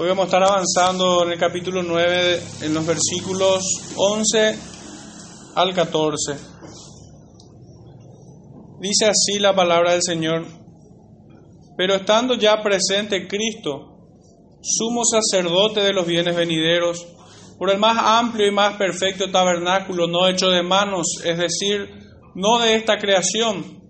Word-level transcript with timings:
Hoy 0.00 0.08
vamos 0.08 0.22
a 0.22 0.26
estar 0.28 0.42
avanzando 0.42 1.24
en 1.24 1.32
el 1.32 1.38
capítulo 1.38 1.82
9, 1.82 2.40
en 2.62 2.72
los 2.72 2.86
versículos 2.86 3.62
11 3.96 4.58
al 5.56 5.74
14. 5.74 6.36
Dice 8.80 9.04
así 9.04 9.38
la 9.38 9.54
palabra 9.54 9.92
del 9.92 10.02
Señor, 10.02 10.46
pero 11.76 11.96
estando 11.96 12.34
ya 12.36 12.62
presente 12.62 13.28
Cristo, 13.28 14.08
sumo 14.62 15.02
sacerdote 15.04 15.80
de 15.80 15.92
los 15.92 16.06
bienes 16.06 16.34
venideros, 16.34 17.06
por 17.58 17.70
el 17.70 17.78
más 17.78 17.98
amplio 17.98 18.48
y 18.48 18.54
más 18.54 18.78
perfecto 18.78 19.30
tabernáculo 19.30 20.06
no 20.06 20.28
hecho 20.28 20.48
de 20.48 20.62
manos, 20.62 21.20
es 21.22 21.36
decir, 21.36 21.90
no 22.34 22.58
de 22.58 22.74
esta 22.74 22.96
creación, 22.96 23.82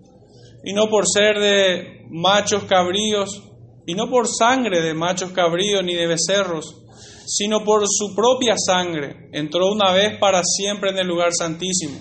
y 0.64 0.72
no 0.72 0.88
por 0.88 1.04
ser 1.06 1.38
de 1.38 2.04
machos 2.10 2.64
cabríos, 2.64 3.49
y 3.86 3.94
no 3.94 4.08
por 4.10 4.28
sangre 4.28 4.82
de 4.82 4.94
machos 4.94 5.32
cabríos 5.32 5.82
ni 5.84 5.94
de 5.94 6.06
becerros, 6.06 6.82
sino 7.26 7.64
por 7.64 7.84
su 7.88 8.14
propia 8.14 8.54
sangre, 8.56 9.28
entró 9.32 9.70
una 9.70 9.92
vez 9.92 10.18
para 10.18 10.42
siempre 10.44 10.90
en 10.90 10.98
el 10.98 11.06
lugar 11.06 11.32
santísimo, 11.32 11.98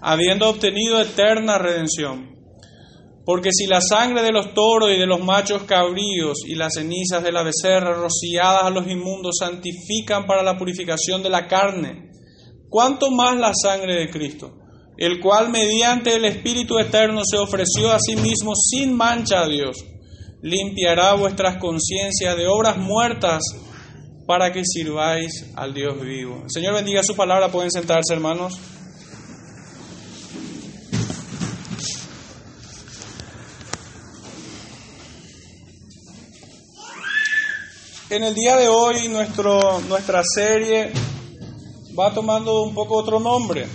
habiendo 0.00 0.48
obtenido 0.48 1.00
eterna 1.00 1.58
redención. 1.58 2.34
Porque 3.24 3.50
si 3.52 3.66
la 3.66 3.80
sangre 3.80 4.22
de 4.22 4.32
los 4.32 4.52
toros 4.52 4.90
y 4.90 4.98
de 4.98 5.06
los 5.06 5.20
machos 5.20 5.62
cabríos 5.62 6.38
y 6.46 6.56
las 6.56 6.74
cenizas 6.74 7.22
de 7.22 7.32
la 7.32 7.42
becerra 7.42 7.94
rociadas 7.94 8.64
a 8.64 8.70
los 8.70 8.86
inmundos 8.86 9.36
santifican 9.38 10.26
para 10.26 10.42
la 10.42 10.58
purificación 10.58 11.22
de 11.22 11.30
la 11.30 11.46
carne, 11.46 12.10
¿cuánto 12.68 13.10
más 13.10 13.36
la 13.38 13.52
sangre 13.54 13.94
de 13.94 14.10
Cristo? 14.10 14.58
el 14.96 15.20
cual 15.20 15.50
mediante 15.50 16.14
el 16.14 16.24
Espíritu 16.24 16.78
Eterno 16.78 17.22
se 17.24 17.36
ofreció 17.36 17.90
a 17.92 17.98
sí 17.98 18.16
mismo 18.16 18.54
sin 18.54 18.96
mancha 18.96 19.42
a 19.42 19.48
Dios, 19.48 19.84
limpiará 20.44 21.14
vuestras 21.14 21.56
conciencias 21.56 22.36
de 22.36 22.46
obras 22.46 22.76
muertas 22.76 23.42
para 24.26 24.52
que 24.52 24.62
sirváis 24.62 25.46
al 25.56 25.72
Dios 25.72 25.98
vivo. 25.98 26.44
Señor 26.48 26.74
bendiga 26.74 27.02
su 27.02 27.16
palabra, 27.16 27.48
pueden 27.48 27.70
sentarse 27.70 28.12
hermanos. 28.12 28.60
En 38.10 38.22
el 38.22 38.34
día 38.34 38.56
de 38.56 38.68
hoy 38.68 39.08
nuestro, 39.08 39.80
nuestra 39.88 40.22
serie 40.22 40.92
va 41.98 42.12
tomando 42.12 42.64
un 42.64 42.74
poco 42.74 42.96
otro 42.96 43.18
nombre. 43.18 43.66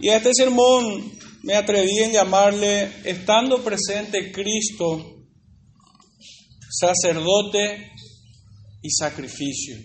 Y 0.00 0.10
este 0.10 0.32
sermón 0.34 1.17
me 1.48 1.56
atreví 1.56 2.00
en 2.00 2.12
llamarle, 2.12 2.92
estando 3.04 3.64
presente 3.64 4.30
Cristo, 4.30 5.24
sacerdote 6.70 7.90
y 8.82 8.90
sacrificio. 8.90 9.78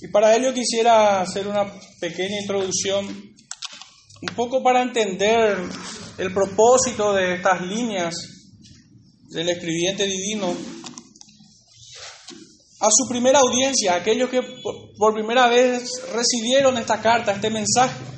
Y 0.00 0.06
para 0.12 0.36
ello 0.36 0.54
quisiera 0.54 1.20
hacer 1.22 1.48
una 1.48 1.66
pequeña 1.98 2.40
introducción, 2.40 3.04
un 3.08 4.34
poco 4.36 4.62
para 4.62 4.80
entender 4.80 5.58
el 6.18 6.32
propósito 6.32 7.12
de 7.14 7.34
estas 7.34 7.60
líneas 7.62 8.14
del 9.30 9.48
escribiente 9.48 10.06
divino. 10.06 10.54
A 12.78 12.88
su 12.92 13.08
primera 13.08 13.40
audiencia, 13.40 13.96
aquellos 13.96 14.30
que 14.30 14.40
por 14.96 15.14
primera 15.14 15.48
vez 15.48 15.90
recibieron 16.14 16.78
esta 16.78 17.00
carta, 17.00 17.32
este 17.32 17.50
mensaje, 17.50 18.17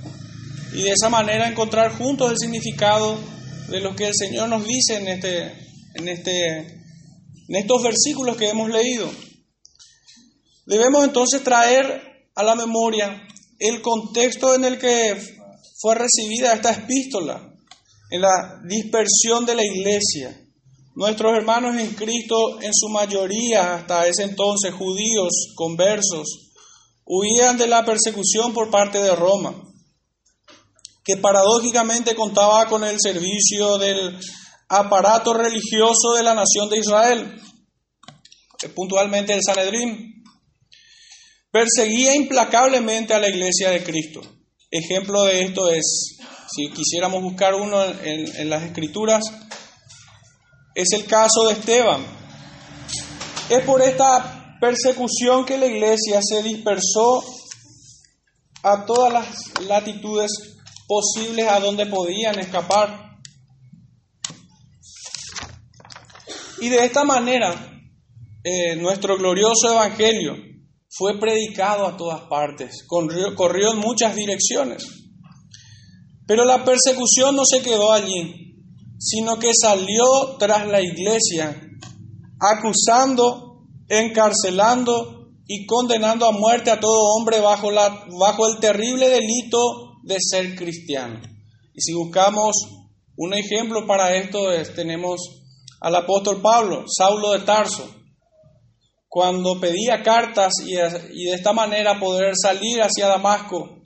y 0.73 0.83
de 0.83 0.93
esa 0.93 1.09
manera 1.09 1.49
encontrar 1.49 1.97
juntos 1.97 2.31
el 2.31 2.39
significado 2.39 3.19
de 3.69 3.81
lo 3.81 3.95
que 3.95 4.09
el 4.09 4.15
Señor 4.15 4.49
nos 4.49 4.65
dice 4.65 4.97
en, 4.97 5.09
este, 5.09 5.53
en, 5.95 6.09
este, 6.09 6.57
en 6.59 7.57
estos 7.57 7.83
versículos 7.83 8.37
que 8.37 8.49
hemos 8.49 8.69
leído. 8.69 9.11
Debemos 10.67 11.05
entonces 11.05 11.43
traer 11.43 12.29
a 12.35 12.43
la 12.43 12.55
memoria 12.55 13.27
el 13.59 13.83
contexto 13.83 14.55
en 14.55 14.65
el 14.65 14.79
que 14.79 15.21
fue 15.81 15.95
recibida 15.95 16.53
esta 16.53 16.73
epístola, 16.73 17.53
en 18.11 18.21
la 18.21 18.61
dispersión 18.65 19.47
de 19.47 19.55
la 19.55 19.65
iglesia. 19.65 20.37
Nuestros 20.95 21.37
hermanos 21.37 21.77
en 21.77 21.95
Cristo, 21.95 22.61
en 22.61 22.73
su 22.75 22.89
mayoría 22.89 23.75
hasta 23.75 24.07
ese 24.07 24.25
entonces 24.25 24.73
judíos 24.75 25.53
conversos, 25.55 26.53
huían 27.05 27.57
de 27.57 27.67
la 27.67 27.85
persecución 27.85 28.53
por 28.53 28.71
parte 28.71 28.99
de 28.99 29.15
Roma 29.15 29.70
que 31.05 31.17
paradójicamente 31.17 32.15
contaba 32.15 32.67
con 32.67 32.85
el 32.85 32.97
servicio 33.01 33.79
del 33.79 34.19
aparato 34.69 35.35
religioso 35.35 36.15
de 36.17 36.23
la 36.23 36.35
nación 36.35 36.69
de 36.69 36.79
Israel, 36.79 37.41
puntualmente 38.75 39.33
el 39.33 39.43
Sanedrín. 39.43 40.23
Perseguía 41.51 42.15
implacablemente 42.15 43.13
a 43.13 43.19
la 43.19 43.29
iglesia 43.29 43.71
de 43.71 43.83
Cristo. 43.83 44.21
Ejemplo 44.71 45.25
de 45.25 45.43
esto 45.43 45.69
es, 45.71 46.19
si 46.55 46.71
quisiéramos 46.71 47.23
buscar 47.23 47.55
uno 47.55 47.83
en, 47.85 48.37
en 48.37 48.51
las 48.51 48.63
escrituras, 48.63 49.25
es 50.75 50.93
el 50.93 51.07
caso 51.07 51.49
de 51.49 51.55
Esteban. 51.55 52.07
Es 53.49 53.65
por 53.65 53.83
esta 53.83 54.59
persecución 54.61 55.45
que 55.45 55.59
la 55.59 55.67
iglesia 55.67 56.21
se 56.23 56.43
dispersó 56.43 57.25
a 58.63 58.85
todas 58.85 59.13
las 59.13 59.61
latitudes 59.63 60.50
posibles 60.91 61.47
a 61.47 61.61
donde 61.61 61.87
podían 61.87 62.41
escapar. 62.41 63.17
Y 66.61 66.69
de 66.69 66.85
esta 66.85 67.05
manera, 67.05 67.81
eh, 68.43 68.75
nuestro 68.75 69.17
glorioso 69.17 69.71
evangelio 69.71 70.35
fue 70.89 71.21
predicado 71.21 71.87
a 71.87 71.97
todas 71.97 72.23
partes, 72.23 72.85
corrió, 72.89 73.37
corrió 73.37 73.71
en 73.73 73.79
muchas 73.79 74.17
direcciones. 74.17 74.85
Pero 76.27 76.45
la 76.45 76.65
persecución 76.65 77.37
no 77.37 77.45
se 77.45 77.63
quedó 77.63 77.93
allí, 77.93 78.57
sino 78.99 79.39
que 79.39 79.53
salió 79.55 80.37
tras 80.41 80.67
la 80.67 80.81
iglesia, 80.81 81.57
acusando, 82.41 83.63
encarcelando 83.89 85.29
y 85.47 85.67
condenando 85.67 86.27
a 86.27 86.33
muerte 86.33 86.73
a 86.73 86.81
todo 86.81 87.15
hombre 87.15 87.41
bajo, 87.41 87.71
la, 87.71 88.07
bajo 88.19 88.49
el 88.49 88.59
terrible 88.59 89.09
delito 89.09 89.90
de 90.11 90.19
ser 90.21 90.57
cristiano. 90.57 91.21
Y 91.73 91.81
si 91.81 91.95
buscamos 91.95 92.57
un 93.17 93.35
ejemplo 93.35 93.87
para 93.87 94.17
esto, 94.17 94.51
es, 94.51 94.75
tenemos 94.75 95.21
al 95.81 95.95
apóstol 95.95 96.43
Pablo, 96.43 96.85
Saulo 96.87 97.33
de 97.33 97.41
Tarso, 97.41 97.95
cuando 99.09 99.61
pedía 99.61 100.03
cartas 100.03 100.53
y, 100.65 100.75
y 100.75 101.25
de 101.25 101.35
esta 101.35 101.53
manera 101.53 101.99
poder 101.99 102.35
salir 102.41 102.81
hacia 102.81 103.07
Damasco 103.07 103.83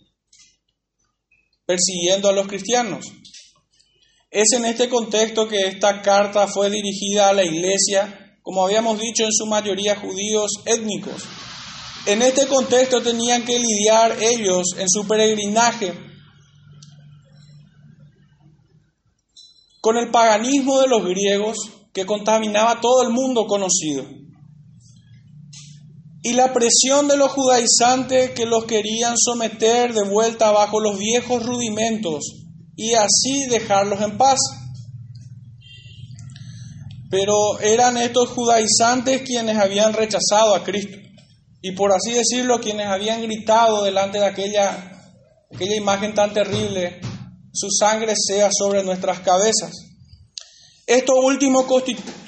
persiguiendo 1.66 2.28
a 2.28 2.32
los 2.32 2.46
cristianos. 2.46 3.06
Es 4.30 4.52
en 4.52 4.64
este 4.64 4.88
contexto 4.88 5.46
que 5.46 5.60
esta 5.66 6.02
carta 6.02 6.46
fue 6.48 6.70
dirigida 6.70 7.28
a 7.28 7.32
la 7.32 7.44
iglesia, 7.44 8.38
como 8.42 8.64
habíamos 8.64 8.98
dicho, 8.98 9.24
en 9.24 9.32
su 9.32 9.46
mayoría 9.46 9.96
judíos 9.96 10.50
étnicos. 10.66 11.22
En 12.06 12.20
este 12.20 12.46
contexto 12.46 13.00
tenían 13.02 13.44
que 13.44 13.58
lidiar 13.58 14.18
ellos 14.20 14.64
en 14.76 14.88
su 14.90 15.06
peregrinaje 15.06 16.13
con 19.84 19.98
el 19.98 20.10
paganismo 20.10 20.80
de 20.80 20.88
los 20.88 21.04
griegos 21.04 21.58
que 21.92 22.06
contaminaba 22.06 22.80
todo 22.80 23.02
el 23.02 23.10
mundo 23.10 23.46
conocido 23.46 24.02
y 26.22 26.32
la 26.32 26.54
presión 26.54 27.06
de 27.06 27.18
los 27.18 27.30
judaizantes 27.32 28.30
que 28.30 28.46
los 28.46 28.64
querían 28.64 29.14
someter 29.18 29.92
de 29.92 30.08
vuelta 30.08 30.52
bajo 30.52 30.80
los 30.80 30.98
viejos 30.98 31.44
rudimentos 31.44 32.46
y 32.74 32.94
así 32.94 33.44
dejarlos 33.50 34.00
en 34.00 34.16
paz. 34.16 34.38
Pero 37.10 37.60
eran 37.60 37.98
estos 37.98 38.30
judaizantes 38.30 39.20
quienes 39.20 39.58
habían 39.58 39.92
rechazado 39.92 40.54
a 40.54 40.64
Cristo 40.64 40.96
y 41.60 41.72
por 41.72 41.92
así 41.92 42.14
decirlo 42.14 42.58
quienes 42.58 42.86
habían 42.86 43.20
gritado 43.20 43.84
delante 43.84 44.18
de 44.18 44.24
aquella, 44.24 45.02
aquella 45.54 45.76
imagen 45.76 46.14
tan 46.14 46.32
terrible 46.32 47.02
su 47.54 47.70
sangre 47.70 48.14
sea 48.16 48.50
sobre 48.52 48.82
nuestras 48.82 49.20
cabezas. 49.20 49.72
Esto 50.86 51.14
último 51.14 51.64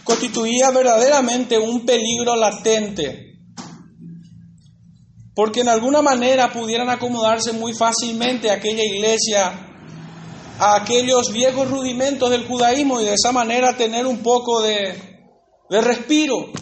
constituía 0.05 0.71
verdaderamente 0.71 1.59
un 1.59 1.85
peligro 1.85 2.37
latente, 2.37 3.35
porque 5.35 5.61
en 5.61 5.69
alguna 5.69 6.01
manera 6.01 6.53
pudieran 6.53 6.89
acomodarse 6.89 7.53
muy 7.53 7.75
fácilmente 7.75 8.51
aquella 8.51 8.85
iglesia 8.85 9.63
a 10.59 10.77
aquellos 10.77 11.33
viejos 11.33 11.69
rudimentos 11.71 12.31
del 12.31 12.47
judaísmo 12.47 13.01
y 13.01 13.05
de 13.05 13.15
esa 13.15 13.33
manera 13.33 13.77
tener 13.77 14.07
un 14.07 14.23
poco 14.23 14.63
de, 14.63 14.95
de 15.69 15.81
respiro. 15.83 16.53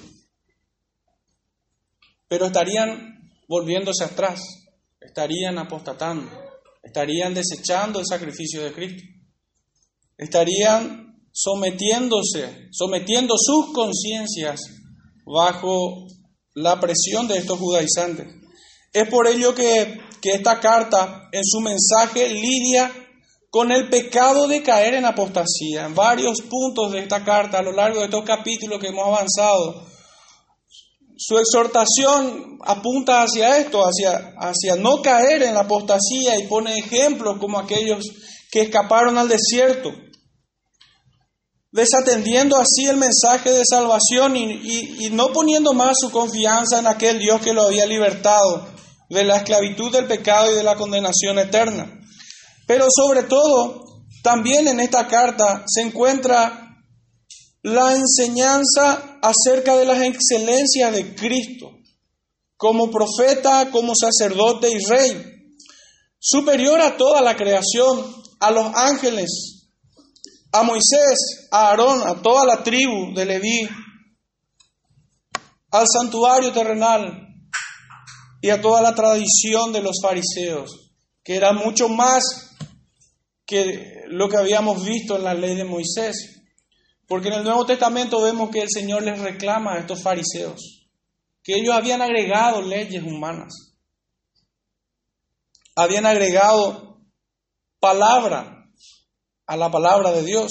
Pero 2.27 2.47
estarían 2.47 3.31
volviéndose 3.47 4.03
atrás, 4.03 4.41
estarían 5.01 5.59
apostatando 5.59 6.44
estarían 6.85 7.35
desechando 7.35 7.99
el 7.99 8.07
sacrificio 8.07 8.63
de 8.63 8.73
Cristo. 8.73 9.03
Estarían 10.17 11.19
sometiéndose, 11.33 12.69
sometiendo 12.71 13.35
sus 13.37 13.73
conciencias 13.73 14.61
bajo 15.27 16.07
la 16.55 16.79
presión 16.79 17.27
de 17.27 17.39
estos 17.39 17.59
judaizantes. 17.59 18.29
Es 18.93 19.09
por 19.09 19.27
ello 19.27 19.55
que, 19.55 20.01
que 20.21 20.35
esta 20.35 20.61
carta, 20.61 21.29
en 21.33 21.45
su 21.45 21.61
mensaje, 21.61 22.29
lidia 22.29 22.93
con 23.51 23.73
el 23.73 23.89
pecado 23.89 24.47
de 24.47 24.63
caer 24.63 24.95
en 24.95 25.05
apostasía. 25.05 25.87
En 25.87 25.95
varios 25.95 26.41
puntos 26.43 26.93
de 26.93 27.01
esta 27.01 27.25
carta, 27.25 27.59
a 27.59 27.63
lo 27.63 27.73
largo 27.73 28.01
de 28.01 28.07
estos 28.07 28.25
capítulos 28.25 28.79
que 28.81 28.89
hemos 28.89 29.07
avanzado, 29.07 29.87
su 31.17 31.39
exhortación 31.39 32.59
apunta 32.65 33.23
hacia 33.23 33.59
esto, 33.59 33.83
hacia, 33.83 34.35
hacia 34.39 34.77
no 34.77 35.01
caer 35.03 35.43
en 35.43 35.55
la 35.55 35.61
apostasía 35.61 36.39
y 36.39 36.47
pone 36.47 36.77
ejemplos 36.77 37.39
como 37.39 37.59
aquellos 37.59 38.05
que 38.51 38.63
escaparon 38.63 39.19
al 39.19 39.29
desierto, 39.29 39.93
desatendiendo 41.71 42.57
así 42.57 42.87
el 42.87 42.97
mensaje 42.97 43.53
de 43.53 43.63
salvación 43.65 44.37
y, 44.37 45.07
y 45.07 45.11
no 45.11 45.33
poniendo 45.33 45.73
más 45.73 45.97
su 46.01 46.11
confianza 46.11 46.79
en 46.79 46.87
aquel 46.87 47.19
Dios 47.19 47.41
que 47.41 47.53
lo 47.53 47.63
había 47.67 47.87
libertado 47.87 48.69
de 49.09 49.25
la 49.25 49.37
esclavitud 49.37 49.93
del 49.93 50.07
pecado 50.07 50.51
y 50.51 50.55
de 50.55 50.63
la 50.63 50.77
condenación 50.77 51.39
eterna. 51.39 52.01
Pero 52.67 52.87
sobre 52.91 53.25
todo, 53.25 53.85
también 54.23 54.67
en 54.69 54.81
esta 54.81 55.07
carta 55.07 55.65
se 55.67 55.83
encuentra 55.83 56.64
la 57.65 57.97
enseñanza 57.97 59.19
acerca 59.23 59.75
de 59.77 59.87
las 59.87 60.03
excelencias 60.03 60.93
de 60.93 61.15
Cristo 61.15 61.71
como 62.59 62.91
profeta, 62.91 63.71
como 63.71 63.95
sacerdote 63.95 64.69
y 64.71 64.85
rey, 64.85 65.57
superior 66.19 66.81
a 66.83 66.97
toda 66.99 67.23
la 67.23 67.35
creación, 67.35 68.05
a 68.39 68.51
los 68.51 68.67
ángeles, 68.75 69.71
a 70.53 70.63
Moisés, 70.63 71.49
a 71.51 71.71
Aarón, 71.71 72.07
a 72.07 72.21
toda 72.21 72.45
la 72.45 72.63
tribu 72.63 73.15
de 73.15 73.25
Leví, 73.25 73.69
al 75.71 75.87
santuario 75.91 76.53
terrenal 76.53 77.29
y 78.43 78.51
a 78.51 78.61
toda 78.61 78.83
la 78.83 78.95
tradición 78.95 79.73
de 79.73 79.81
los 79.81 79.97
fariseos, 80.03 80.93
que 81.25 81.35
era 81.35 81.55
mucho 81.55 81.89
más 81.89 82.51
que 83.47 84.03
lo 84.09 84.29
que 84.29 84.37
habíamos 84.37 84.85
visto 84.85 85.17
en 85.17 85.25
la 85.25 85.33
ley 85.33 85.57
de 85.57 85.65
Moisés. 85.65 86.34
Porque 87.07 87.29
en 87.29 87.35
el 87.35 87.45
Nuevo 87.45 87.67
Testamento 87.67 88.23
vemos 88.23 88.51
que 88.51 88.63
el 88.63 88.69
Señor 88.71 89.03
les 89.03 89.19
reclama 89.19 89.75
a 89.75 89.79
estos 89.79 90.03
fariseos, 90.03 90.89
que 91.43 91.55
ellos 91.55 91.75
habían 91.75 92.01
agregado 92.01 92.63
leyes 92.63 93.03
humanas, 93.03 93.75
habían 95.77 96.07
agregado 96.07 96.99
palabra 97.79 98.71
a 99.47 99.57
la 99.57 99.71
palabra 99.71 100.13
de 100.13 100.23
Dios. 100.23 100.51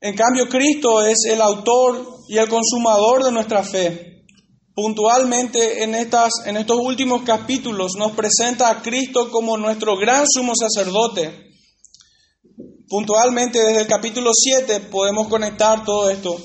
En 0.00 0.16
cambio, 0.16 0.48
Cristo 0.48 1.04
es 1.04 1.24
el 1.28 1.40
autor 1.40 2.18
y 2.28 2.38
el 2.38 2.48
consumador 2.48 3.24
de 3.24 3.32
nuestra 3.32 3.62
fe. 3.62 4.24
Puntualmente 4.74 5.84
en, 5.84 5.94
estas, 5.94 6.32
en 6.46 6.56
estos 6.56 6.78
últimos 6.78 7.22
capítulos 7.22 7.92
nos 7.96 8.12
presenta 8.12 8.70
a 8.70 8.80
Cristo 8.80 9.30
como 9.30 9.56
nuestro 9.58 9.96
gran 9.96 10.24
sumo 10.26 10.54
sacerdote, 10.54 11.51
puntualmente 12.92 13.58
desde 13.58 13.80
el 13.80 13.86
capítulo 13.86 14.32
7 14.34 14.80
podemos 14.90 15.28
conectar 15.28 15.82
todo 15.82 16.10
esto. 16.10 16.36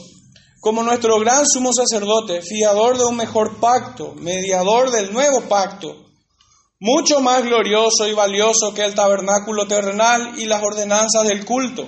Como 0.61 0.81
nuestro 0.81 1.19
gran 1.19 1.45
sumo 1.45 1.73
sacerdote, 1.73 2.41
fiador 2.41 2.97
de 2.97 3.03
un 3.03 3.17
mejor 3.17 3.59
pacto, 3.59 4.13
mediador 4.15 4.89
del 4.91 5.11
nuevo 5.11 5.41
pacto, 5.41 6.05
mucho 6.79 7.19
más 7.19 7.43
glorioso 7.43 8.07
y 8.07 8.13
valioso 8.13 8.73
que 8.73 8.85
el 8.85 8.95
tabernáculo 8.95 9.67
terrenal 9.67 10.35
y 10.39 10.45
las 10.45 10.63
ordenanzas 10.63 11.27
del 11.27 11.43
culto, 11.43 11.85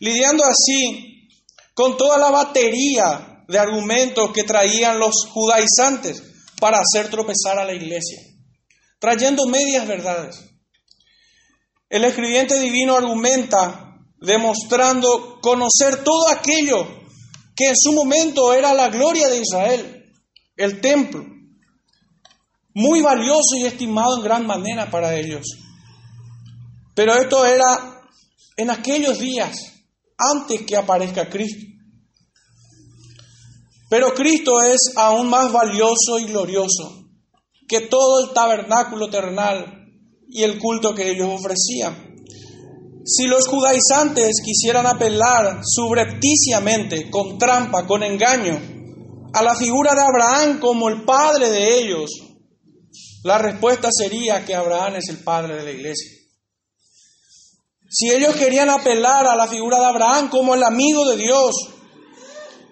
lidiando 0.00 0.42
así 0.42 1.28
con 1.72 1.96
toda 1.96 2.18
la 2.18 2.30
batería 2.30 3.44
de 3.46 3.56
argumentos 3.56 4.32
que 4.32 4.42
traían 4.42 4.98
los 4.98 5.14
judaizantes 5.32 6.24
para 6.60 6.80
hacer 6.80 7.08
tropezar 7.08 7.56
a 7.56 7.64
la 7.64 7.72
iglesia, 7.72 8.18
trayendo 8.98 9.46
medias 9.46 9.86
verdades. 9.86 10.49
El 11.90 12.04
escribiente 12.04 12.58
divino 12.60 12.96
argumenta 12.96 13.98
demostrando 14.20 15.40
conocer 15.42 16.04
todo 16.04 16.28
aquello 16.28 16.86
que 17.56 17.66
en 17.66 17.76
su 17.76 17.92
momento 17.92 18.54
era 18.54 18.72
la 18.72 18.88
gloria 18.88 19.28
de 19.28 19.40
Israel, 19.40 20.12
el 20.56 20.80
templo, 20.80 21.26
muy 22.74 23.02
valioso 23.02 23.56
y 23.56 23.66
estimado 23.66 24.16
en 24.16 24.22
gran 24.22 24.46
manera 24.46 24.88
para 24.88 25.18
ellos. 25.18 25.44
Pero 26.94 27.14
esto 27.16 27.44
era 27.44 28.00
en 28.56 28.70
aquellos 28.70 29.18
días, 29.18 29.58
antes 30.16 30.62
que 30.62 30.76
aparezca 30.76 31.28
Cristo. 31.28 31.66
Pero 33.88 34.14
Cristo 34.14 34.62
es 34.62 34.92
aún 34.94 35.28
más 35.28 35.50
valioso 35.50 36.20
y 36.20 36.26
glorioso 36.26 37.04
que 37.66 37.80
todo 37.80 38.24
el 38.24 38.32
tabernáculo 38.32 39.10
terrenal 39.10 39.79
y 40.30 40.42
el 40.42 40.58
culto 40.58 40.94
que 40.94 41.10
ellos 41.10 41.28
ofrecían. 41.28 42.10
Si 43.04 43.26
los 43.26 43.48
judaizantes 43.48 44.36
quisieran 44.44 44.86
apelar 44.86 45.62
subrepticiamente, 45.64 47.10
con 47.10 47.38
trampa, 47.38 47.86
con 47.86 48.02
engaño, 48.02 48.60
a 49.32 49.42
la 49.42 49.56
figura 49.56 49.94
de 49.94 50.02
Abraham 50.02 50.60
como 50.60 50.88
el 50.88 51.04
padre 51.04 51.50
de 51.50 51.80
ellos, 51.80 52.10
la 53.24 53.38
respuesta 53.38 53.88
sería 53.90 54.44
que 54.44 54.54
Abraham 54.54 54.96
es 54.96 55.08
el 55.08 55.18
padre 55.24 55.56
de 55.56 55.64
la 55.64 55.70
iglesia. 55.72 56.10
Si 57.88 58.10
ellos 58.10 58.36
querían 58.36 58.70
apelar 58.70 59.26
a 59.26 59.34
la 59.34 59.48
figura 59.48 59.78
de 59.80 59.86
Abraham 59.86 60.28
como 60.30 60.54
el 60.54 60.62
amigo 60.62 61.08
de 61.08 61.16
Dios, 61.16 61.54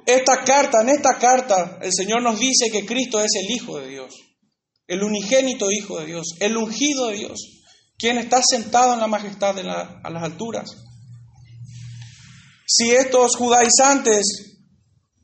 esta 0.06 0.44
carta, 0.44 0.82
en 0.82 0.90
esta 0.90 1.18
carta, 1.18 1.78
el 1.82 1.92
Señor 1.92 2.22
nos 2.22 2.38
dice 2.38 2.70
que 2.70 2.86
Cristo 2.86 3.20
es 3.20 3.30
el 3.34 3.50
Hijo 3.50 3.78
de 3.78 3.88
Dios 3.88 4.27
el 4.88 5.02
unigénito 5.02 5.70
Hijo 5.70 6.00
de 6.00 6.06
Dios, 6.06 6.34
el 6.40 6.56
ungido 6.56 7.08
de 7.08 7.16
Dios, 7.18 7.38
quien 7.96 8.18
está 8.18 8.40
sentado 8.42 8.94
en 8.94 9.00
la 9.00 9.06
majestad 9.06 9.54
de 9.54 9.70
a 9.70 10.10
las 10.10 10.22
alturas. 10.22 10.70
Si 12.66 12.90
estos 12.90 13.36
judaizantes, 13.36 14.56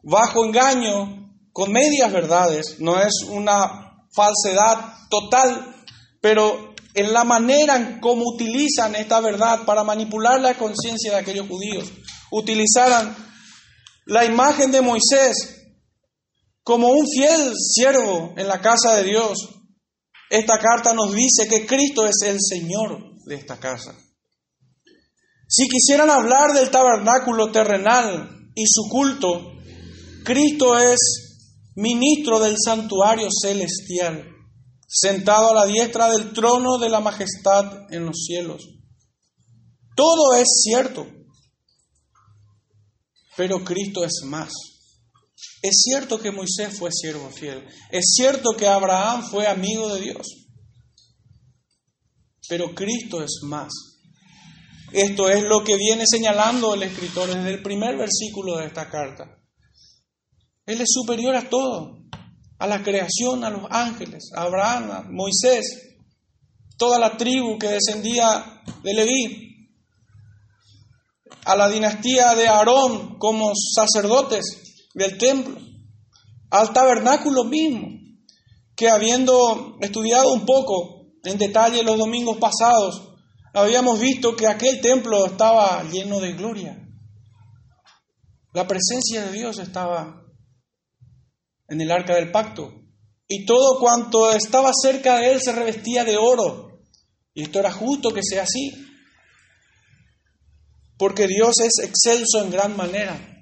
bajo 0.02 0.44
engaño, 0.44 1.24
con 1.52 1.72
medias 1.72 2.12
verdades, 2.12 2.76
no 2.80 3.00
es 3.00 3.12
una 3.28 4.06
falsedad 4.14 4.94
total, 5.08 5.74
pero 6.20 6.74
en 6.94 7.12
la 7.12 7.24
manera 7.24 7.76
en 7.76 8.00
cómo 8.00 8.24
utilizan 8.26 8.94
esta 8.96 9.20
verdad 9.20 9.64
para 9.64 9.84
manipular 9.84 10.40
la 10.40 10.54
conciencia 10.54 11.12
de 11.12 11.18
aquellos 11.18 11.48
judíos, 11.48 11.90
utilizaran 12.30 13.16
la 14.06 14.24
imagen 14.24 14.70
de 14.72 14.80
Moisés 14.80 15.63
como 16.64 16.88
un 16.88 17.06
fiel 17.06 17.52
siervo 17.56 18.32
en 18.36 18.48
la 18.48 18.60
casa 18.60 18.96
de 18.96 19.04
Dios, 19.04 19.38
esta 20.30 20.58
carta 20.58 20.94
nos 20.94 21.14
dice 21.14 21.46
que 21.46 21.66
Cristo 21.66 22.06
es 22.06 22.16
el 22.24 22.38
Señor 22.40 23.14
de 23.26 23.34
esta 23.34 23.60
casa. 23.60 23.94
Si 25.46 25.68
quisieran 25.68 26.08
hablar 26.10 26.54
del 26.54 26.70
tabernáculo 26.70 27.52
terrenal 27.52 28.50
y 28.54 28.64
su 28.66 28.88
culto, 28.88 29.52
Cristo 30.24 30.78
es 30.78 30.98
ministro 31.76 32.40
del 32.40 32.56
santuario 32.58 33.28
celestial, 33.30 34.24
sentado 34.88 35.50
a 35.50 35.54
la 35.54 35.66
diestra 35.66 36.10
del 36.10 36.32
trono 36.32 36.78
de 36.78 36.88
la 36.88 37.00
majestad 37.00 37.92
en 37.92 38.06
los 38.06 38.24
cielos. 38.24 38.62
Todo 39.94 40.34
es 40.34 40.62
cierto, 40.62 41.06
pero 43.36 43.62
Cristo 43.62 44.02
es 44.02 44.22
más. 44.24 44.50
Es 45.62 45.82
cierto 45.82 46.18
que 46.18 46.30
Moisés 46.30 46.78
fue 46.78 46.90
siervo 46.92 47.30
fiel. 47.30 47.66
Es 47.90 48.14
cierto 48.14 48.50
que 48.56 48.66
Abraham 48.66 49.24
fue 49.24 49.46
amigo 49.46 49.92
de 49.94 50.00
Dios. 50.00 50.26
Pero 52.48 52.74
Cristo 52.74 53.22
es 53.22 53.40
más. 53.42 53.72
Esto 54.92 55.28
es 55.28 55.42
lo 55.42 55.64
que 55.64 55.76
viene 55.76 56.04
señalando 56.06 56.74
el 56.74 56.84
escritor 56.84 57.28
desde 57.28 57.50
el 57.50 57.62
primer 57.62 57.96
versículo 57.96 58.58
de 58.58 58.66
esta 58.66 58.88
carta. 58.88 59.24
Él 60.66 60.80
es 60.80 60.88
superior 60.90 61.34
a 61.34 61.48
todo, 61.48 61.98
a 62.58 62.66
la 62.66 62.82
creación, 62.82 63.44
a 63.44 63.50
los 63.50 63.66
ángeles, 63.70 64.30
a 64.36 64.42
Abraham, 64.42 64.90
a 64.90 65.02
Moisés, 65.10 65.96
toda 66.78 66.98
la 66.98 67.16
tribu 67.16 67.58
que 67.58 67.68
descendía 67.68 68.62
de 68.82 68.94
Leví, 68.94 69.70
a 71.44 71.56
la 71.56 71.68
dinastía 71.68 72.34
de 72.34 72.48
Aarón 72.48 73.18
como 73.18 73.52
sacerdotes, 73.54 74.63
del 74.94 75.18
templo, 75.18 75.60
al 76.50 76.72
tabernáculo 76.72 77.44
mismo, 77.44 77.88
que 78.76 78.88
habiendo 78.88 79.76
estudiado 79.80 80.32
un 80.32 80.46
poco 80.46 81.12
en 81.24 81.38
detalle 81.38 81.82
los 81.82 81.98
domingos 81.98 82.38
pasados, 82.38 83.14
habíamos 83.52 84.00
visto 84.00 84.34
que 84.36 84.46
aquel 84.46 84.80
templo 84.80 85.26
estaba 85.26 85.82
lleno 85.84 86.20
de 86.20 86.32
gloria. 86.32 86.80
La 88.52 88.66
presencia 88.66 89.24
de 89.24 89.32
Dios 89.32 89.58
estaba 89.58 90.22
en 91.68 91.80
el 91.80 91.90
arca 91.90 92.14
del 92.14 92.30
pacto 92.30 92.72
y 93.26 93.44
todo 93.46 93.80
cuanto 93.80 94.30
estaba 94.32 94.70
cerca 94.80 95.18
de 95.18 95.32
él 95.32 95.40
se 95.42 95.52
revestía 95.52 96.04
de 96.04 96.16
oro. 96.16 96.80
Y 97.32 97.42
esto 97.42 97.58
era 97.58 97.72
justo 97.72 98.12
que 98.12 98.22
sea 98.22 98.44
así, 98.44 98.70
porque 100.96 101.26
Dios 101.26 101.58
es 101.60 101.84
excelso 101.84 102.44
en 102.44 102.50
gran 102.50 102.76
manera. 102.76 103.33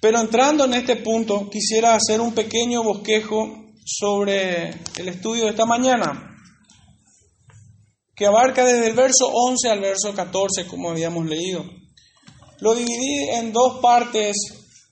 Pero 0.00 0.20
entrando 0.20 0.64
en 0.64 0.74
este 0.74 0.96
punto, 0.96 1.48
quisiera 1.50 1.94
hacer 1.94 2.20
un 2.20 2.32
pequeño 2.32 2.82
bosquejo 2.82 3.72
sobre 3.84 4.68
el 4.96 5.08
estudio 5.08 5.44
de 5.44 5.50
esta 5.50 5.66
mañana, 5.66 6.36
que 8.14 8.26
abarca 8.26 8.64
desde 8.64 8.88
el 8.88 8.94
verso 8.94 9.28
11 9.28 9.70
al 9.70 9.80
verso 9.80 10.14
14, 10.14 10.66
como 10.66 10.90
habíamos 10.90 11.26
leído. 11.26 11.64
Lo 12.60 12.74
dividí 12.74 13.30
en 13.30 13.52
dos 13.52 13.78
partes 13.80 14.36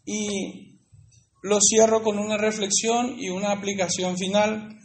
y 0.05 0.81
lo 1.43 1.59
cierro 1.61 2.03
con 2.03 2.19
una 2.19 2.37
reflexión 2.37 3.17
y 3.19 3.29
una 3.29 3.53
aplicación 3.53 4.17
final. 4.17 4.77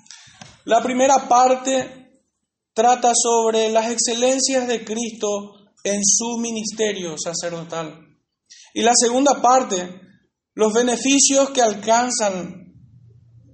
La 0.66 0.82
primera 0.84 1.28
parte 1.28 2.22
trata 2.74 3.14
sobre 3.16 3.70
las 3.70 3.92
excelencias 3.92 4.68
de 4.68 4.84
Cristo 4.84 5.56
en 5.84 6.02
su 6.04 6.38
ministerio 6.38 7.16
sacerdotal. 7.18 8.08
Y 8.74 8.82
la 8.82 8.94
segunda 8.96 9.42
parte, 9.42 10.02
los 10.54 10.74
beneficios 10.74 11.50
que 11.52 11.62
alcanzan 11.62 12.76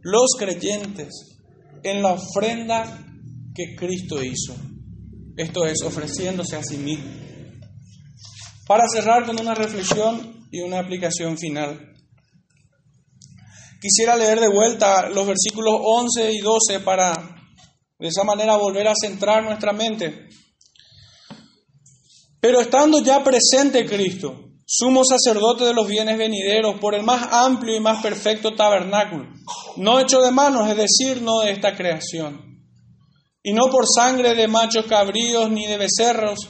los 0.02 0.32
creyentes 0.38 1.38
en 1.84 2.02
la 2.02 2.14
ofrenda 2.14 3.06
que 3.54 3.76
Cristo 3.76 4.24
hizo. 4.24 4.56
Esto 5.36 5.66
es, 5.66 5.82
ofreciéndose 5.84 6.56
a 6.56 6.64
sí 6.64 6.78
mismo. 6.78 7.12
Para 8.68 8.88
cerrar 8.88 9.26
con 9.26 9.40
una 9.40 9.54
reflexión 9.54 10.48
y 10.52 10.62
una 10.62 10.80
aplicación 10.80 11.38
final. 11.38 11.94
Quisiera 13.80 14.16
leer 14.16 14.40
de 14.40 14.48
vuelta 14.48 15.10
los 15.10 15.28
versículos 15.28 15.76
11 15.80 16.32
y 16.34 16.40
12 16.40 16.80
para 16.80 17.14
de 18.00 18.08
esa 18.08 18.24
manera 18.24 18.56
volver 18.58 18.88
a 18.88 18.94
centrar 19.00 19.44
nuestra 19.44 19.72
mente. 19.74 20.28
Pero 22.40 22.62
estando 22.62 23.02
ya 23.04 23.24
presente 23.24 23.86
Cristo, 23.86 24.47
sumo 24.70 25.04
sacerdote 25.06 25.64
de 25.64 25.74
los 25.74 25.88
bienes 25.88 26.18
venideros, 26.18 26.78
por 26.82 26.94
el 26.94 27.02
más 27.02 27.30
amplio 27.32 27.74
y 27.74 27.80
más 27.80 28.04
perfecto 28.04 28.54
tabernáculo, 28.54 29.26
no 29.78 30.00
hecho 30.00 30.20
de 30.20 30.30
manos, 30.32 30.70
es 30.70 30.76
decir, 30.76 31.22
no 31.22 31.40
de 31.40 31.52
esta 31.52 31.74
creación, 31.74 32.66
y 33.42 33.54
no 33.54 33.70
por 33.72 33.86
sangre 33.88 34.36
de 34.36 34.50
machos 34.50 34.86
cabríos 34.86 35.50
ni 35.50 35.66
de 35.68 35.78
becerros, 35.78 36.50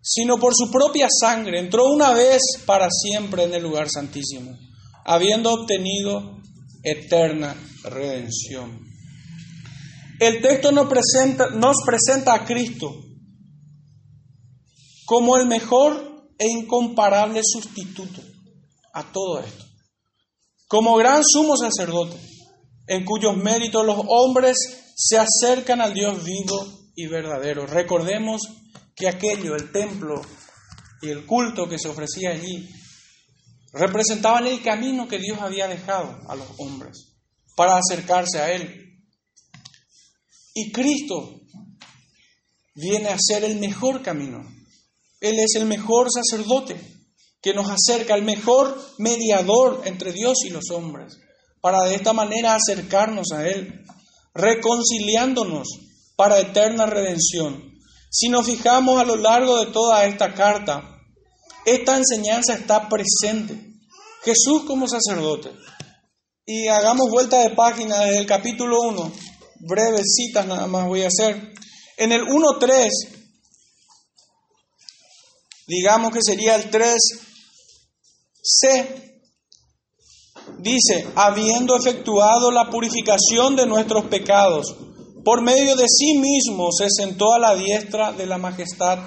sino 0.00 0.38
por 0.38 0.54
su 0.54 0.70
propia 0.70 1.08
sangre, 1.10 1.58
entró 1.58 1.86
una 1.86 2.12
vez 2.12 2.40
para 2.64 2.88
siempre 2.90 3.42
en 3.42 3.54
el 3.54 3.62
lugar 3.64 3.90
santísimo, 3.90 4.56
habiendo 5.04 5.52
obtenido 5.52 6.38
eterna 6.84 7.56
redención. 7.82 8.86
El 10.20 10.40
texto 10.40 10.70
nos 10.70 10.86
presenta, 10.86 11.50
nos 11.50 11.78
presenta 11.84 12.34
a 12.34 12.44
Cristo 12.44 12.94
como 15.06 15.36
el 15.36 15.48
mejor 15.48 16.17
e 16.38 16.46
incomparable 16.46 17.40
sustituto 17.42 18.22
a 18.94 19.02
todo 19.12 19.40
esto. 19.40 19.64
Como 20.68 20.96
gran 20.96 21.22
sumo 21.24 21.56
sacerdote, 21.56 22.16
en 22.86 23.04
cuyos 23.04 23.36
méritos 23.36 23.84
los 23.84 24.00
hombres 24.08 24.56
se 24.96 25.18
acercan 25.18 25.80
al 25.80 25.94
Dios 25.94 26.24
vivo 26.24 26.90
y 26.94 27.06
verdadero. 27.06 27.66
Recordemos 27.66 28.42
que 28.94 29.08
aquello, 29.08 29.54
el 29.54 29.70
templo 29.72 30.20
y 31.02 31.08
el 31.08 31.26
culto 31.26 31.68
que 31.68 31.78
se 31.78 31.88
ofrecía 31.88 32.30
allí, 32.30 32.68
representaban 33.72 34.46
el 34.46 34.62
camino 34.62 35.06
que 35.06 35.18
Dios 35.18 35.38
había 35.40 35.68
dejado 35.68 36.18
a 36.28 36.34
los 36.34 36.48
hombres 36.58 37.14
para 37.56 37.76
acercarse 37.76 38.38
a 38.40 38.52
Él. 38.52 39.04
Y 40.54 40.72
Cristo 40.72 41.40
viene 42.74 43.08
a 43.08 43.18
ser 43.18 43.44
el 43.44 43.58
mejor 43.58 44.02
camino 44.02 44.57
él 45.20 45.38
es 45.38 45.54
el 45.56 45.66
mejor 45.66 46.08
sacerdote 46.10 46.76
que 47.40 47.54
nos 47.54 47.68
acerca, 47.70 48.14
el 48.14 48.24
mejor 48.24 48.78
mediador 48.98 49.82
entre 49.84 50.12
Dios 50.12 50.38
y 50.44 50.50
los 50.50 50.70
hombres, 50.70 51.18
para 51.60 51.84
de 51.84 51.94
esta 51.94 52.12
manera 52.12 52.54
acercarnos 52.54 53.32
a 53.32 53.48
Él, 53.48 53.84
reconciliándonos 54.34 55.68
para 56.16 56.40
eterna 56.40 56.86
redención. 56.86 57.72
Si 58.10 58.28
nos 58.28 58.46
fijamos 58.46 59.00
a 59.00 59.04
lo 59.04 59.16
largo 59.16 59.64
de 59.64 59.70
toda 59.70 60.04
esta 60.04 60.34
carta, 60.34 61.00
esta 61.64 61.96
enseñanza 61.96 62.54
está 62.54 62.88
presente. 62.88 63.66
Jesús 64.24 64.64
como 64.66 64.88
sacerdote. 64.88 65.50
Y 66.44 66.66
hagamos 66.68 67.10
vuelta 67.10 67.40
de 67.40 67.50
página 67.50 68.00
desde 68.00 68.18
el 68.18 68.26
capítulo 68.26 68.80
1, 68.80 69.12
breves 69.60 70.14
citas 70.16 70.46
nada 70.46 70.66
más 70.66 70.86
voy 70.86 71.02
a 71.02 71.08
hacer. 71.08 71.52
En 71.98 72.12
el 72.12 72.22
1.3 72.22 73.17
digamos 75.68 76.12
que 76.12 76.22
sería 76.22 76.56
el 76.56 76.70
3C, 76.70 76.88
dice, 80.58 81.06
habiendo 81.14 81.76
efectuado 81.76 82.50
la 82.50 82.70
purificación 82.70 83.54
de 83.54 83.66
nuestros 83.66 84.06
pecados, 84.06 84.74
por 85.22 85.42
medio 85.42 85.76
de 85.76 85.84
sí 85.86 86.16
mismo 86.16 86.72
se 86.72 86.88
sentó 86.88 87.34
a 87.34 87.38
la 87.38 87.54
diestra 87.54 88.12
de 88.12 88.26
la 88.26 88.38
majestad 88.38 88.98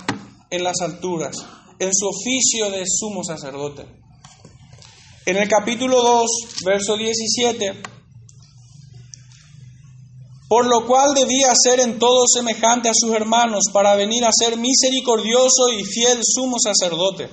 en 0.52 0.64
las 0.64 0.80
alturas, 0.82 1.36
en 1.80 1.90
su 1.94 2.08
oficio 2.08 2.70
de 2.70 2.84
sumo 2.86 3.24
sacerdote. 3.24 3.88
En 5.26 5.38
el 5.38 5.48
capítulo 5.50 6.02
2, 6.04 6.30
verso 6.64 6.96
17, 6.96 7.82
por 10.52 10.68
lo 10.68 10.86
cual 10.86 11.14
debía 11.14 11.54
ser 11.56 11.80
en 11.80 11.98
todo 11.98 12.26
semejante 12.28 12.90
a 12.90 12.94
sus 12.94 13.16
hermanos 13.16 13.64
para 13.72 13.96
venir 13.96 14.26
a 14.26 14.34
ser 14.38 14.58
misericordioso 14.58 15.72
y 15.72 15.82
fiel 15.86 16.20
sumo 16.26 16.58
sacerdote, 16.60 17.30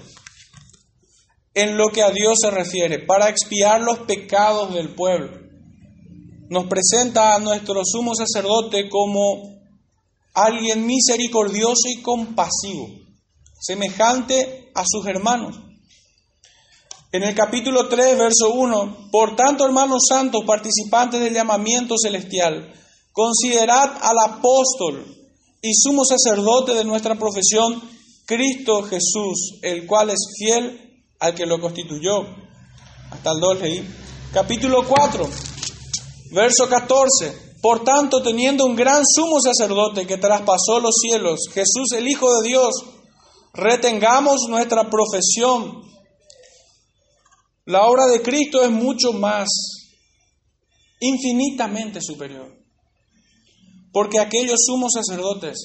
en 1.52 1.76
lo 1.76 1.88
que 1.88 2.04
a 2.04 2.12
Dios 2.12 2.36
se 2.40 2.48
refiere, 2.48 3.00
para 3.00 3.28
expiar 3.28 3.80
los 3.80 3.98
pecados 4.06 4.72
del 4.72 4.94
pueblo. 4.94 5.36
Nos 6.48 6.66
presenta 6.68 7.34
a 7.34 7.40
nuestro 7.40 7.82
sumo 7.84 8.14
sacerdote 8.14 8.88
como 8.88 9.58
alguien 10.32 10.86
misericordioso 10.86 11.88
y 11.88 12.00
compasivo, 12.00 12.86
semejante 13.60 14.70
a 14.76 14.84
sus 14.88 15.04
hermanos. 15.08 15.56
En 17.10 17.24
el 17.24 17.34
capítulo 17.34 17.88
3, 17.88 18.16
verso 18.16 18.52
1, 18.52 19.08
por 19.10 19.34
tanto, 19.34 19.66
hermanos 19.66 20.02
santos, 20.08 20.44
participantes 20.46 21.18
del 21.18 21.34
llamamiento 21.34 21.96
celestial, 22.00 22.74
Considerad 23.18 23.98
al 24.00 24.16
apóstol 24.30 25.04
y 25.60 25.74
sumo 25.74 26.04
sacerdote 26.04 26.72
de 26.72 26.84
nuestra 26.84 27.16
profesión, 27.18 27.82
Cristo 28.24 28.84
Jesús, 28.84 29.58
el 29.60 29.88
cual 29.88 30.10
es 30.10 30.20
fiel 30.38 31.02
al 31.18 31.34
que 31.34 31.44
lo 31.44 31.60
constituyó. 31.60 32.20
Hasta 33.10 33.32
el 33.32 33.40
2 33.40 33.60
leí. 33.60 33.94
Capítulo 34.32 34.86
4, 34.86 35.28
verso 36.30 36.68
14. 36.68 37.56
Por 37.60 37.82
tanto, 37.82 38.22
teniendo 38.22 38.64
un 38.64 38.76
gran 38.76 39.02
sumo 39.04 39.40
sacerdote 39.40 40.06
que 40.06 40.18
traspasó 40.18 40.78
los 40.78 40.94
cielos, 41.02 41.40
Jesús 41.52 41.90
el 41.96 42.06
Hijo 42.06 42.40
de 42.40 42.46
Dios, 42.46 42.72
retengamos 43.52 44.42
nuestra 44.48 44.88
profesión. 44.88 45.82
La 47.64 47.84
obra 47.88 48.06
de 48.06 48.22
Cristo 48.22 48.62
es 48.62 48.70
mucho 48.70 49.12
más, 49.12 49.48
infinitamente 51.00 52.00
superior. 52.00 52.57
Porque 53.98 54.20
aquellos 54.20 54.60
sumos 54.64 54.92
sacerdotes 54.94 55.56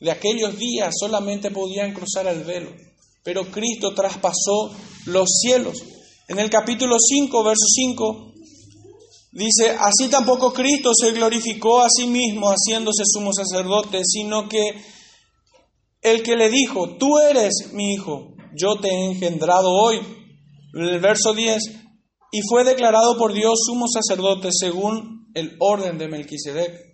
de 0.00 0.10
aquellos 0.10 0.58
días 0.58 0.92
solamente 0.98 1.52
podían 1.52 1.94
cruzar 1.94 2.26
el 2.26 2.42
velo, 2.42 2.72
pero 3.22 3.48
Cristo 3.48 3.94
traspasó 3.94 4.74
los 5.06 5.28
cielos. 5.40 5.80
En 6.26 6.40
el 6.40 6.50
capítulo 6.50 6.96
5, 6.98 7.44
verso 7.44 7.64
5, 7.72 8.32
dice, 9.30 9.70
así 9.70 10.08
tampoco 10.10 10.52
Cristo 10.52 10.90
se 11.00 11.12
glorificó 11.12 11.80
a 11.80 11.88
sí 11.88 12.08
mismo 12.08 12.48
haciéndose 12.48 13.04
sumo 13.06 13.32
sacerdote, 13.32 14.00
sino 14.04 14.48
que 14.48 14.82
el 16.02 16.24
que 16.24 16.34
le 16.34 16.50
dijo, 16.50 16.96
tú 16.98 17.20
eres 17.20 17.70
mi 17.72 17.92
hijo, 17.92 18.34
yo 18.56 18.80
te 18.80 18.88
he 18.88 19.12
engendrado 19.12 19.70
hoy. 19.70 20.00
El 20.72 20.98
verso 20.98 21.32
10, 21.32 21.62
y 22.32 22.40
fue 22.50 22.64
declarado 22.64 23.16
por 23.16 23.32
Dios 23.32 23.60
sumo 23.64 23.86
sacerdote 23.86 24.48
según 24.50 25.30
el 25.34 25.56
orden 25.60 25.98
de 25.98 26.08
Melquisedec 26.08 26.93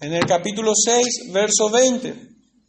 en 0.00 0.14
el 0.14 0.24
capítulo 0.24 0.72
6, 0.74 1.30
verso 1.32 1.68
20, 1.70 2.14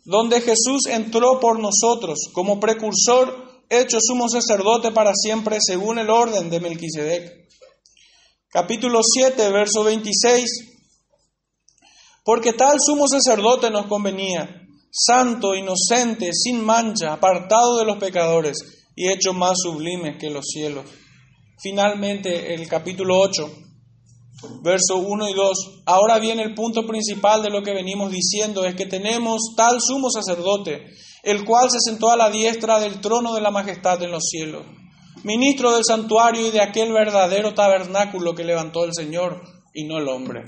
donde 0.04 0.42
Jesús 0.42 0.86
entró 0.90 1.40
por 1.40 1.60
nosotros 1.60 2.20
como 2.34 2.60
precursor, 2.60 3.64
hecho 3.70 3.98
sumo 4.02 4.28
sacerdote 4.28 4.92
para 4.92 5.14
siempre 5.16 5.58
según 5.62 5.98
el 5.98 6.10
orden 6.10 6.50
de 6.50 6.60
Melquisedec. 6.60 7.32
Capítulo 8.50 9.00
7, 9.02 9.50
verso 9.50 9.86
26, 9.86 10.50
porque 12.26 12.52
tal 12.52 12.78
sumo 12.86 13.08
sacerdote 13.08 13.72
nos 13.72 13.86
convenía, 13.86 14.68
santo, 14.92 15.56
inocente, 15.56 16.32
sin 16.34 16.62
mancha, 16.62 17.14
apartado 17.14 17.78
de 17.78 17.86
los 17.86 17.98
pecadores 17.98 18.58
y 18.94 19.10
hecho 19.10 19.32
más 19.32 19.58
sublime 19.64 20.18
que 20.18 20.30
los 20.30 20.48
cielos. 20.48 20.86
Finalmente, 21.62 22.54
el 22.54 22.68
capítulo 22.68 23.20
8, 23.22 23.50
verso 24.62 24.98
1 24.98 25.30
y 25.30 25.34
2. 25.34 25.84
Ahora 25.86 26.20
viene 26.20 26.44
el 26.44 26.54
punto 26.54 26.86
principal 26.86 27.42
de 27.42 27.50
lo 27.50 27.64
que 27.64 27.74
venimos 27.74 28.12
diciendo, 28.12 28.66
es 28.66 28.76
que 28.76 28.86
tenemos 28.86 29.54
tal 29.56 29.80
sumo 29.80 30.10
sacerdote, 30.10 30.86
el 31.24 31.46
cual 31.46 31.70
se 31.70 31.80
sentó 31.80 32.12
a 32.12 32.18
la 32.18 32.30
diestra 32.30 32.80
del 32.80 33.02
trono 33.02 33.34
de 33.34 33.42
la 33.42 33.52
majestad 33.52 34.02
en 34.04 34.12
los 34.12 34.24
cielos, 34.24 34.66
ministro 35.24 35.74
del 35.74 35.84
santuario 35.84 36.48
y 36.48 36.52
de 36.52 36.62
aquel 36.62 36.92
verdadero 36.92 37.54
tabernáculo 37.54 38.34
que 38.34 38.44
levantó 38.44 38.84
el 38.84 38.94
Señor 38.94 39.42
y 39.74 39.86
no 39.86 39.98
el 39.98 40.08
hombre. 40.08 40.44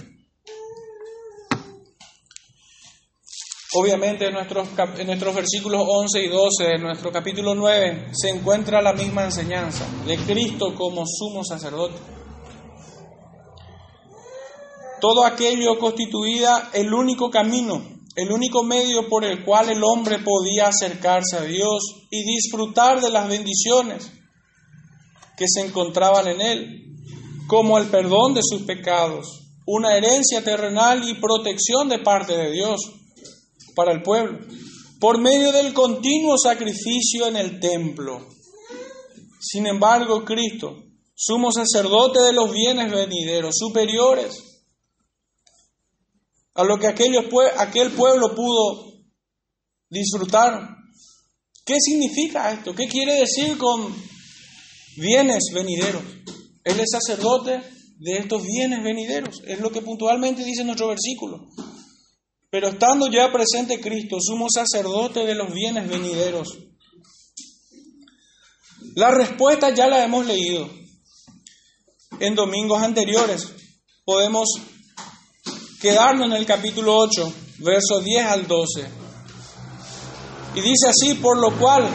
Obviamente 3.76 4.28
en 4.28 4.34
nuestros, 4.34 4.68
en 5.00 5.08
nuestros 5.08 5.34
versículos 5.34 5.84
11 5.84 6.24
y 6.24 6.28
12 6.28 6.64
de 6.64 6.78
nuestro 6.78 7.12
capítulo 7.12 7.56
9 7.56 8.10
se 8.12 8.30
encuentra 8.30 8.84
la 8.84 8.94
misma 8.94 9.24
enseñanza 9.24 9.84
de 10.06 10.16
Cristo 10.18 10.76
como 10.76 11.06
sumo 11.08 11.44
sacerdote. 11.44 12.23
Todo 15.04 15.26
aquello 15.26 15.78
constituía 15.80 16.70
el 16.72 16.94
único 16.94 17.30
camino, 17.30 17.84
el 18.16 18.32
único 18.32 18.64
medio 18.64 19.10
por 19.10 19.26
el 19.26 19.44
cual 19.44 19.70
el 19.70 19.84
hombre 19.84 20.20
podía 20.20 20.70
acercarse 20.70 21.36
a 21.36 21.42
Dios 21.42 22.06
y 22.10 22.24
disfrutar 22.24 23.02
de 23.02 23.10
las 23.10 23.28
bendiciones 23.28 24.10
que 25.36 25.44
se 25.50 25.60
encontraban 25.60 26.28
en 26.28 26.40
él, 26.40 26.96
como 27.48 27.78
el 27.80 27.88
perdón 27.88 28.34
de 28.34 28.40
sus 28.44 28.62
pecados, 28.62 29.42
una 29.66 29.98
herencia 29.98 30.42
terrenal 30.42 31.04
y 31.06 31.16
protección 31.16 31.90
de 31.90 32.00
parte 32.00 32.38
de 32.38 32.52
Dios 32.52 32.80
para 33.76 33.92
el 33.92 34.04
pueblo, 34.04 34.40
por 35.02 35.20
medio 35.20 35.52
del 35.52 35.74
continuo 35.74 36.38
sacrificio 36.38 37.28
en 37.28 37.36
el 37.36 37.60
templo. 37.60 38.26
Sin 39.42 39.68
embargo, 39.68 40.24
Cristo, 40.24 40.82
sumo 41.14 41.52
sacerdote 41.52 42.22
de 42.22 42.32
los 42.32 42.54
bienes 42.54 42.90
venideros, 42.90 43.56
superiores 43.58 44.53
a 46.56 46.64
lo 46.64 46.78
que 46.78 46.88
aquellos, 46.88 47.26
aquel 47.58 47.92
pueblo 47.92 48.36
pudo 48.36 48.94
disfrutar. 49.90 50.78
¿Qué 51.66 51.76
significa 51.80 52.52
esto? 52.52 52.76
¿Qué 52.76 52.88
quiere 52.88 53.16
decir 53.16 53.58
con 53.58 53.96
bienes 54.98 55.44
venideros? 55.54 56.04
Él 56.64 56.80
es 56.80 56.90
sacerdote 56.92 57.62
de 58.00 58.18
estos 58.18 58.44
bienes 58.44 58.84
venideros. 58.84 59.42
Es 59.46 59.60
lo 59.60 59.72
que 59.72 59.82
puntualmente 59.82 60.44
dice 60.44 60.64
nuestro 60.64 60.90
versículo. 60.90 61.48
Pero 62.50 62.70
estando 62.70 63.08
ya 63.08 63.32
presente 63.32 63.80
Cristo, 63.80 64.18
sumo 64.20 64.48
sacerdote 64.54 65.26
de 65.26 65.36
los 65.36 65.52
bienes 65.52 65.88
venideros. 65.88 66.60
La 68.96 69.10
respuesta 69.10 69.74
ya 69.74 69.88
la 69.88 70.04
hemos 70.04 70.26
leído 70.26 70.70
en 72.20 72.36
domingos 72.36 72.82
anteriores. 72.82 73.48
Podemos 74.06 74.48
quedarnos 75.84 76.28
en 76.28 76.38
el 76.38 76.46
capítulo 76.46 76.98
8, 76.98 77.34
versos 77.60 78.06
10 78.06 78.26
al 78.26 78.48
12. 78.48 78.86
Y 80.56 80.62
dice 80.62 80.88
así, 80.88 81.16
por 81.16 81.38
lo 81.38 81.60
cual, 81.60 81.90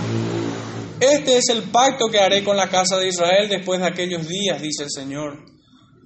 este 1.01 1.39
es 1.39 1.49
el 1.49 1.63
pacto 1.71 2.09
que 2.09 2.19
haré 2.19 2.45
con 2.45 2.55
la 2.55 2.69
casa 2.69 2.99
de 2.99 3.09
Israel 3.09 3.49
después 3.49 3.81
de 3.81 3.87
aquellos 3.87 4.29
días, 4.29 4.61
dice 4.61 4.83
el 4.83 4.91
Señor. 4.91 5.39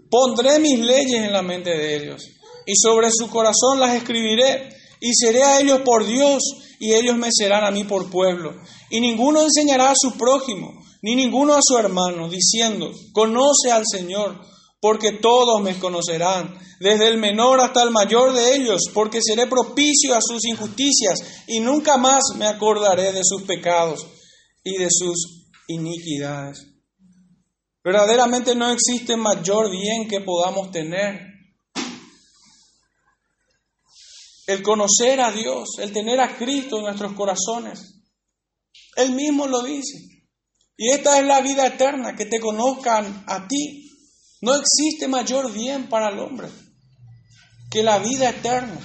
Pondré 0.09 0.61
mis 0.61 0.79
leyes 0.79 1.25
en 1.25 1.33
la 1.33 1.43
mente 1.43 1.71
de 1.71 1.97
ellos 1.97 2.23
y 2.67 2.75
sobre 2.77 3.09
su 3.11 3.29
corazón 3.29 3.81
las 3.81 3.97
escribiré, 3.97 4.69
y 5.01 5.13
seré 5.15 5.43
a 5.43 5.59
ellos 5.59 5.81
por 5.85 6.07
Dios, 6.07 6.41
y 6.79 6.93
ellos 6.93 7.17
me 7.17 7.31
serán 7.33 7.65
a 7.65 7.73
mí 7.73 7.83
por 7.83 8.09
pueblo. 8.09 8.55
Y 8.91 9.01
ninguno 9.01 9.43
enseñará 9.43 9.91
a 9.91 9.97
su 9.97 10.17
prójimo, 10.17 10.81
ni 11.03 11.17
ninguno 11.17 11.55
a 11.55 11.61
su 11.61 11.77
hermano, 11.77 12.29
diciendo, 12.29 12.93
conoce 13.13 13.73
al 13.73 13.83
Señor, 13.85 14.41
porque 14.83 15.13
todos 15.13 15.63
me 15.63 15.79
conocerán, 15.79 16.59
desde 16.81 17.07
el 17.07 17.17
menor 17.17 17.61
hasta 17.61 17.85
el 17.85 17.93
mayor 17.93 18.33
de 18.33 18.57
ellos, 18.57 18.81
porque 18.93 19.21
seré 19.23 19.47
propicio 19.47 20.13
a 20.13 20.21
sus 20.21 20.45
injusticias, 20.45 21.45
y 21.47 21.61
nunca 21.61 21.99
más 21.99 22.25
me 22.37 22.47
acordaré 22.47 23.13
de 23.13 23.21
sus 23.23 23.45
pecados 23.45 24.05
y 24.65 24.79
de 24.79 24.89
sus 24.91 25.47
iniquidades. 25.69 26.67
Verdaderamente 27.85 28.57
no 28.57 28.73
existe 28.73 29.17
mayor 29.17 29.71
bien 29.71 30.09
que 30.09 30.21
podamos 30.21 30.73
tener 30.73 31.29
el 34.49 34.63
conocer 34.65 35.21
a 35.21 35.31
Dios, 35.31 35.79
el 35.79 35.93
tener 35.93 36.21
a 36.21 36.37
Cristo 36.37 36.79
en 36.79 36.87
nuestros 36.87 37.13
corazones. 37.13 38.03
Él 38.97 39.13
mismo 39.13 39.47
lo 39.47 39.63
dice. 39.63 39.97
Y 40.77 40.91
esta 40.91 41.21
es 41.21 41.25
la 41.25 41.41
vida 41.41 41.69
eterna, 41.69 42.17
que 42.17 42.27
te 42.27 42.41
conozcan 42.41 43.25
a 43.29 43.47
ti. 43.47 43.92
No 44.43 44.57
existe 44.57 45.09
mayor 45.09 45.53
bien 45.53 45.89
para 45.89 46.11
el 46.11 46.19
hombre 46.19 46.49
que 47.71 47.83
la 47.83 47.99
vida 47.99 48.29
eterna, 48.29 48.81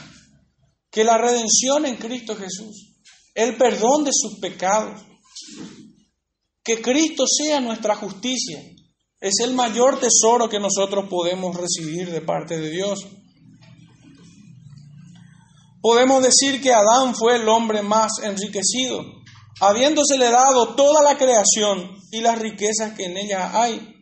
que 0.90 1.04
la 1.04 1.18
redención 1.18 1.86
en 1.86 1.98
Cristo 1.98 2.36
Jesús, 2.36 2.96
el 3.36 3.58
perdón 3.58 4.06
de 4.06 4.12
sus 4.14 4.40
pecados. 4.40 5.02
Que 6.64 6.82
Cristo 6.82 7.26
sea 7.28 7.60
nuestra 7.60 7.96
justicia. 7.96 8.62
Es 9.20 9.36
el 9.44 9.54
mayor 9.54 10.00
tesoro 10.00 10.48
que 10.48 10.60
nosotros 10.60 11.08
podemos 11.10 11.56
recibir 11.56 12.12
de 12.12 12.22
parte 12.22 12.60
de 12.60 12.70
Dios. 12.70 13.00
Podemos 15.82 16.24
decir 16.24 16.62
que 16.62 16.72
Adán 16.72 17.16
fue 17.16 17.38
el 17.38 17.48
hombre 17.48 17.82
más 17.82 18.12
enriquecido, 18.24 19.04
habiéndosele 19.60 20.30
dado 20.30 20.76
toda 20.76 21.02
la 21.02 21.18
creación 21.18 21.98
y 22.12 22.22
las 22.22 22.40
riquezas 22.40 22.94
que 22.94 23.06
en 23.06 23.18
ella 23.18 23.60
hay. 23.60 23.97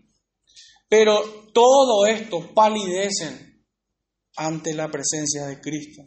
Pero 0.88 1.22
todo 1.54 2.06
esto 2.06 2.54
palidecen 2.54 3.64
ante 4.38 4.74
la 4.74 4.90
presencia 4.90 5.46
de 5.46 5.60
Cristo. 5.60 6.04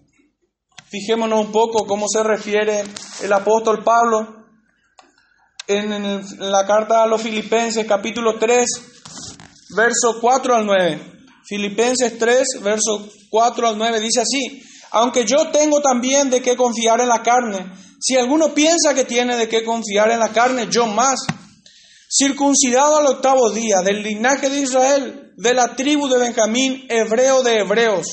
Fijémonos 0.91 1.47
un 1.47 1.53
poco 1.53 1.87
cómo 1.87 2.07
se 2.09 2.23
refiere 2.23 2.83
el 3.23 3.33
apóstol 3.33 3.85
Pablo 3.85 4.39
en, 5.67 6.23
la 6.39 6.67
carta 6.67 7.03
a 7.03 7.07
los 7.07 7.21
Filipenses 7.21 7.87
capítulo 7.87 8.39
3, 8.39 8.67
verso 9.77 10.19
4 10.21 10.55
al 10.55 10.67
9. 10.67 11.13
Filipenses 11.47 12.19
3, 12.19 12.63
verso 12.63 13.07
4 13.31 13.69
al 13.69 13.79
9 13.79 14.01
dice 14.01 14.21
así, 14.21 14.63
aunque 14.91 15.27
yo 15.27 15.51
tengo 15.51 15.81
también 15.81 16.31
de 16.31 16.41
qué 16.41 16.57
confiar 16.57 17.01
en 17.01 17.09
la 17.09 17.23
carne. 17.23 17.71
Si 18.01 18.17
alguno 18.17 18.55
piensa 18.55 18.95
que 18.95 19.05
tiene 19.05 19.37
de 19.37 19.49
qué 19.49 19.65
confiar 19.65 20.11
en 20.11 20.21
la 20.21 20.31
carne, 20.31 20.69
yo 20.71 20.87
más. 20.87 21.21
Circuncidado 22.11 22.97
al 22.97 23.07
octavo 23.07 23.51
día, 23.51 23.81
del 23.85 24.03
linaje 24.03 24.49
de 24.49 24.61
Israel, 24.61 25.33
de 25.37 25.55
la 25.55 25.77
tribu 25.77 26.09
de 26.09 26.19
Benjamín, 26.19 26.87
hebreo 26.89 27.43
de 27.43 27.59
hebreos. 27.59 28.07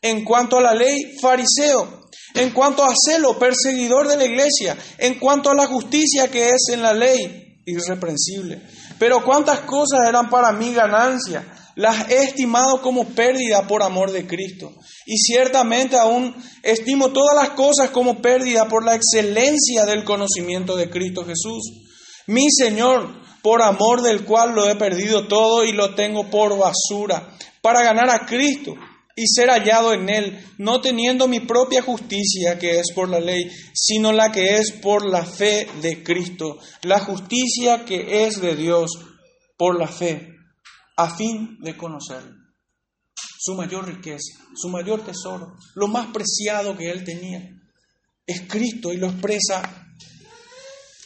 En 0.00 0.24
cuanto 0.24 0.58
a 0.58 0.62
la 0.62 0.74
ley, 0.74 1.16
fariseo. 1.20 2.08
En 2.34 2.50
cuanto 2.50 2.82
a 2.82 2.94
celo, 2.94 3.38
perseguidor 3.38 4.08
de 4.08 4.16
la 4.16 4.24
iglesia. 4.24 4.76
En 4.98 5.18
cuanto 5.18 5.50
a 5.50 5.54
la 5.54 5.66
justicia 5.66 6.30
que 6.30 6.48
es 6.50 6.68
en 6.72 6.82
la 6.82 6.94
ley, 6.94 7.60
irreprensible. 7.66 8.62
Pero 8.98 9.22
cuántas 9.24 9.60
cosas 9.60 10.00
eran 10.08 10.30
para 10.30 10.52
mí 10.52 10.72
ganancia 10.72 11.44
las 11.76 12.08
he 12.10 12.24
estimado 12.24 12.80
como 12.80 13.04
pérdida 13.08 13.66
por 13.66 13.82
amor 13.82 14.12
de 14.12 14.26
Cristo. 14.26 14.72
Y 15.06 15.18
ciertamente 15.18 15.96
aún 15.96 16.34
estimo 16.62 17.12
todas 17.12 17.34
las 17.34 17.50
cosas 17.50 17.90
como 17.90 18.22
pérdida 18.22 18.68
por 18.68 18.84
la 18.84 18.94
excelencia 18.94 19.84
del 19.84 20.04
conocimiento 20.04 20.76
de 20.76 20.88
Cristo 20.88 21.24
Jesús. 21.24 21.82
Mi 22.26 22.46
Señor, 22.50 23.23
por 23.44 23.60
amor 23.60 24.00
del 24.00 24.24
cual 24.24 24.54
lo 24.54 24.70
he 24.70 24.74
perdido 24.74 25.28
todo 25.28 25.66
y 25.66 25.72
lo 25.72 25.94
tengo 25.94 26.30
por 26.30 26.58
basura, 26.58 27.36
para 27.60 27.82
ganar 27.82 28.08
a 28.08 28.24
Cristo 28.24 28.74
y 29.14 29.26
ser 29.26 29.50
hallado 29.50 29.92
en 29.92 30.08
Él, 30.08 30.46
no 30.56 30.80
teniendo 30.80 31.28
mi 31.28 31.40
propia 31.40 31.82
justicia 31.82 32.58
que 32.58 32.80
es 32.80 32.86
por 32.94 33.10
la 33.10 33.20
ley, 33.20 33.50
sino 33.74 34.12
la 34.12 34.32
que 34.32 34.56
es 34.56 34.72
por 34.72 35.06
la 35.06 35.26
fe 35.26 35.68
de 35.82 36.02
Cristo, 36.02 36.56
la 36.84 37.00
justicia 37.00 37.84
que 37.84 38.24
es 38.24 38.40
de 38.40 38.56
Dios 38.56 38.92
por 39.58 39.78
la 39.78 39.88
fe 39.88 40.30
a 40.96 41.14
fin 41.14 41.58
de 41.60 41.76
conocerlo. 41.76 42.32
Su 43.38 43.54
mayor 43.56 43.86
riqueza, 43.86 44.42
su 44.54 44.70
mayor 44.70 45.04
tesoro, 45.04 45.52
lo 45.74 45.86
más 45.86 46.06
preciado 46.14 46.78
que 46.78 46.90
él 46.90 47.04
tenía, 47.04 47.42
es 48.26 48.40
Cristo 48.48 48.90
y 48.90 48.96
lo 48.96 49.08
expresa 49.08 49.86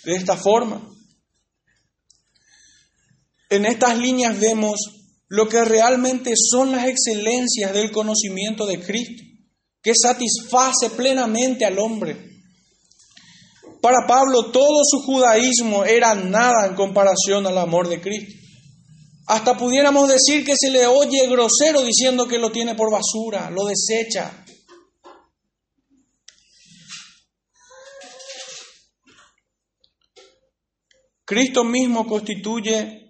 de 0.05 0.15
esta 0.15 0.37
forma. 0.37 0.89
En 3.51 3.65
estas 3.65 3.97
líneas 3.97 4.39
vemos 4.39 4.77
lo 5.29 5.49
que 5.49 5.65
realmente 5.65 6.35
son 6.37 6.73
las 6.73 6.87
excelencias 6.87 7.73
del 7.73 7.91
conocimiento 7.91 8.67
de 8.67 8.81
Cristo, 8.81 9.23
que 9.83 9.93
satisface 9.95 10.91
plenamente 10.91 11.65
al 11.65 11.79
hombre. 11.79 12.29
Para 13.81 14.07
Pablo 14.07 14.51
todo 14.51 14.83
su 14.85 15.01
judaísmo 15.03 15.85
era 15.85 16.15
nada 16.15 16.67
en 16.67 16.75
comparación 16.75 17.47
al 17.47 17.59
amor 17.59 17.89
de 17.89 18.01
Cristo. 18.01 18.35
Hasta 19.27 19.57
pudiéramos 19.57 20.09
decir 20.09 20.45
que 20.45 20.55
se 20.59 20.71
le 20.71 20.87
oye 20.87 21.27
grosero 21.29 21.83
diciendo 21.83 22.27
que 22.27 22.39
lo 22.39 22.51
tiene 22.51 22.75
por 22.75 22.91
basura, 22.91 23.51
lo 23.51 23.67
desecha. 23.67 24.45
Cristo 31.27 31.63
mismo 31.63 32.07
constituye 32.07 33.08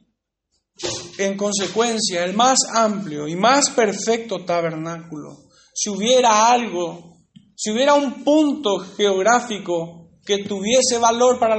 en 1.18 1.36
consecuencia 1.36 2.24
el 2.24 2.34
más 2.34 2.58
amplio 2.72 3.26
y 3.26 3.34
más 3.34 3.70
perfecto 3.70 4.44
tabernáculo. 4.44 5.48
Si 5.74 5.90
hubiera 5.90 6.50
algo, 6.50 7.18
si 7.54 7.70
hubiera 7.70 7.94
un 7.94 8.24
punto 8.24 8.78
geográfico 8.96 10.10
que 10.24 10.44
tuviese 10.44 10.98
valor 10.98 11.38
para, 11.38 11.56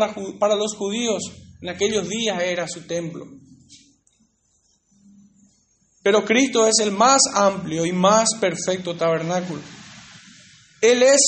los 0.55 0.75
judíos, 0.75 1.23
En 1.62 1.69
aquellos 1.69 2.08
días 2.08 2.41
era 2.41 2.67
su 2.67 2.88
templo. 2.88 3.25
Pero 6.01 6.23
Cristo 6.23 6.65
es 6.65 6.79
el 6.79 6.91
más 6.91 7.21
amplio 7.34 7.86
y 7.86 7.91
más 7.91 8.29
perfecto 8.39 8.95
tabernáculo. 8.95 9.62
Él 10.82 11.03
es 11.03 11.19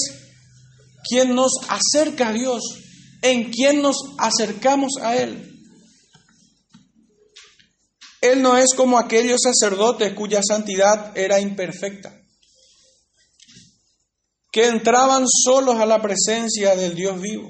quien 1.09 1.35
nos 1.35 1.51
acerca 1.67 2.29
a 2.29 2.33
Dios, 2.33 2.61
en 3.21 3.51
quien 3.51 3.81
nos 3.81 3.97
acercamos 4.17 4.93
a 5.01 5.17
Él. 5.17 5.50
Él 8.21 8.43
no 8.43 8.55
es 8.55 8.75
como 8.75 8.99
aquellos 8.99 9.41
sacerdotes 9.41 10.13
cuya 10.13 10.41
santidad 10.47 11.17
era 11.17 11.39
imperfecta, 11.39 12.15
que 14.51 14.67
entraban 14.67 15.25
solos 15.27 15.77
a 15.77 15.87
la 15.87 15.99
presencia 15.99 16.75
del 16.75 16.93
Dios 16.93 17.19
vivo. 17.19 17.49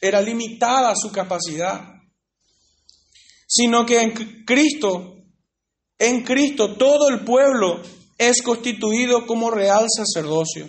Era 0.00 0.22
limitada 0.22 0.94
su 0.96 1.12
capacidad, 1.12 1.94
sino 3.46 3.84
que 3.84 4.00
en 4.00 4.44
Cristo, 4.46 5.16
en 5.98 6.24
Cristo 6.24 6.76
todo 6.76 7.10
el 7.10 7.22
pueblo 7.24 7.82
es 8.16 8.40
constituido 8.40 9.26
como 9.26 9.50
real 9.50 9.86
sacerdocio, 9.94 10.68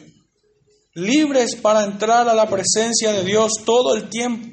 libres 0.96 1.56
para 1.56 1.86
entrar 1.86 2.28
a 2.28 2.34
la 2.34 2.50
presencia 2.50 3.14
de 3.14 3.24
Dios 3.24 3.54
todo 3.66 3.96
el 3.96 4.10
tiempo. 4.10 4.50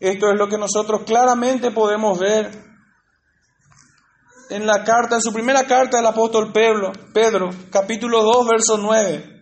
Esto 0.00 0.30
es 0.30 0.38
lo 0.38 0.48
que 0.48 0.58
nosotros 0.58 1.02
claramente 1.06 1.70
podemos 1.70 2.18
ver 2.18 2.69
en 4.50 4.66
la 4.66 4.84
carta, 4.84 5.16
en 5.16 5.22
su 5.22 5.32
primera 5.32 5.66
carta 5.66 5.96
del 5.96 6.06
apóstol 6.06 6.52
Pedro, 6.52 6.92
Pedro, 7.14 7.50
capítulo 7.70 8.22
2, 8.22 8.46
verso 8.46 8.76
9. 8.78 9.40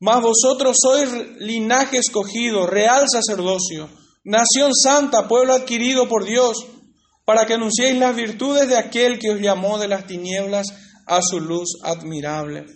Mas 0.00 0.22
vosotros 0.22 0.76
sois 0.80 1.10
linaje 1.40 1.98
escogido, 1.98 2.66
real 2.66 3.06
sacerdocio, 3.10 3.88
nación 4.24 4.72
santa, 4.74 5.26
pueblo 5.26 5.54
adquirido 5.54 6.08
por 6.08 6.24
Dios, 6.24 6.66
para 7.24 7.46
que 7.46 7.54
anunciéis 7.54 7.98
las 7.98 8.14
virtudes 8.14 8.68
de 8.68 8.76
aquel 8.76 9.18
que 9.18 9.30
os 9.30 9.40
llamó 9.40 9.78
de 9.78 9.88
las 9.88 10.06
tinieblas 10.06 10.66
a 11.06 11.20
su 11.22 11.40
luz 11.40 11.78
admirable. 11.82 12.66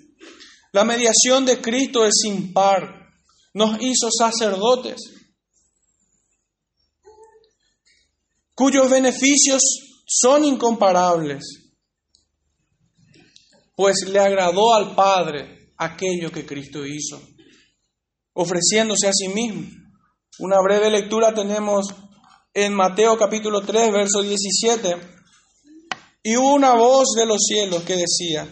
La 0.72 0.84
mediación 0.84 1.44
de 1.44 1.60
Cristo 1.60 2.04
es 2.04 2.14
sin 2.22 2.52
par, 2.52 3.08
nos 3.54 3.80
hizo 3.80 4.08
sacerdotes, 4.10 4.96
cuyos 8.54 8.90
beneficios 8.90 9.62
son 10.14 10.44
incomparables, 10.44 11.42
pues 13.74 14.04
le 14.06 14.18
agradó 14.18 14.74
al 14.74 14.94
Padre 14.94 15.72
aquello 15.78 16.30
que 16.30 16.44
Cristo 16.44 16.84
hizo, 16.84 17.20
ofreciéndose 18.34 19.08
a 19.08 19.12
sí 19.12 19.28
mismo. 19.28 19.70
Una 20.38 20.60
breve 20.62 20.90
lectura 20.90 21.32
tenemos 21.32 21.86
en 22.52 22.74
Mateo 22.74 23.16
capítulo 23.16 23.62
3, 23.62 23.90
verso 23.90 24.20
17, 24.20 24.96
y 26.24 26.36
una 26.36 26.74
voz 26.74 27.14
de 27.16 27.24
los 27.24 27.38
cielos 27.46 27.82
que 27.84 27.96
decía, 27.96 28.46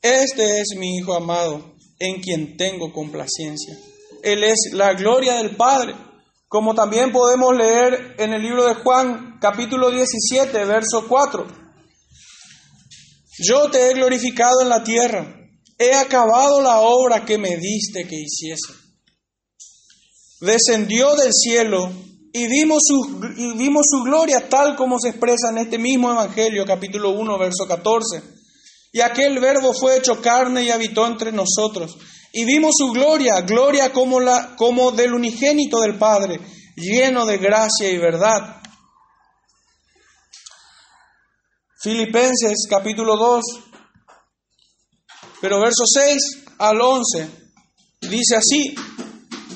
este 0.00 0.60
es 0.60 0.76
mi 0.78 0.96
Hijo 0.96 1.14
amado, 1.14 1.74
en 1.98 2.22
quien 2.22 2.56
tengo 2.56 2.92
complacencia. 2.92 3.76
Él 4.22 4.44
es 4.44 4.70
la 4.72 4.94
gloria 4.94 5.34
del 5.34 5.56
Padre 5.56 6.09
como 6.50 6.74
también 6.74 7.12
podemos 7.12 7.56
leer 7.56 8.16
en 8.18 8.32
el 8.32 8.42
libro 8.42 8.66
de 8.66 8.74
Juan 8.74 9.38
capítulo 9.40 9.88
17, 9.88 10.64
verso 10.64 11.06
4. 11.08 11.46
Yo 13.38 13.70
te 13.70 13.88
he 13.88 13.94
glorificado 13.94 14.60
en 14.60 14.68
la 14.68 14.82
tierra, 14.82 15.32
he 15.78 15.94
acabado 15.94 16.60
la 16.60 16.80
obra 16.80 17.24
que 17.24 17.38
me 17.38 17.56
diste 17.56 18.04
que 18.08 18.16
hiciese. 18.16 18.72
Descendió 20.40 21.14
del 21.14 21.32
cielo 21.32 21.88
y 22.32 22.48
vimos 22.48 22.82
su, 22.84 24.02
gloria 24.02 24.48
tal 24.48 24.74
como 24.74 24.98
se 24.98 25.10
expresa 25.10 25.50
en 25.50 25.58
este 25.58 25.78
mismo 25.78 26.10
Evangelio, 26.10 26.66
capítulo 26.66 27.10
1, 27.10 27.38
verso 27.38 27.68
14. 27.68 28.24
Y 28.92 29.02
aquel 29.02 29.38
verbo 29.38 29.72
fue 29.72 29.98
hecho 29.98 30.20
carne 30.20 30.64
y 30.64 30.70
habitó 30.70 31.06
entre 31.06 31.30
nosotros 31.30 31.96
y 32.32 32.44
vimos 32.44 32.74
su 32.78 32.92
gloria, 32.92 33.40
gloria 33.40 33.92
como, 33.92 34.20
la, 34.20 34.54
como 34.56 34.92
del 34.92 35.14
unigénito 35.14 35.80
del 35.80 35.98
Padre, 35.98 36.40
lleno 36.76 37.26
de 37.26 37.38
gracia 37.38 37.90
y 37.90 37.98
verdad. 37.98 38.60
Filipenses 41.82 42.66
capítulo 42.68 43.16
2, 43.16 43.44
pero 45.40 45.60
verso 45.60 45.84
6 45.86 46.44
al 46.58 46.80
11, 46.80 47.30
dice 48.02 48.36
así, 48.36 48.74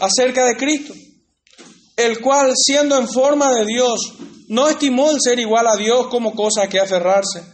acerca 0.01 0.47
de 0.47 0.57
Cristo, 0.57 0.95
el 1.97 2.21
cual 2.21 2.55
siendo 2.57 2.99
en 2.99 3.09
forma 3.09 3.53
de 3.53 3.67
Dios, 3.67 4.01
no 4.49 4.69
estimó 4.69 5.11
el 5.11 5.19
ser 5.21 5.39
igual 5.39 5.67
a 5.67 5.77
Dios 5.77 6.09
como 6.09 6.35
cosa 6.35 6.69
que 6.69 6.81
aferrarse 6.81 7.54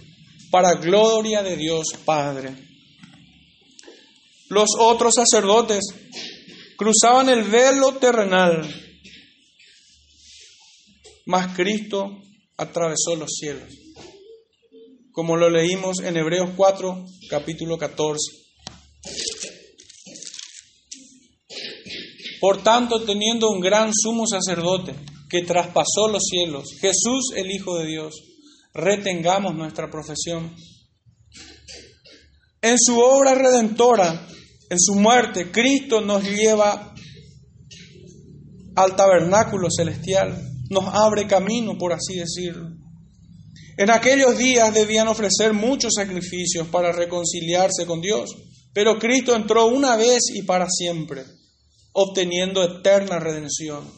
para 0.51 0.75
gloria 0.75 1.41
de 1.41 1.55
Dios 1.55 1.85
Padre. 2.05 2.53
Los 4.49 4.69
otros 4.77 5.13
sacerdotes 5.15 5.79
cruzaban 6.75 7.29
el 7.29 7.43
velo 7.43 7.93
terrenal, 7.93 8.69
mas 11.25 11.55
Cristo 11.55 12.17
atravesó 12.57 13.15
los 13.15 13.29
cielos, 13.31 13.69
como 15.13 15.37
lo 15.37 15.49
leímos 15.49 15.99
en 16.01 16.17
Hebreos 16.17 16.49
4, 16.57 17.05
capítulo 17.29 17.77
14. 17.77 18.19
Por 22.41 22.61
tanto, 22.63 23.03
teniendo 23.03 23.49
un 23.51 23.61
gran 23.61 23.91
sumo 23.93 24.25
sacerdote 24.27 24.95
que 25.29 25.43
traspasó 25.43 26.09
los 26.11 26.23
cielos, 26.23 26.65
Jesús 26.81 27.31
el 27.35 27.51
Hijo 27.51 27.77
de 27.77 27.85
Dios, 27.85 28.30
retengamos 28.73 29.55
nuestra 29.55 29.89
profesión. 29.89 30.55
En 32.61 32.77
su 32.77 32.99
obra 32.99 33.33
redentora, 33.33 34.27
en 34.69 34.79
su 34.79 34.95
muerte, 34.95 35.51
Cristo 35.51 36.01
nos 36.01 36.23
lleva 36.23 36.93
al 38.75 38.95
tabernáculo 38.95 39.67
celestial, 39.69 40.41
nos 40.69 40.85
abre 40.93 41.27
camino, 41.27 41.77
por 41.77 41.93
así 41.93 42.15
decirlo. 42.15 42.69
En 43.77 43.89
aquellos 43.89 44.37
días 44.37 44.73
debían 44.73 45.07
ofrecer 45.07 45.53
muchos 45.53 45.93
sacrificios 45.95 46.67
para 46.67 46.91
reconciliarse 46.91 47.85
con 47.85 47.99
Dios, 47.99 48.29
pero 48.73 48.99
Cristo 48.99 49.35
entró 49.35 49.67
una 49.67 49.95
vez 49.95 50.21
y 50.33 50.43
para 50.43 50.67
siempre, 50.69 51.23
obteniendo 51.93 52.63
eterna 52.63 53.19
redención. 53.19 53.91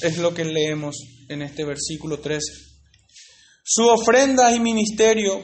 Es 0.00 0.18
lo 0.18 0.34
que 0.34 0.44
leemos 0.44 0.96
en 1.28 1.42
este 1.42 1.64
versículo 1.64 2.18
13. 2.18 2.73
Su 3.66 3.88
ofrenda 3.88 4.54
y 4.54 4.60
ministerio 4.60 5.42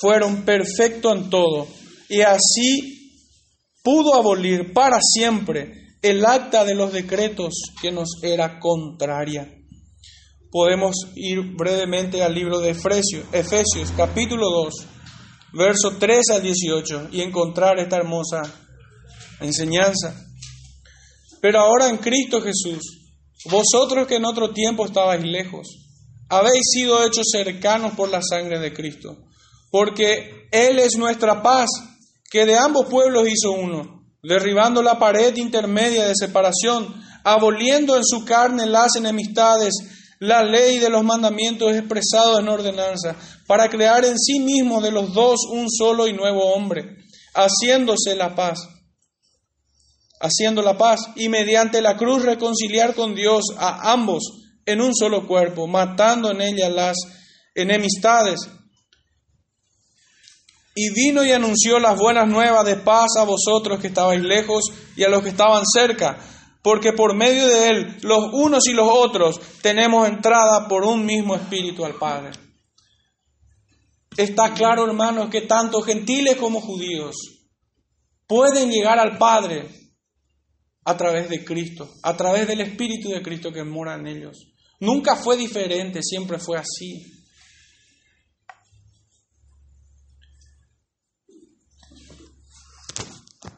fueron 0.00 0.44
perfectos 0.44 1.12
en 1.12 1.28
todo, 1.28 1.66
y 2.08 2.20
así 2.20 3.24
pudo 3.82 4.14
abolir 4.14 4.72
para 4.72 5.00
siempre 5.02 5.72
el 6.02 6.24
acta 6.24 6.64
de 6.64 6.76
los 6.76 6.92
decretos 6.92 7.54
que 7.82 7.90
nos 7.90 8.22
era 8.22 8.60
contraria. 8.60 9.52
Podemos 10.52 10.94
ir 11.16 11.40
brevemente 11.56 12.22
al 12.22 12.32
libro 12.32 12.60
de 12.60 12.70
Efesios, 12.70 13.24
Efesios 13.32 13.90
capítulo 13.96 14.48
2, 14.48 14.74
verso 15.54 15.96
3 15.98 16.30
al 16.32 16.42
18, 16.42 17.08
y 17.10 17.22
encontrar 17.22 17.80
esta 17.80 17.96
hermosa 17.96 18.42
enseñanza. 19.40 20.14
Pero 21.40 21.58
ahora 21.58 21.88
en 21.88 21.96
Cristo 21.96 22.40
Jesús, 22.40 23.08
vosotros 23.50 24.06
que 24.06 24.14
en 24.14 24.26
otro 24.26 24.52
tiempo 24.52 24.86
estabais 24.86 25.24
lejos, 25.24 25.85
habéis 26.28 26.64
sido 26.72 27.04
hechos 27.04 27.26
cercanos 27.30 27.94
por 27.94 28.08
la 28.08 28.20
sangre 28.22 28.58
de 28.58 28.72
Cristo, 28.72 29.16
porque 29.70 30.48
Él 30.50 30.78
es 30.78 30.96
nuestra 30.96 31.42
paz, 31.42 31.68
que 32.30 32.44
de 32.44 32.56
ambos 32.56 32.86
pueblos 32.86 33.28
hizo 33.28 33.52
uno, 33.52 34.04
derribando 34.22 34.82
la 34.82 34.98
pared 34.98 35.34
intermedia 35.36 36.06
de 36.06 36.14
separación, 36.16 36.94
aboliendo 37.24 37.96
en 37.96 38.04
su 38.04 38.24
carne 38.24 38.66
las 38.66 38.96
enemistades, 38.96 39.74
la 40.18 40.42
ley 40.42 40.78
de 40.78 40.88
los 40.88 41.04
mandamientos 41.04 41.74
expresados 41.74 42.40
en 42.40 42.48
ordenanza, 42.48 43.16
para 43.46 43.68
crear 43.68 44.04
en 44.04 44.18
sí 44.18 44.40
mismo 44.40 44.80
de 44.80 44.90
los 44.90 45.12
dos 45.12 45.40
un 45.50 45.70
solo 45.70 46.08
y 46.08 46.12
nuevo 46.12 46.54
hombre, 46.54 46.96
haciéndose 47.34 48.16
la 48.16 48.34
paz. 48.34 48.68
Haciendo 50.18 50.62
la 50.62 50.78
paz, 50.78 51.00
y 51.14 51.28
mediante 51.28 51.82
la 51.82 51.96
cruz 51.96 52.22
reconciliar 52.24 52.94
con 52.94 53.14
Dios 53.14 53.44
a 53.58 53.92
ambos 53.92 54.45
en 54.66 54.80
un 54.80 54.94
solo 54.94 55.26
cuerpo, 55.26 55.66
matando 55.66 56.32
en 56.32 56.40
ella 56.40 56.68
las 56.68 56.96
enemistades. 57.54 58.40
Y 60.74 60.90
vino 60.90 61.24
y 61.24 61.32
anunció 61.32 61.78
las 61.78 61.96
buenas 61.96 62.28
nuevas 62.28 62.66
de 62.66 62.76
paz 62.76 63.12
a 63.18 63.24
vosotros 63.24 63.80
que 63.80 63.86
estabais 63.86 64.20
lejos 64.20 64.64
y 64.96 65.04
a 65.04 65.08
los 65.08 65.22
que 65.22 65.30
estaban 65.30 65.64
cerca, 65.64 66.18
porque 66.62 66.92
por 66.92 67.16
medio 67.16 67.46
de 67.46 67.68
él 67.68 67.96
los 68.02 68.28
unos 68.32 68.66
y 68.66 68.74
los 68.74 68.88
otros 68.90 69.40
tenemos 69.62 70.06
entrada 70.06 70.68
por 70.68 70.84
un 70.84 71.06
mismo 71.06 71.34
espíritu 71.34 71.84
al 71.84 71.94
Padre. 71.94 72.32
Está 74.16 74.52
claro, 74.52 74.84
hermanos, 74.84 75.30
que 75.30 75.42
tanto 75.42 75.80
gentiles 75.80 76.36
como 76.36 76.60
judíos 76.60 77.16
pueden 78.26 78.70
llegar 78.70 78.98
al 78.98 79.16
Padre 79.16 79.68
a 80.84 80.96
través 80.96 81.28
de 81.28 81.44
Cristo, 81.44 81.90
a 82.02 82.16
través 82.16 82.46
del 82.46 82.60
Espíritu 82.60 83.10
de 83.10 83.22
Cristo 83.22 83.52
que 83.52 83.64
mora 83.64 83.94
en 83.94 84.06
ellos. 84.06 84.55
Nunca 84.80 85.16
fue 85.16 85.36
diferente, 85.36 86.00
siempre 86.02 86.38
fue 86.38 86.58
así. 86.58 87.02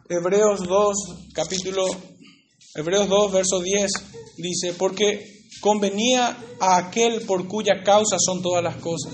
Hebreos 0.09 0.61
2, 0.67 0.97
capítulo, 1.35 1.85
Hebreos 2.75 3.09
2, 3.09 3.33
verso 3.33 3.61
10, 3.61 3.91
dice, 4.39 4.75
porque 4.79 5.43
convenía 5.61 6.39
a 6.61 6.79
aquel 6.79 7.23
por 7.23 7.47
cuya 7.47 7.83
causa 7.83 8.17
son 8.19 8.41
todas 8.41 8.63
las 8.63 8.77
cosas, 8.77 9.13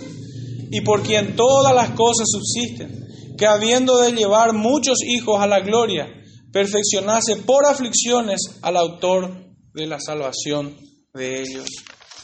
y 0.71 0.83
por 0.83 1.03
quien 1.03 1.35
todas 1.35 1.75
las 1.75 1.91
cosas 1.91 2.29
subsisten, 2.31 3.35
que 3.37 3.47
habiendo 3.47 3.99
de 4.03 4.13
llevar 4.13 4.53
muchos 4.53 4.99
hijos 5.05 5.41
a 5.41 5.47
la 5.47 5.61
gloria, 5.61 6.07
perfeccionase 6.53 7.37
por 7.39 7.67
aflicciones 7.67 8.41
al 8.63 8.77
autor 8.77 9.53
de 9.73 9.87
la 9.87 9.99
salvación 9.99 10.77
de 11.15 11.43
ellos. 11.43 11.69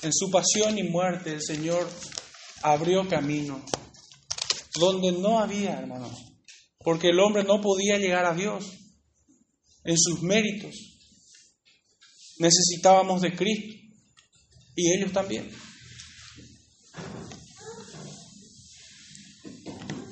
En 0.03 0.13
su 0.13 0.31
pasión 0.31 0.77
y 0.77 0.83
muerte 0.83 1.33
el 1.33 1.43
Señor 1.43 1.89
abrió 2.63 3.09
camino 3.09 3.65
donde 4.79 5.13
no 5.13 5.39
había, 5.39 5.79
hermanos, 5.79 6.13
porque 6.79 7.09
el 7.09 7.21
hombre 7.21 7.45
no 7.45 7.61
podía 7.61 7.99
llegar 7.99 8.25
a 8.25 8.35
Dios 8.35 8.65
en 9.85 9.97
sus 9.97 10.23
méritos. 10.23 10.75
Necesitábamos 12.39 13.21
de 13.21 13.37
Cristo 13.37 13.77
y 14.75 14.97
ellos 14.97 15.13
también. 15.13 15.51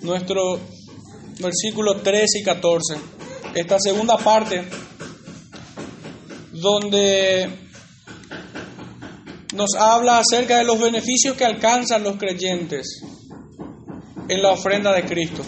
Nuestro 0.02 0.60
versículo 1.40 2.00
13 2.00 2.40
y 2.40 2.44
14, 2.44 2.94
esta 3.54 3.78
segunda 3.80 4.16
parte, 4.18 4.64
donde 6.52 7.67
nos 9.54 9.74
habla 9.78 10.18
acerca 10.18 10.58
de 10.58 10.64
los 10.64 10.78
beneficios 10.78 11.36
que 11.36 11.44
alcanzan 11.44 12.02
los 12.02 12.16
creyentes 12.16 13.00
en 14.28 14.42
la 14.42 14.52
ofrenda 14.52 14.92
de 14.92 15.04
Cristo. 15.04 15.42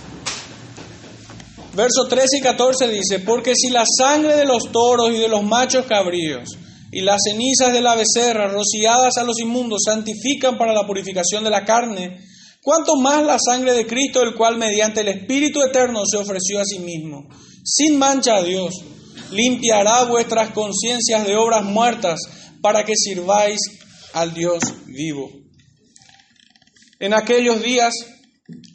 Verso 1.75 2.09
13 2.09 2.39
y 2.39 2.41
14 2.41 2.89
dice, 2.89 3.19
porque 3.21 3.53
si 3.55 3.69
la 3.71 3.85
sangre 3.87 4.37
de 4.37 4.45
los 4.45 4.73
toros 4.73 5.11
y 5.11 5.19
de 5.19 5.29
los 5.29 5.43
machos 5.43 5.87
cabríos 5.87 6.49
y 6.91 7.03
las 7.03 7.19
cenizas 7.25 7.73
de 7.73 7.81
la 7.81 7.95
becerra 7.95 8.49
rociadas 8.49 9.17
a 9.19 9.25
los 9.25 9.39
inmundos 9.39 9.83
santifican 9.85 10.59
para 10.59 10.73
la 10.73 10.87
purificación 10.87 11.45
de 11.45 11.51
la 11.51 11.65
carne, 11.65 12.19
cuanto 12.63 12.97
más 12.97 13.25
la 13.25 13.39
sangre 13.39 13.75
de 13.75 13.87
Cristo, 13.87 14.23
el 14.23 14.35
cual 14.35 14.57
mediante 14.57 15.03
el 15.03 15.09
Espíritu 15.09 15.63
Eterno 15.63 16.03
se 16.11 16.17
ofreció 16.17 16.61
a 16.61 16.65
sí 16.65 16.81
mismo, 16.81 17.29
sin 17.63 17.99
mancha 17.99 18.37
a 18.37 18.43
Dios, 18.43 18.75
limpiará 19.31 20.05
vuestras 20.05 20.51
conciencias 20.51 21.25
de 21.25 21.37
obras 21.37 21.63
muertas 21.63 22.19
para 22.61 22.85
que 22.85 22.95
sirváis 22.97 23.59
al 24.13 24.35
Dios 24.35 24.63
vivo. 24.87 25.31
En 26.99 27.15
aquellos 27.15 27.63
días 27.63 27.95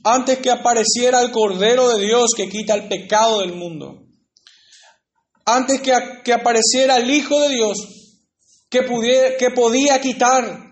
antes 0.04 0.40
que 0.40 0.52
apareciera 0.52 1.22
el 1.22 1.32
Cordero 1.32 1.90
de 1.90 2.06
Dios 2.06 2.32
que 2.36 2.50
quita 2.50 2.76
el 2.76 2.88
pecado 2.88 3.42
del 3.42 3.54
mundo, 3.54 4.04
antes 5.46 5.82
que, 5.82 5.94
que 6.24 6.34
apareciera 6.34 6.98
el 6.98 7.10
Hijo 7.10 7.40
de 7.42 7.50
Dios 7.50 7.78
que, 8.70 8.84
pudiera, 8.84 9.38
que 9.38 9.52
podía 9.52 10.02
quitar 10.02 10.66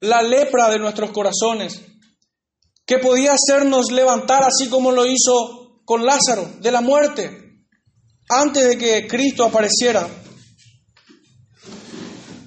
la 0.00 0.22
lepra 0.22 0.68
de 0.68 0.78
nuestros 0.78 1.10
corazones, 1.10 1.80
que 2.86 2.98
podía 2.98 3.32
hacernos 3.32 3.92
levantar 3.92 4.40
así 4.44 4.68
como 4.68 4.92
lo 4.92 5.06
hizo 5.06 5.82
con 5.84 6.04
Lázaro 6.04 6.50
de 6.60 6.72
la 6.72 6.80
muerte, 6.80 7.30
antes 8.28 8.68
de 8.68 8.78
que 8.78 9.06
Cristo 9.06 9.44
apareciera. 9.44 10.08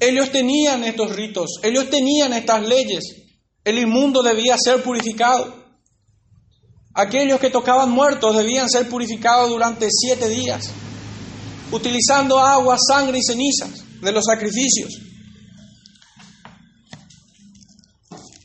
Ellos 0.05 0.33
tenían 0.33 0.83
estos 0.83 1.15
ritos, 1.15 1.59
ellos 1.63 1.89
tenían 1.89 2.33
estas 2.33 2.67
leyes. 2.67 3.05
El 3.63 3.79
inmundo 3.79 4.21
debía 4.21 4.57
ser 4.61 4.83
purificado. 4.83 5.63
Aquellos 6.93 7.39
que 7.39 7.49
tocaban 7.49 7.89
muertos 7.89 8.35
debían 8.35 8.69
ser 8.69 8.89
purificados 8.89 9.49
durante 9.49 9.87
siete 9.89 10.27
días, 10.27 10.69
utilizando 11.71 12.37
agua, 12.37 12.77
sangre 12.77 13.19
y 13.19 13.23
cenizas 13.23 14.01
de 14.01 14.11
los 14.11 14.25
sacrificios. 14.25 14.91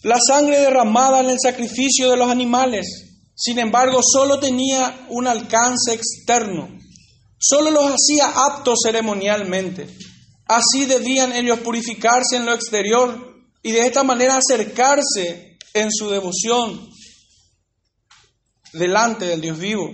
La 0.04 0.18
sangre 0.24 0.60
derramada 0.60 1.18
en 1.20 1.30
el 1.30 1.38
sacrificio 1.42 2.08
de 2.08 2.16
los 2.16 2.30
animales, 2.30 2.86
sin 3.34 3.58
embargo, 3.58 3.98
solo 4.00 4.38
tenía 4.38 5.06
un 5.08 5.26
alcance 5.26 5.92
externo, 5.92 6.68
solo 7.36 7.72
los 7.72 7.90
hacía 7.90 8.28
aptos 8.46 8.78
ceremonialmente. 8.84 10.07
Así 10.48 10.86
debían 10.86 11.32
ellos 11.32 11.60
purificarse 11.60 12.36
en 12.36 12.46
lo 12.46 12.54
exterior 12.54 13.36
y 13.62 13.72
de 13.72 13.80
esta 13.86 14.02
manera 14.02 14.38
acercarse 14.38 15.58
en 15.74 15.92
su 15.92 16.08
devoción 16.08 16.88
delante 18.72 19.26
del 19.26 19.42
Dios 19.42 19.58
vivo. 19.58 19.90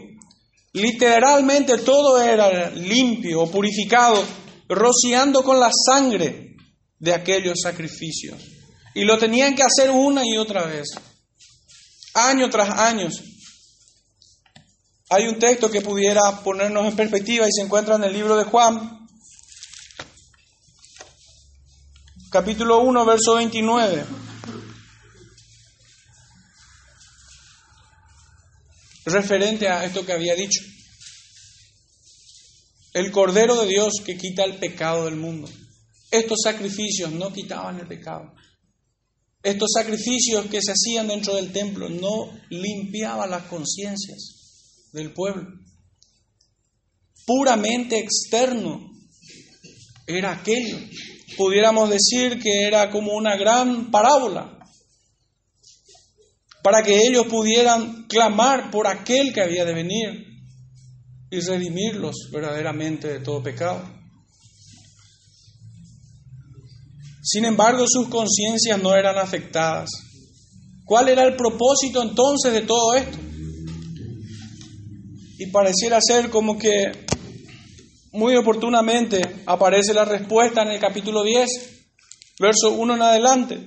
Literalmente 0.72 1.78
todo 1.78 2.20
era 2.20 2.70
limpio 2.70 3.42
o 3.42 3.50
purificado, 3.50 4.24
rociando 4.68 5.42
con 5.42 5.58
la 5.58 5.70
sangre 5.72 6.56
de 6.98 7.14
aquellos 7.14 7.60
sacrificios. 7.62 8.40
Y 8.94 9.04
lo 9.04 9.18
tenían 9.18 9.54
que 9.54 9.62
hacer 9.62 9.90
una 9.90 10.22
y 10.24 10.36
otra 10.36 10.64
vez, 10.66 10.88
año 12.14 12.48
tras 12.48 12.70
año. 12.70 13.08
Hay 15.10 15.26
un 15.26 15.38
texto 15.38 15.70
que 15.70 15.80
pudiera 15.80 16.20
ponernos 16.42 16.86
en 16.86 16.96
perspectiva 16.96 17.46
y 17.46 17.52
se 17.52 17.62
encuentra 17.62 17.96
en 17.96 18.04
el 18.04 18.12
libro 18.12 18.36
de 18.36 18.44
Juan, 18.44 19.03
capítulo 22.34 22.80
1, 22.80 23.04
verso 23.04 23.36
29. 23.36 24.04
referente 29.04 29.68
a 29.68 29.84
esto 29.84 30.04
que 30.04 30.14
había 30.14 30.34
dicho. 30.34 30.60
El 32.92 33.12
Cordero 33.12 33.60
de 33.60 33.68
Dios 33.68 33.92
que 34.04 34.16
quita 34.16 34.42
el 34.42 34.56
pecado 34.56 35.04
del 35.04 35.14
mundo. 35.14 35.48
Estos 36.10 36.40
sacrificios 36.42 37.12
no 37.12 37.32
quitaban 37.32 37.78
el 37.78 37.86
pecado. 37.86 38.34
Estos 39.40 39.70
sacrificios 39.72 40.46
que 40.46 40.60
se 40.60 40.72
hacían 40.72 41.06
dentro 41.06 41.36
del 41.36 41.52
templo 41.52 41.88
no 41.88 42.36
limpiaban 42.50 43.30
las 43.30 43.44
conciencias 43.44 44.88
del 44.92 45.12
pueblo. 45.12 45.46
Puramente 47.24 48.00
externo 48.00 48.90
era 50.08 50.32
aquello. 50.32 50.78
Pudiéramos 51.36 51.90
decir 51.90 52.40
que 52.40 52.66
era 52.66 52.90
como 52.90 53.14
una 53.14 53.36
gran 53.36 53.90
parábola 53.90 54.58
para 56.62 56.82
que 56.82 57.06
ellos 57.06 57.26
pudieran 57.26 58.04
clamar 58.08 58.70
por 58.70 58.86
aquel 58.86 59.32
que 59.34 59.42
había 59.42 59.64
de 59.64 59.74
venir 59.74 60.26
y 61.30 61.40
redimirlos 61.40 62.30
verdaderamente 62.32 63.08
de 63.08 63.20
todo 63.20 63.42
pecado. 63.42 63.82
Sin 67.22 67.44
embargo, 67.44 67.84
sus 67.88 68.08
conciencias 68.08 68.80
no 68.82 68.94
eran 68.94 69.18
afectadas. 69.18 69.90
¿Cuál 70.84 71.08
era 71.08 71.24
el 71.24 71.36
propósito 71.36 72.02
entonces 72.02 72.52
de 72.52 72.62
todo 72.62 72.94
esto? 72.94 73.18
Y 75.38 75.46
pareciera 75.46 75.98
ser 76.00 76.30
como 76.30 76.58
que 76.58 77.04
muy 78.12 78.36
oportunamente 78.36 79.20
aparece 79.46 79.94
la 79.94 80.04
respuesta 80.04 80.62
en 80.62 80.68
el 80.68 80.80
capítulo 80.80 81.22
10, 81.22 81.48
verso 82.38 82.72
1 82.72 82.94
en 82.94 83.02
adelante. 83.02 83.60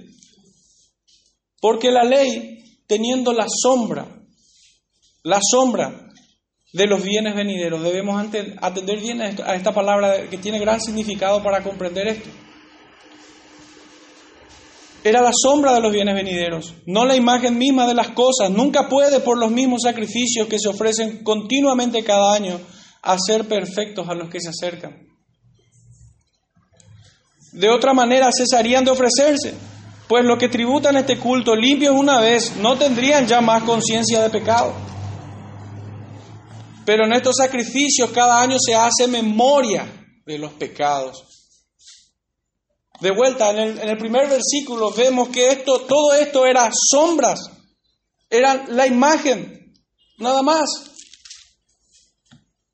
Porque 1.60 1.92
la 1.92 2.04
ley 2.04 2.58
teniendo 2.88 3.34
la 3.34 3.46
sombra, 3.50 4.08
la 5.24 5.40
sombra 5.42 6.08
de 6.74 6.88
los 6.88 7.04
bienes 7.04 7.36
venideros. 7.36 7.82
Debemos 7.84 8.22
atender 8.62 9.00
bien 9.00 9.22
a 9.22 9.56
esta 9.56 9.74
palabra 9.74 10.30
que 10.30 10.38
tiene 10.38 10.60
gran 10.60 10.82
significado 10.82 11.42
para 11.44 11.64
comprender 11.64 12.08
esto. 12.08 12.30
Era 15.04 15.22
la 15.22 15.32
sombra 15.34 15.74
de 15.74 15.80
los 15.80 15.92
bienes 15.92 16.16
venideros, 16.16 16.74
no 16.86 17.06
la 17.06 17.16
imagen 17.16 17.58
misma 17.58 17.88
de 17.88 17.94
las 17.94 18.10
cosas. 18.10 18.50
Nunca 18.50 18.90
puede, 18.90 19.20
por 19.22 19.38
los 19.38 19.52
mismos 19.52 19.84
sacrificios 19.84 20.48
que 20.48 20.60
se 20.60 20.68
ofrecen 20.68 21.24
continuamente 21.24 22.04
cada 22.04 22.34
año, 22.34 22.60
hacer 23.02 23.48
perfectos 23.48 24.10
a 24.10 24.16
los 24.16 24.30
que 24.30 24.42
se 24.42 24.50
acercan. 24.50 25.07
De 27.58 27.72
otra 27.72 27.92
manera 27.92 28.30
cesarían 28.32 28.86
de 28.86 28.92
ofrecerse, 28.92 29.56
pues 30.08 30.24
los 30.24 30.38
que 30.38 30.48
tributan 30.48 30.96
este 30.96 31.18
culto 31.18 31.56
limpios 31.56 31.96
una 31.96 32.22
vez 32.22 32.56
no 32.58 32.78
tendrían 32.78 33.26
ya 33.26 33.42
más 33.42 33.64
conciencia 33.64 34.22
de 34.22 34.30
pecado. 34.30 34.76
Pero 36.86 37.06
en 37.06 37.14
estos 37.14 37.38
sacrificios 37.38 38.12
cada 38.12 38.40
año 38.40 38.58
se 38.64 38.76
hace 38.76 39.08
memoria 39.08 39.88
de 40.24 40.38
los 40.38 40.52
pecados. 40.54 41.24
De 43.00 43.10
vuelta, 43.10 43.50
en 43.50 43.90
el, 43.90 43.98
primer 43.98 44.30
versículo 44.30 44.92
vemos 44.92 45.30
que 45.30 45.50
esto, 45.50 45.82
todo 45.82 46.14
esto 46.14 46.46
era 46.46 46.70
sombras, 46.72 47.40
era 48.30 48.66
la 48.68 48.86
imagen, 48.86 49.74
nada 50.20 50.44
más. 50.44 50.70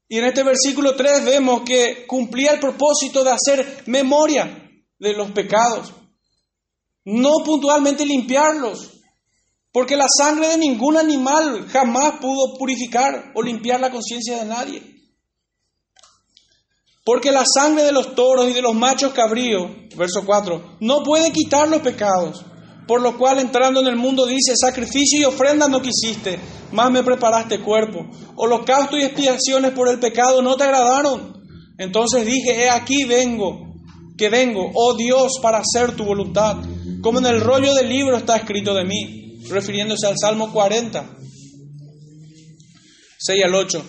Y 0.09 0.17
en 0.17 0.25
este 0.25 0.43
versículo 0.43 0.93
3 0.93 1.23
vemos 1.23 1.61
que 1.61 2.05
cumplía 2.05 2.51
el 2.51 2.59
propósito 2.59 3.23
de 3.23 3.31
hacer 3.31 3.83
memoria 3.85 4.59
de 4.99 5.13
los 5.13 5.31
pecados, 5.31 5.93
no 7.05 7.31
puntualmente 7.45 8.05
limpiarlos, 8.05 8.91
porque 9.71 9.97
la 9.97 10.07
sangre 10.07 10.49
de 10.49 10.57
ningún 10.57 10.97
animal 10.97 11.67
jamás 11.67 12.19
pudo 12.21 12.57
purificar 12.57 13.31
o 13.35 13.41
limpiar 13.41 13.79
la 13.79 13.91
conciencia 13.91 14.37
de 14.37 14.45
nadie. 14.45 14.93
Porque 17.03 17.31
la 17.31 17.43
sangre 17.43 17.83
de 17.83 17.91
los 17.91 18.15
toros 18.15 18.49
y 18.49 18.53
de 18.53 18.61
los 18.61 18.75
machos 18.75 19.13
cabríos, 19.13 19.69
verso 19.97 20.21
4, 20.25 20.77
no 20.79 21.03
puede 21.03 21.31
quitar 21.31 21.67
los 21.67 21.81
pecados. 21.81 22.45
Por 22.87 23.01
lo 23.01 23.17
cual 23.17 23.39
entrando 23.39 23.79
en 23.79 23.87
el 23.87 23.95
mundo 23.95 24.25
dice, 24.25 24.55
sacrificio 24.55 25.19
y 25.19 25.25
ofrenda 25.25 25.67
no 25.67 25.81
quisiste, 25.81 26.39
más 26.71 26.91
me 26.91 27.03
preparaste 27.03 27.61
cuerpo. 27.61 28.05
Holocausto 28.35 28.97
y 28.97 29.03
expiaciones 29.03 29.71
por 29.71 29.89
el 29.89 29.99
pecado 29.99 30.41
no 30.41 30.55
te 30.55 30.65
agradaron. 30.65 31.41
Entonces 31.77 32.25
dije, 32.25 32.63
he 32.63 32.69
aquí 32.69 33.05
vengo, 33.05 33.72
que 34.17 34.29
vengo, 34.29 34.71
oh 34.73 34.95
Dios, 34.95 35.33
para 35.41 35.59
hacer 35.59 35.95
tu 35.95 36.05
voluntad, 36.05 36.57
como 37.01 37.19
en 37.19 37.25
el 37.25 37.41
rollo 37.41 37.73
del 37.73 37.89
libro 37.89 38.17
está 38.17 38.37
escrito 38.37 38.73
de 38.73 38.85
mí, 38.85 39.41
refiriéndose 39.49 40.07
al 40.07 40.17
Salmo 40.17 40.51
40, 40.51 41.17
6 43.17 43.43
al 43.43 43.55
8 43.55 43.85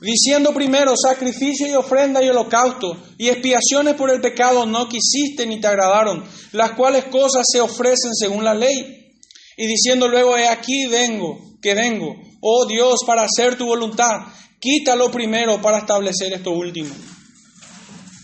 diciendo 0.00 0.52
primero 0.52 0.94
sacrificio 0.96 1.66
y 1.66 1.74
ofrenda 1.74 2.22
y 2.22 2.28
holocausto 2.28 2.96
y 3.18 3.28
expiaciones 3.28 3.94
por 3.94 4.10
el 4.10 4.20
pecado 4.20 4.66
no 4.66 4.88
quisiste 4.88 5.46
ni 5.46 5.60
te 5.60 5.66
agradaron, 5.66 6.24
las 6.52 6.72
cuales 6.72 7.04
cosas 7.06 7.44
se 7.50 7.60
ofrecen 7.60 8.14
según 8.14 8.44
la 8.44 8.54
ley. 8.54 9.14
Y 9.56 9.66
diciendo 9.66 10.06
luego, 10.08 10.36
he 10.36 10.46
aquí 10.46 10.86
vengo, 10.86 11.38
que 11.62 11.74
vengo, 11.74 12.14
oh 12.40 12.66
Dios, 12.66 13.00
para 13.06 13.22
hacer 13.22 13.56
tu 13.56 13.66
voluntad, 13.66 14.20
quítalo 14.60 15.10
primero 15.10 15.60
para 15.62 15.78
establecer 15.78 16.32
esto 16.32 16.50
último. 16.50 16.94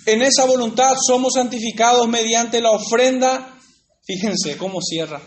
En 0.05 0.23
esa 0.23 0.45
voluntad 0.47 0.95
somos 1.07 1.35
santificados 1.35 2.09
mediante 2.09 2.61
la 2.61 2.73
ofrenda, 2.73 3.59
fíjense 4.05 4.57
cómo 4.57 4.81
cierra. 4.81 5.23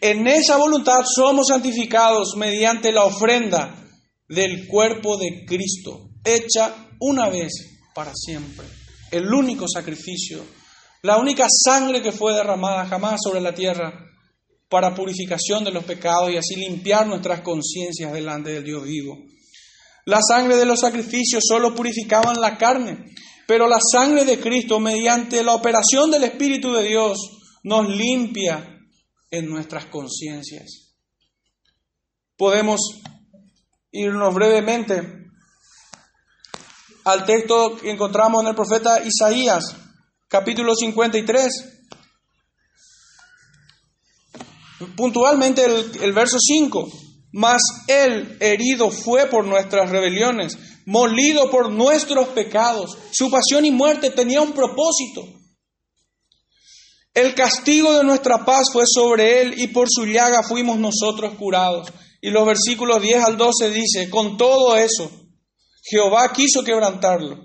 En 0.00 0.26
esa 0.26 0.56
voluntad 0.56 1.00
somos 1.06 1.48
santificados 1.48 2.34
mediante 2.36 2.92
la 2.92 3.04
ofrenda 3.04 3.74
del 4.28 4.66
cuerpo 4.66 5.16
de 5.16 5.44
Cristo, 5.46 6.10
hecha 6.24 6.74
una 7.00 7.28
vez 7.28 7.52
para 7.94 8.12
siempre. 8.14 8.66
El 9.10 9.32
único 9.32 9.66
sacrificio, 9.68 10.44
la 11.02 11.18
única 11.18 11.46
sangre 11.48 12.02
que 12.02 12.12
fue 12.12 12.34
derramada 12.34 12.86
jamás 12.86 13.20
sobre 13.22 13.40
la 13.40 13.54
tierra 13.54 14.06
para 14.68 14.94
purificación 14.94 15.64
de 15.64 15.70
los 15.70 15.84
pecados 15.84 16.30
y 16.30 16.36
así 16.36 16.56
limpiar 16.56 17.06
nuestras 17.06 17.40
conciencias 17.40 18.12
delante 18.12 18.50
del 18.50 18.64
Dios 18.64 18.84
vivo. 18.84 19.18
La 20.06 20.20
sangre 20.20 20.56
de 20.56 20.64
los 20.64 20.80
sacrificios 20.80 21.44
solo 21.46 21.74
purificaban 21.74 22.40
la 22.40 22.56
carne, 22.56 23.04
pero 23.46 23.66
la 23.66 23.78
sangre 23.80 24.24
de 24.24 24.40
Cristo, 24.40 24.80
mediante 24.80 25.42
la 25.42 25.54
operación 25.54 26.10
del 26.10 26.24
Espíritu 26.24 26.72
de 26.72 26.84
Dios, 26.84 27.18
nos 27.64 27.88
limpia 27.88 28.78
en 29.30 29.48
nuestras 29.48 29.86
conciencias. 29.86 30.94
Podemos 32.36 32.80
irnos 33.90 34.34
brevemente 34.34 35.22
al 37.04 37.24
texto 37.26 37.76
que 37.76 37.90
encontramos 37.90 38.42
en 38.42 38.48
el 38.48 38.54
profeta 38.54 39.02
Isaías, 39.04 39.76
capítulo 40.28 40.74
53. 40.74 41.80
Puntualmente 44.96 45.64
el, 45.64 46.12
verso 46.12 46.38
5. 46.38 46.88
Mas 47.32 47.62
él 47.86 48.36
herido 48.40 48.90
fue 48.90 49.26
por 49.26 49.46
nuestras 49.46 49.90
rebeliones, 49.90 50.58
molido 50.86 51.50
por 51.50 51.70
nuestros 51.70 52.28
pecados. 52.28 52.96
Su 53.12 53.30
pasión 53.30 53.64
y 53.64 53.70
muerte 53.70 54.10
tenía 54.10 54.40
un 54.40 54.52
propósito. 54.52 55.22
El 57.14 57.34
castigo 57.34 57.92
de 57.92 58.04
nuestra 58.04 58.44
paz 58.44 58.68
fue 58.72 58.84
sobre 58.86 59.42
él 59.42 59.60
y 59.60 59.68
por 59.68 59.88
su 59.90 60.06
llaga 60.06 60.42
fuimos 60.42 60.78
nosotros 60.78 61.34
curados. 61.38 61.92
Y 62.22 62.30
los 62.30 62.46
versículos 62.46 63.02
10 63.02 63.24
al 63.24 63.36
12 63.36 63.70
dice, 63.70 64.08
con 64.08 64.36
todo 64.36 64.76
eso, 64.76 65.10
Jehová 65.82 66.32
quiso 66.32 66.62
quebrantarlo, 66.62 67.36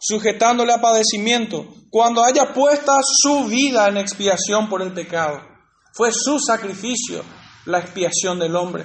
sujetándole 0.00 0.72
a 0.72 0.80
padecimiento, 0.80 1.66
cuando 1.88 2.24
haya 2.24 2.52
puesta 2.52 2.92
su 3.02 3.44
vida 3.44 3.88
en 3.88 3.96
expiación 3.96 4.68
por 4.68 4.82
el 4.82 4.92
pecado. 4.92 5.40
Fue 5.94 6.10
su 6.12 6.40
sacrificio 6.40 7.24
la 7.66 7.78
expiación 7.78 8.38
del 8.40 8.56
hombre. 8.56 8.84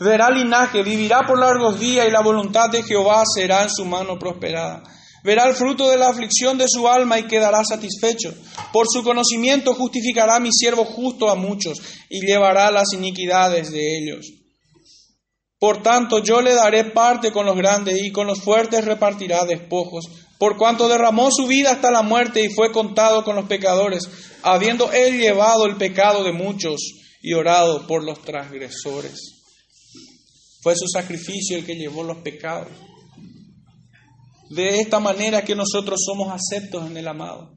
Verá 0.00 0.30
linaje, 0.30 0.82
vivirá 0.82 1.26
por 1.26 1.38
largos 1.38 1.80
días 1.80 2.06
y 2.06 2.10
la 2.10 2.20
voluntad 2.20 2.70
de 2.70 2.82
Jehová 2.82 3.24
será 3.26 3.64
en 3.64 3.70
su 3.70 3.84
mano 3.84 4.18
prosperada. 4.18 4.82
Verá 5.24 5.48
el 5.48 5.54
fruto 5.54 5.90
de 5.90 5.96
la 5.96 6.08
aflicción 6.08 6.56
de 6.56 6.66
su 6.68 6.86
alma 6.86 7.18
y 7.18 7.26
quedará 7.26 7.64
satisfecho. 7.64 8.32
Por 8.72 8.86
su 8.88 9.02
conocimiento 9.02 9.74
justificará 9.74 10.38
mi 10.38 10.50
siervo 10.52 10.84
justo 10.84 11.28
a 11.28 11.34
muchos 11.34 11.78
y 12.08 12.24
llevará 12.24 12.70
las 12.70 12.92
iniquidades 12.92 13.72
de 13.72 13.98
ellos. 13.98 14.26
Por 15.58 15.82
tanto, 15.82 16.22
yo 16.22 16.40
le 16.40 16.54
daré 16.54 16.84
parte 16.84 17.32
con 17.32 17.44
los 17.44 17.56
grandes 17.56 18.00
y 18.00 18.12
con 18.12 18.28
los 18.28 18.40
fuertes 18.40 18.84
repartirá 18.84 19.44
despojos, 19.44 20.04
por 20.38 20.56
cuanto 20.56 20.88
derramó 20.88 21.30
su 21.32 21.48
vida 21.48 21.72
hasta 21.72 21.90
la 21.90 22.02
muerte 22.02 22.44
y 22.44 22.48
fue 22.48 22.70
contado 22.70 23.24
con 23.24 23.34
los 23.34 23.46
pecadores, 23.46 24.08
habiendo 24.44 24.92
él 24.92 25.18
llevado 25.18 25.66
el 25.66 25.76
pecado 25.76 26.22
de 26.22 26.32
muchos 26.32 26.80
y 27.20 27.34
orado 27.34 27.88
por 27.88 28.04
los 28.04 28.22
transgresores. 28.22 29.37
Fue 30.60 30.74
su 30.76 30.86
sacrificio 30.88 31.56
el 31.56 31.64
que 31.64 31.76
llevó 31.76 32.02
los 32.02 32.18
pecados. 32.18 32.68
De 34.50 34.80
esta 34.80 34.98
manera 34.98 35.44
que 35.44 35.54
nosotros 35.54 36.00
somos 36.04 36.32
aceptos 36.32 36.90
en 36.90 36.96
el 36.96 37.06
amado. 37.06 37.54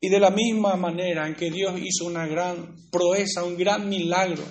Y 0.00 0.08
de 0.08 0.18
la 0.18 0.30
misma 0.30 0.76
manera 0.76 1.28
en 1.28 1.34
que 1.34 1.50
Dios 1.50 1.78
hizo 1.78 2.06
una 2.06 2.26
gran 2.26 2.74
proeza, 2.90 3.44
un 3.44 3.56
gran 3.56 3.88
milagro 3.88 4.44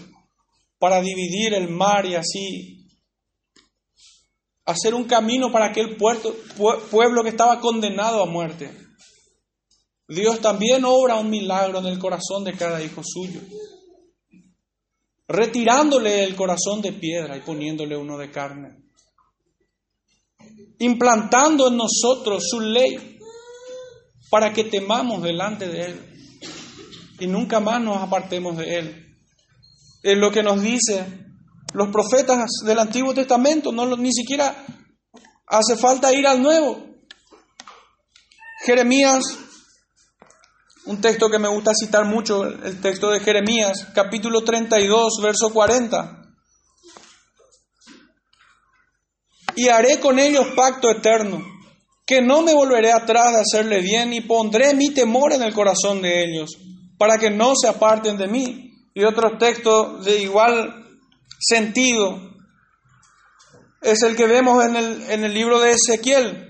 para 0.78 1.02
dividir 1.02 1.56
el 1.56 1.69
mar 1.69 2.06
y 2.06 2.15
así 2.15 2.88
hacer 4.65 4.93
un 4.93 5.06
camino 5.06 5.52
para 5.52 5.65
aquel 5.65 5.98
pueblo 5.98 7.24
que 7.24 7.30
estaba 7.30 7.60
condenado 7.60 8.22
a 8.22 8.28
muerte. 8.28 8.88
Dios 10.10 10.41
también 10.41 10.84
obra 10.86 11.15
un 11.15 11.30
milagro 11.30 11.80
en 11.80 11.86
el 11.86 12.00
corazón 12.00 12.43
de 12.43 12.54
cada 12.54 12.82
hijo 12.82 13.04
suyo, 13.06 13.41
retirándole 15.28 16.24
el 16.24 16.36
corazón 16.36 16.82
de 16.82 16.93
piedra 16.93 17.38
y 17.38 17.41
poniéndole 17.41 17.95
uno 17.95 18.17
de 18.17 18.32
carne, 18.32 18.82
implantando 20.80 21.67
en 21.67 21.78
nosotros 21.78 22.43
su 22.50 22.60
ley 22.60 23.19
para 24.32 24.52
que 24.52 24.63
temamos 24.63 25.22
delante 25.22 25.67
de 25.67 25.86
Él 25.86 26.10
y 27.19 27.28
nunca 27.28 27.60
más 27.60 27.80
nos 27.80 28.02
apartemos 28.02 28.58
de 28.58 28.79
Él. 28.79 29.15
Es 30.02 30.17
lo 30.17 30.31
que 30.31 30.42
nos 30.42 30.60
dice 30.62 31.06
los 31.73 31.90
profetas 31.90 32.50
del 32.65 32.79
Antiguo 32.79 33.13
Testamento, 33.13 33.71
no, 33.71 33.96
ni 33.96 34.12
siquiera 34.12 34.65
hace 35.46 35.77
falta 35.77 36.12
ir 36.13 36.25
al 36.25 36.42
Nuevo. 36.42 36.84
Jeremías, 38.65 39.21
un 40.90 41.02
texto 41.02 41.29
que 41.29 41.37
me 41.37 41.48
gusta 41.48 41.71
citar 41.79 42.06
mucho, 42.06 42.44
el 42.46 42.81
texto 42.81 43.12
de 43.12 43.19
Jeremías, 43.19 43.90
capítulo 43.94 44.42
32, 44.42 45.19
verso 45.21 45.54
40. 45.54 46.23
Y 49.56 49.67
haré 49.67 50.00
con 50.00 50.17
ellos 50.17 50.48
pacto 50.56 50.90
eterno 50.90 51.46
que 52.08 52.23
no 52.23 52.42
me 52.42 52.56
volveré 52.56 52.92
atrás 52.92 53.33
de 53.33 53.42
hacerle 53.42 53.81
bien 53.81 54.13
y 54.13 54.21
pondré 54.21 54.73
mi 54.73 54.90
temor 54.90 55.31
en 55.31 55.44
el 55.44 55.54
corazón 55.54 56.02
de 56.02 56.23
ellos, 56.23 56.58
para 56.98 57.19
que 57.19 57.29
no 57.29 57.54
se 57.56 57.67
aparten 57.67 58.17
de 58.17 58.27
mí. 58.27 58.73
Y 58.96 59.04
otro 59.04 59.37
texto 59.37 60.00
de 60.00 60.19
igual 60.23 60.87
sentido 61.40 62.19
es 63.83 64.02
el 64.02 64.15
que 64.15 64.25
vemos 64.25 64.65
en 64.65 64.75
el, 64.75 65.04
en 65.12 65.23
el 65.23 65.35
libro 65.35 65.60
de 65.60 65.73
Ezequiel, 65.73 66.48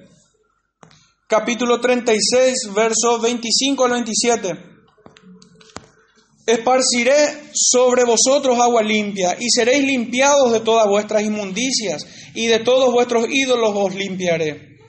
capítulo 1.29 1.79
36, 1.79 2.73
versos 2.73 3.21
25 3.21 3.85
al 3.85 3.91
27. 3.91 4.57
Esparciré 6.47 7.51
sobre 7.53 8.03
vosotros 8.03 8.57
agua 8.59 8.81
limpia, 8.81 9.37
y 9.39 9.47
seréis 9.51 9.83
limpiados 9.83 10.51
de 10.51 10.61
todas 10.61 10.87
vuestras 10.87 11.21
inmundicias, 11.21 12.03
y 12.33 12.47
de 12.47 12.57
todos 12.57 12.91
vuestros 12.91 13.27
ídolos 13.29 13.73
os 13.75 13.93
limpiaré. 13.93 14.79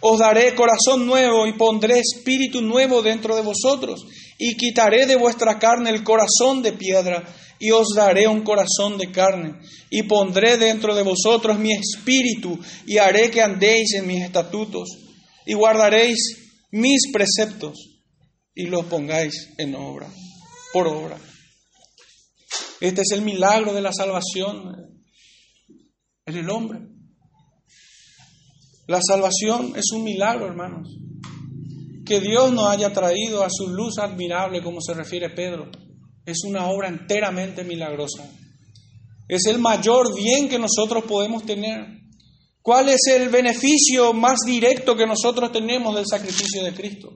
Os 0.00 0.18
daré 0.18 0.54
corazón 0.54 1.04
nuevo 1.04 1.46
y 1.46 1.52
pondré 1.52 1.98
espíritu 1.98 2.62
nuevo 2.62 3.02
dentro 3.02 3.36
de 3.36 3.42
vosotros, 3.42 4.06
y 4.38 4.56
quitaré 4.56 5.04
de 5.04 5.16
vuestra 5.16 5.58
carne 5.58 5.90
el 5.90 6.02
corazón 6.02 6.62
de 6.62 6.72
piedra, 6.72 7.24
y 7.58 7.72
os 7.72 7.88
daré 7.94 8.26
un 8.26 8.40
corazón 8.40 8.96
de 8.96 9.12
carne, 9.12 9.60
y 9.90 10.04
pondré 10.04 10.56
dentro 10.56 10.94
de 10.94 11.02
vosotros 11.02 11.58
mi 11.58 11.74
espíritu, 11.74 12.58
y 12.86 12.96
haré 12.96 13.30
que 13.30 13.42
andéis 13.42 13.92
en 13.92 14.06
mis 14.06 14.24
estatutos, 14.24 15.09
y 15.46 15.54
guardaréis 15.54 16.18
mis 16.70 17.10
preceptos, 17.12 18.00
y 18.54 18.66
los 18.66 18.86
pongáis 18.86 19.50
en 19.58 19.74
obra 19.74 20.08
por 20.72 20.86
obra. 20.86 21.18
Este 22.80 23.02
es 23.02 23.10
el 23.12 23.22
milagro 23.22 23.72
de 23.72 23.82
la 23.82 23.92
salvación 23.92 25.02
en 26.26 26.36
el 26.36 26.50
hombre. 26.50 26.80
La 28.86 29.00
salvación 29.02 29.74
es 29.76 29.92
un 29.92 30.02
milagro, 30.02 30.46
hermanos. 30.46 30.88
Que 32.04 32.20
Dios 32.20 32.52
nos 32.52 32.68
haya 32.68 32.92
traído 32.92 33.44
a 33.44 33.50
su 33.50 33.68
luz 33.68 33.98
admirable, 33.98 34.62
como 34.62 34.80
se 34.80 34.94
refiere 34.94 35.30
Pedro, 35.30 35.70
es 36.24 36.42
una 36.44 36.68
obra 36.68 36.88
enteramente 36.88 37.64
milagrosa. 37.64 38.28
Es 39.28 39.46
el 39.46 39.58
mayor 39.58 40.14
bien 40.16 40.48
que 40.48 40.58
nosotros 40.58 41.04
podemos 41.04 41.44
tener. 41.44 41.99
¿Cuál 42.70 42.88
es 42.88 43.00
el 43.12 43.30
beneficio 43.30 44.12
más 44.12 44.38
directo 44.46 44.94
que 44.94 45.04
nosotros 45.04 45.50
tenemos 45.50 45.92
del 45.92 46.04
sacrificio 46.08 46.62
de 46.62 46.72
Cristo? 46.72 47.10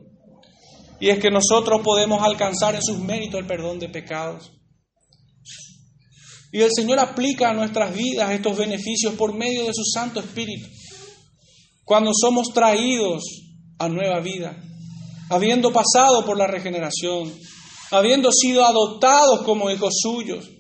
Y 0.98 1.11
es 1.11 1.20
que 1.20 1.30
nosotros 1.30 1.80
podemos 1.80 2.20
alcanzar 2.24 2.74
en 2.74 2.82
sus 2.82 2.98
méritos 2.98 3.38
el 3.38 3.46
perdón 3.46 3.78
de 3.78 3.88
pecados. 3.88 4.50
Y 6.50 6.61
el 6.61 6.70
Señor 6.74 6.98
aplica 6.98 7.50
a 7.50 7.55
nuestras 7.55 7.94
vidas 7.94 8.32
estos 8.32 8.59
beneficios 8.59 9.14
por 9.14 9.32
medio 9.32 9.64
de 9.66 9.72
su 9.72 9.84
Santo 9.84 10.18
Espíritu. 10.18 10.66
Cuando 11.84 12.11
somos 12.12 12.48
traídos 12.52 13.22
a 13.78 13.88
nueva 13.88 14.18
vida, 14.18 14.61
habiendo 15.30 15.72
pasado 15.72 16.24
por 16.26 16.36
la 16.36 16.48
regeneración, 16.48 17.32
habiendo 17.92 18.32
sido 18.32 18.64
adoptados 18.64 19.42
como 19.44 19.70
hijos 19.70 19.94
suyos, 20.02 20.50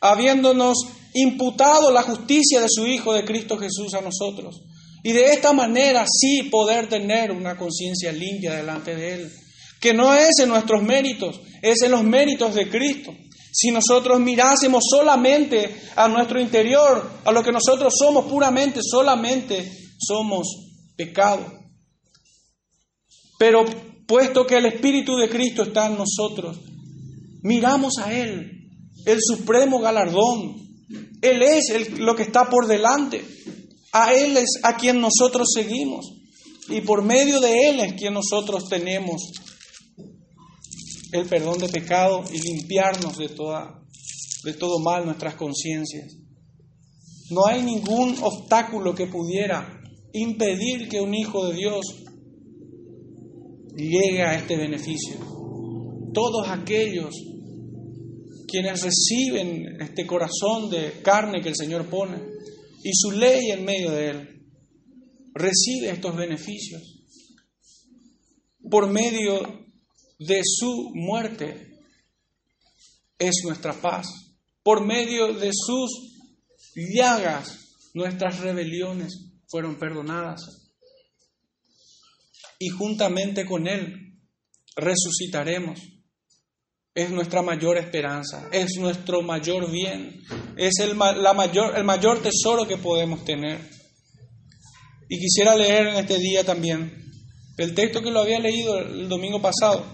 habiéndonos 0.00 0.78
imputado 1.14 1.90
la 1.90 2.02
justicia 2.02 2.60
de 2.60 2.68
su 2.68 2.86
Hijo 2.86 3.12
de 3.12 3.24
Cristo 3.24 3.58
Jesús 3.58 3.94
a 3.94 4.00
nosotros. 4.00 4.62
Y 5.02 5.12
de 5.12 5.32
esta 5.32 5.52
manera 5.52 6.06
sí 6.06 6.44
poder 6.44 6.88
tener 6.88 7.32
una 7.32 7.56
conciencia 7.56 8.12
limpia 8.12 8.54
delante 8.54 8.94
de 8.94 9.14
Él 9.14 9.32
que 9.82 9.92
no 9.92 10.14
es 10.14 10.38
en 10.38 10.48
nuestros 10.48 10.80
méritos, 10.80 11.40
es 11.60 11.82
en 11.82 11.90
los 11.90 12.04
méritos 12.04 12.54
de 12.54 12.70
Cristo. 12.70 13.12
Si 13.52 13.72
nosotros 13.72 14.20
mirásemos 14.20 14.84
solamente 14.88 15.82
a 15.96 16.06
nuestro 16.06 16.40
interior, 16.40 17.10
a 17.24 17.32
lo 17.32 17.42
que 17.42 17.50
nosotros 17.50 17.92
somos 17.98 18.26
puramente, 18.26 18.80
solamente 18.80 19.72
somos 19.98 20.46
pecado. 20.96 21.44
Pero 23.40 23.64
puesto 24.06 24.46
que 24.46 24.58
el 24.58 24.66
Espíritu 24.66 25.16
de 25.16 25.28
Cristo 25.28 25.64
está 25.64 25.88
en 25.88 25.98
nosotros, 25.98 26.60
miramos 27.42 27.98
a 27.98 28.14
Él, 28.14 28.70
el 29.04 29.18
supremo 29.20 29.80
galardón. 29.80 30.61
Él 31.20 31.42
es 31.42 31.98
lo 31.98 32.14
que 32.14 32.24
está 32.24 32.48
por 32.48 32.66
delante. 32.66 33.24
A 33.92 34.14
Él 34.14 34.36
es 34.36 34.60
a 34.62 34.76
quien 34.76 35.00
nosotros 35.00 35.48
seguimos. 35.54 36.12
Y 36.68 36.80
por 36.80 37.02
medio 37.02 37.40
de 37.40 37.68
Él 37.68 37.80
es 37.80 37.94
quien 37.94 38.14
nosotros 38.14 38.68
tenemos 38.68 39.32
el 41.12 41.26
perdón 41.26 41.58
de 41.58 41.68
pecado 41.68 42.24
y 42.32 42.40
limpiarnos 42.40 43.18
de, 43.18 43.28
toda, 43.28 43.82
de 44.44 44.54
todo 44.54 44.78
mal 44.78 45.04
nuestras 45.04 45.34
conciencias. 45.34 46.16
No 47.30 47.46
hay 47.46 47.62
ningún 47.62 48.16
obstáculo 48.22 48.94
que 48.94 49.06
pudiera 49.06 49.80
impedir 50.12 50.88
que 50.88 51.00
un 51.00 51.14
hijo 51.14 51.48
de 51.48 51.54
Dios 51.54 51.84
llegue 53.76 54.22
a 54.22 54.34
este 54.34 54.56
beneficio. 54.56 55.16
Todos 56.12 56.48
aquellos 56.48 57.14
quienes 58.52 58.82
reciben 58.82 59.80
este 59.80 60.06
corazón 60.06 60.68
de 60.70 61.00
carne 61.02 61.40
que 61.40 61.48
el 61.48 61.56
Señor 61.56 61.88
pone 61.88 62.18
y 62.84 62.90
su 62.92 63.12
ley 63.12 63.50
en 63.50 63.64
medio 63.64 63.90
de 63.90 64.10
él, 64.10 64.42
recibe 65.34 65.90
estos 65.90 66.14
beneficios 66.14 67.02
por 68.72 68.88
medio 68.88 69.66
de 70.18 70.40
su 70.44 70.92
muerte 70.94 71.78
es 73.18 73.42
nuestra 73.44 73.74
paz. 73.74 74.06
Por 74.62 74.86
medio 74.86 75.34
de 75.34 75.50
sus 75.52 75.90
llagas 76.74 77.58
nuestras 77.94 78.40
rebeliones 78.40 79.12
fueron 79.48 79.78
perdonadas. 79.78 80.40
Y 82.58 82.68
juntamente 82.68 83.44
con 83.44 83.66
Él 83.66 84.18
resucitaremos. 84.76 85.80
Es 86.94 87.10
nuestra 87.10 87.40
mayor 87.40 87.78
esperanza, 87.78 88.48
es 88.52 88.76
nuestro 88.78 89.22
mayor 89.22 89.70
bien, 89.70 90.22
es 90.56 90.78
el, 90.80 90.98
la 90.98 91.32
mayor, 91.32 91.76
el 91.76 91.84
mayor 91.84 92.20
tesoro 92.22 92.68
que 92.68 92.76
podemos 92.76 93.24
tener. 93.24 93.58
Y 95.08 95.18
quisiera 95.18 95.56
leer 95.56 95.88
en 95.88 95.96
este 95.96 96.18
día 96.18 96.44
también 96.44 97.10
el 97.56 97.74
texto 97.74 98.02
que 98.02 98.10
lo 98.10 98.20
había 98.20 98.40
leído 98.40 98.78
el 98.78 99.08
domingo 99.08 99.40
pasado, 99.40 99.86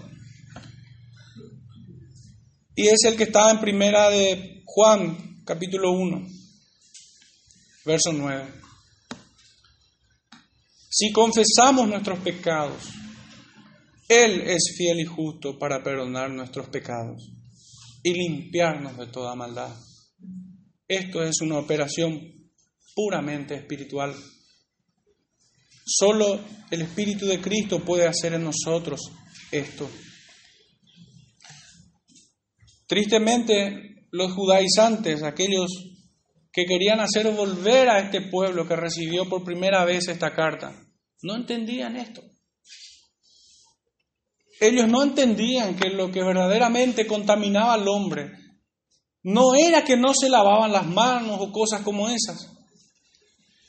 y 2.75 2.87
es 2.87 3.03
el 3.03 3.17
que 3.17 3.23
está 3.23 3.51
en 3.51 3.59
primera 3.59 4.09
de 4.09 4.63
Juan, 4.65 5.43
capítulo 5.45 5.91
1, 5.91 6.27
verso 7.83 8.13
9. 8.13 8.45
Si 10.89 11.11
confesamos 11.11 11.87
nuestros 11.89 12.19
pecados, 12.19 12.83
Él 14.09 14.41
es 14.41 14.73
fiel 14.75 14.99
y 15.01 15.05
justo 15.05 15.59
para 15.59 15.83
perdonar 15.83 16.31
nuestros 16.31 16.67
pecados 16.69 17.31
y 18.01 18.11
limpiarnos 18.13 18.97
de 18.97 19.05
toda 19.05 19.35
maldad. 19.35 19.71
Esto 20.87 21.21
es 21.21 21.39
una 21.41 21.59
operación 21.59 22.19
puramente 22.95 23.53
espiritual. 23.53 24.15
Solo 25.85 26.39
el 26.71 26.81
Espíritu 26.81 27.27
de 27.27 27.39
Cristo 27.39 27.85
puede 27.85 28.07
hacer 28.07 28.33
en 28.33 28.45
nosotros 28.45 28.99
esto. 29.51 29.87
Tristemente, 32.87 34.07
los 34.11 34.31
judaizantes, 34.31 35.21
aquellos 35.21 35.69
que 36.51 36.65
querían 36.65 36.99
hacer 36.99 37.31
volver 37.31 37.89
a 37.89 37.99
este 37.99 38.21
pueblo 38.21 38.67
que 38.67 38.75
recibió 38.75 39.29
por 39.29 39.43
primera 39.43 39.85
vez 39.85 40.07
esta 40.07 40.33
carta, 40.33 40.75
no 41.21 41.35
entendían 41.35 41.95
esto. 41.95 42.28
Ellos 44.59 44.87
no 44.89 45.03
entendían 45.03 45.75
que 45.75 45.89
lo 45.89 46.11
que 46.11 46.21
verdaderamente 46.21 47.07
contaminaba 47.07 47.73
al 47.73 47.87
hombre 47.87 48.31
no 49.23 49.55
era 49.55 49.83
que 49.83 49.95
no 49.95 50.13
se 50.13 50.29
lavaban 50.29 50.71
las 50.71 50.85
manos 50.85 51.37
o 51.39 51.51
cosas 51.51 51.81
como 51.81 52.09
esas, 52.09 52.49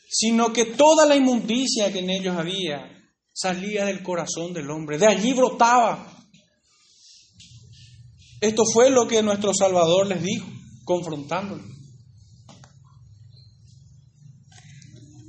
sino 0.09 0.53
que 0.53 0.65
toda 0.65 1.07
la 1.07 1.17
inmundicia 1.17 1.93
que 1.93 2.01
en 2.01 2.11
ellos 2.11 2.37
había 2.37 2.97
salía 3.33 3.85
del 3.85 4.03
corazón 4.03 4.53
del 4.53 4.71
hombre, 4.71 4.99
de 4.99 5.07
allí 5.07 5.33
brotaba. 5.33 6.13
Esto 8.41 8.63
fue 8.73 8.91
lo 8.91 9.07
que 9.07 9.23
nuestro 9.23 9.53
Salvador 9.55 10.07
les 10.07 10.23
dijo, 10.23 10.47
confrontándolo. 10.85 11.63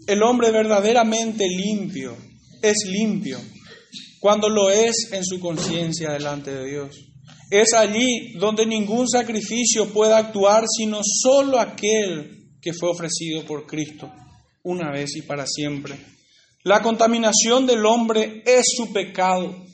El 0.07 0.23
hombre 0.23 0.51
verdaderamente 0.51 1.47
limpio 1.47 2.17
es 2.61 2.85
limpio 2.85 3.39
cuando 4.21 4.49
lo 4.49 4.69
es 4.69 5.09
en 5.13 5.25
su 5.25 5.39
conciencia 5.39 6.11
delante 6.11 6.51
de 6.51 6.69
Dios. 6.69 6.95
Es 7.49 7.73
allí 7.73 8.33
donde 8.37 8.67
ningún 8.67 9.09
sacrificio 9.09 9.91
puede 9.91 10.13
actuar 10.13 10.65
sino 10.67 11.01
solo 11.03 11.59
aquel 11.59 12.51
que 12.61 12.71
fue 12.71 12.91
ofrecido 12.91 13.43
por 13.45 13.65
Cristo 13.65 14.13
una 14.61 14.91
vez 14.91 15.15
y 15.15 15.23
para 15.23 15.47
siempre. 15.47 15.97
La 16.63 16.83
contaminación 16.83 17.65
del 17.65 17.83
hombre 17.83 18.43
es 18.45 18.63
su 18.77 18.93
pecado 18.93 19.65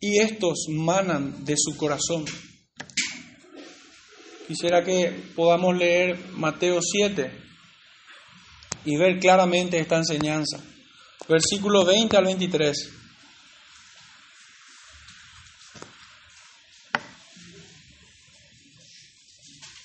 y 0.00 0.18
estos 0.18 0.64
manan 0.70 1.44
de 1.44 1.56
su 1.58 1.76
corazón. 1.76 2.24
Quisiera 4.46 4.82
que 4.82 5.12
podamos 5.36 5.76
leer 5.76 6.18
Mateo 6.32 6.80
7 6.80 7.47
y 8.84 8.96
ver 8.96 9.18
claramente 9.18 9.78
esta 9.78 9.96
enseñanza. 9.96 10.60
Versículo 11.28 11.84
20 11.84 12.16
al 12.16 12.24
23. 12.24 12.90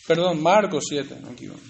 Perdón, 0.08 0.42
Marcos 0.42 0.86
7, 0.90 1.16
me 1.24 1.32
equivoco. 1.32 1.62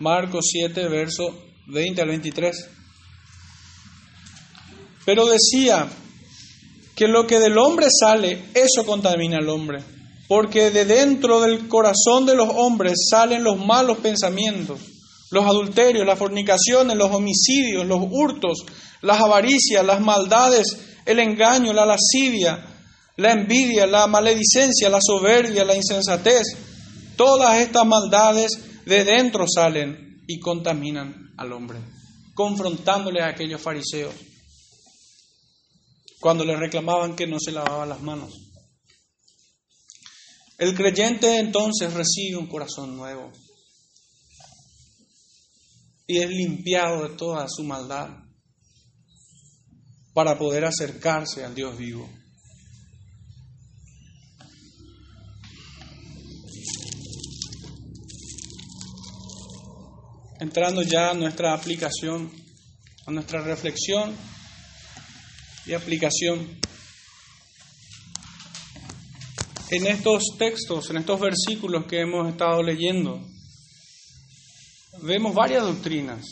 Marcos 0.00 0.44
7, 0.50 0.88
verso 0.88 1.46
20 1.68 2.02
al 2.02 2.08
23. 2.08 2.70
Pero 5.06 5.26
decía 5.26 5.88
que 6.94 7.08
lo 7.08 7.26
que 7.26 7.38
del 7.38 7.56
hombre 7.58 7.86
sale, 7.90 8.44
eso 8.54 8.84
contamina 8.84 9.38
al 9.38 9.48
hombre. 9.48 9.95
Porque 10.28 10.70
de 10.70 10.84
dentro 10.84 11.40
del 11.40 11.68
corazón 11.68 12.26
de 12.26 12.34
los 12.34 12.48
hombres 12.54 13.06
salen 13.10 13.44
los 13.44 13.58
malos 13.64 13.98
pensamientos, 13.98 14.80
los 15.30 15.44
adulterios, 15.44 16.06
las 16.06 16.18
fornicaciones, 16.18 16.96
los 16.96 17.12
homicidios, 17.12 17.86
los 17.86 18.00
hurtos, 18.10 18.64
las 19.02 19.20
avaricias, 19.20 19.84
las 19.84 20.00
maldades, 20.00 20.66
el 21.04 21.20
engaño, 21.20 21.72
la 21.72 21.86
lascivia, 21.86 22.64
la 23.16 23.32
envidia, 23.32 23.86
la 23.86 24.06
maledicencia, 24.06 24.88
la 24.88 25.00
soberbia, 25.00 25.64
la 25.64 25.76
insensatez. 25.76 26.42
Todas 27.16 27.60
estas 27.60 27.86
maldades 27.86 28.50
de 28.84 29.04
dentro 29.04 29.46
salen 29.48 30.22
y 30.26 30.40
contaminan 30.40 31.32
al 31.36 31.52
hombre, 31.52 31.78
confrontándole 32.34 33.22
a 33.22 33.28
aquellos 33.28 33.60
fariseos 33.60 34.12
cuando 36.20 36.44
le 36.44 36.56
reclamaban 36.56 37.14
que 37.14 37.26
no 37.26 37.38
se 37.38 37.52
lavaba 37.52 37.86
las 37.86 38.00
manos. 38.02 38.45
El 40.58 40.74
creyente 40.74 41.38
entonces 41.38 41.92
recibe 41.92 42.38
un 42.38 42.46
corazón 42.46 42.96
nuevo 42.96 43.30
y 46.06 46.18
es 46.18 46.30
limpiado 46.30 47.08
de 47.08 47.16
toda 47.16 47.46
su 47.48 47.62
maldad 47.62 48.08
para 50.14 50.38
poder 50.38 50.64
acercarse 50.64 51.44
al 51.44 51.54
Dios 51.54 51.76
vivo. 51.76 52.08
Entrando 60.40 60.82
ya 60.82 61.10
a 61.10 61.14
nuestra 61.14 61.52
aplicación, 61.52 62.30
a 63.06 63.10
nuestra 63.10 63.42
reflexión 63.42 64.14
y 65.66 65.74
aplicación. 65.74 66.60
En 69.68 69.84
estos 69.88 70.22
textos, 70.38 70.90
en 70.90 70.98
estos 70.98 71.18
versículos 71.18 71.86
que 71.86 72.00
hemos 72.00 72.28
estado 72.28 72.62
leyendo, 72.62 73.20
vemos 75.02 75.34
varias 75.34 75.64
doctrinas. 75.64 76.24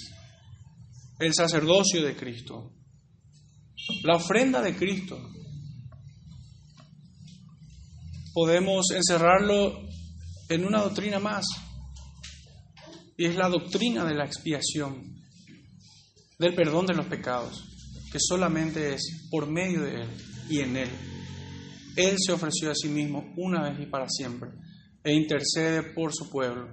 El 1.18 1.34
sacerdocio 1.34 2.04
de 2.04 2.14
Cristo, 2.14 2.72
la 4.04 4.16
ofrenda 4.16 4.62
de 4.62 4.76
Cristo. 4.76 5.18
Podemos 8.32 8.90
encerrarlo 8.92 9.80
en 10.48 10.64
una 10.64 10.82
doctrina 10.82 11.18
más, 11.18 11.44
y 13.16 13.26
es 13.26 13.34
la 13.34 13.48
doctrina 13.48 14.04
de 14.04 14.14
la 14.14 14.26
expiación, 14.26 15.12
del 16.38 16.54
perdón 16.54 16.86
de 16.86 16.94
los 16.94 17.06
pecados, 17.06 17.64
que 18.12 18.18
solamente 18.20 18.94
es 18.94 19.28
por 19.28 19.50
medio 19.50 19.82
de 19.82 20.02
Él 20.02 20.08
y 20.48 20.60
en 20.60 20.76
Él. 20.76 21.13
Él 21.96 22.16
se 22.18 22.32
ofreció 22.32 22.70
a 22.70 22.74
sí 22.74 22.88
mismo 22.88 23.32
una 23.36 23.62
vez 23.62 23.80
y 23.80 23.86
para 23.86 24.08
siempre 24.08 24.50
e 25.04 25.12
intercede 25.12 25.82
por 25.82 26.12
su 26.14 26.30
pueblo 26.30 26.68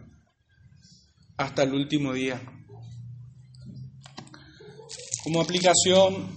hasta 1.38 1.64
el 1.64 1.74
último 1.74 2.14
día. 2.14 2.42
Como 5.24 5.42
aplicación, 5.42 6.36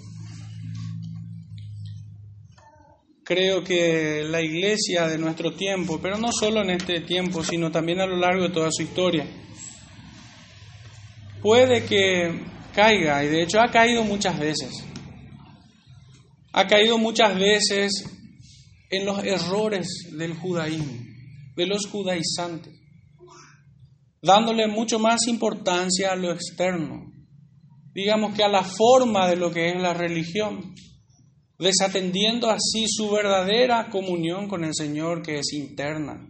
creo 3.24 3.62
que 3.62 4.24
la 4.24 4.42
iglesia 4.42 5.08
de 5.08 5.18
nuestro 5.18 5.54
tiempo, 5.54 6.00
pero 6.02 6.18
no 6.18 6.30
solo 6.32 6.62
en 6.62 6.70
este 6.70 7.00
tiempo, 7.00 7.42
sino 7.42 7.70
también 7.70 8.00
a 8.00 8.06
lo 8.06 8.16
largo 8.16 8.42
de 8.42 8.50
toda 8.50 8.68
su 8.70 8.82
historia, 8.82 9.26
puede 11.40 11.84
que 11.84 12.44
caiga, 12.74 13.24
y 13.24 13.28
de 13.28 13.42
hecho 13.42 13.60
ha 13.60 13.70
caído 13.70 14.02
muchas 14.04 14.38
veces, 14.38 14.84
ha 16.52 16.66
caído 16.66 16.98
muchas 16.98 17.38
veces 17.38 18.13
en 18.90 19.04
los 19.04 19.24
errores 19.24 19.88
del 20.12 20.34
judaísmo, 20.34 21.02
de 21.56 21.66
los 21.66 21.86
judaizantes, 21.86 22.74
dándole 24.22 24.66
mucho 24.66 24.98
más 24.98 25.26
importancia 25.26 26.12
a 26.12 26.16
lo 26.16 26.32
externo, 26.32 27.12
digamos 27.94 28.34
que 28.34 28.42
a 28.42 28.48
la 28.48 28.64
forma 28.64 29.28
de 29.28 29.36
lo 29.36 29.50
que 29.50 29.68
es 29.68 29.80
la 29.80 29.94
religión, 29.94 30.74
desatendiendo 31.58 32.50
así 32.50 32.86
su 32.88 33.10
verdadera 33.10 33.88
comunión 33.90 34.48
con 34.48 34.64
el 34.64 34.74
Señor 34.74 35.22
que 35.22 35.38
es 35.38 35.52
interna. 35.52 36.28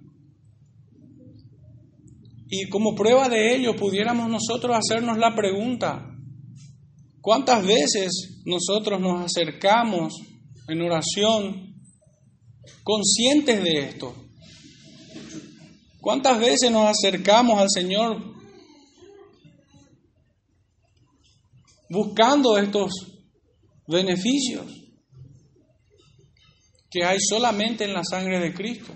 Y 2.49 2.69
como 2.69 2.95
prueba 2.95 3.29
de 3.29 3.57
ello 3.57 3.75
pudiéramos 3.75 4.29
nosotros 4.29 4.77
hacernos 4.77 5.19
la 5.19 5.35
pregunta, 5.35 6.07
¿cuántas 7.21 7.67
veces 7.67 8.43
nosotros 8.45 9.01
nos 9.01 9.25
acercamos 9.25 10.15
en 10.69 10.83
oración 10.83 11.74
conscientes 12.85 13.63
de 13.65 13.79
esto? 13.79 14.15
¿Cuántas 16.01 16.39
veces 16.39 16.71
nos 16.71 16.87
acercamos 16.87 17.59
al 17.59 17.71
Señor 17.71 18.23
buscando 21.89 22.59
estos 22.59 22.93
beneficios 23.89 24.67
que 26.91 27.05
hay 27.05 27.19
solamente 27.21 27.85
en 27.85 27.95
la 27.95 28.05
sangre 28.05 28.39
de 28.39 28.53
Cristo? 28.53 28.95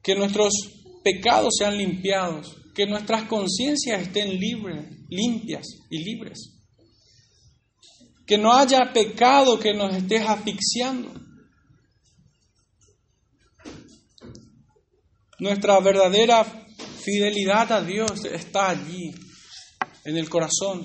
Que 0.00 0.14
nuestros 0.14 0.54
pecados 1.02 1.54
sean 1.58 1.76
limpiados, 1.76 2.56
que 2.74 2.86
nuestras 2.86 3.24
conciencias 3.24 4.02
estén 4.02 4.38
libres, 4.38 4.86
limpias 5.08 5.66
y 5.90 5.98
libres. 5.98 6.57
Que 8.28 8.36
no 8.36 8.52
haya 8.52 8.92
pecado 8.92 9.58
que 9.58 9.72
nos 9.72 9.94
esté 9.94 10.18
asfixiando. 10.18 11.10
Nuestra 15.38 15.80
verdadera 15.80 16.44
fidelidad 17.02 17.72
a 17.72 17.80
Dios 17.80 18.26
está 18.26 18.68
allí, 18.68 19.14
en 20.04 20.16
el 20.18 20.28
corazón. 20.28 20.84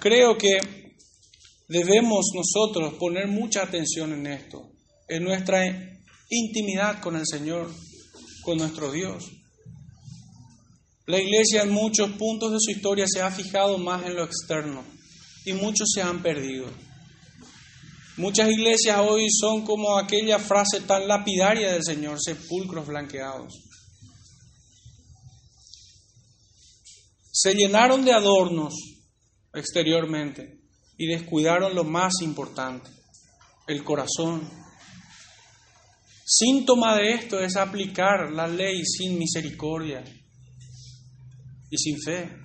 Creo 0.00 0.36
que 0.36 0.58
debemos 1.68 2.32
nosotros 2.34 2.94
poner 2.94 3.28
mucha 3.28 3.62
atención 3.62 4.12
en 4.12 4.26
esto, 4.26 4.72
en 5.08 5.22
nuestra 5.22 5.64
intimidad 6.28 7.00
con 7.00 7.14
el 7.14 7.24
Señor, 7.24 7.70
con 8.42 8.58
nuestro 8.58 8.90
Dios. 8.90 9.30
La 11.06 11.20
iglesia 11.20 11.62
en 11.62 11.70
muchos 11.70 12.10
puntos 12.12 12.50
de 12.50 12.58
su 12.58 12.72
historia 12.72 13.04
se 13.06 13.22
ha 13.22 13.30
fijado 13.30 13.78
más 13.78 14.04
en 14.06 14.16
lo 14.16 14.24
externo 14.24 14.98
y 15.44 15.52
muchos 15.52 15.88
se 15.94 16.02
han 16.02 16.22
perdido. 16.22 16.66
Muchas 18.16 18.50
iglesias 18.50 18.98
hoy 19.00 19.28
son 19.30 19.64
como 19.64 19.96
aquella 19.96 20.38
frase 20.38 20.80
tan 20.80 21.08
lapidaria 21.08 21.72
del 21.72 21.82
Señor, 21.82 22.18
sepulcros 22.20 22.86
blanqueados. 22.86 23.54
Se 27.32 27.54
llenaron 27.54 28.04
de 28.04 28.12
adornos 28.12 28.74
exteriormente 29.54 30.60
y 30.98 31.06
descuidaron 31.06 31.74
lo 31.74 31.84
más 31.84 32.12
importante, 32.20 32.90
el 33.66 33.82
corazón. 33.84 34.46
Síntoma 36.26 36.96
de 36.96 37.12
esto 37.12 37.40
es 37.40 37.56
aplicar 37.56 38.30
la 38.32 38.46
ley 38.46 38.84
sin 38.84 39.18
misericordia 39.18 40.04
y 41.70 41.78
sin 41.78 41.98
fe. 42.02 42.39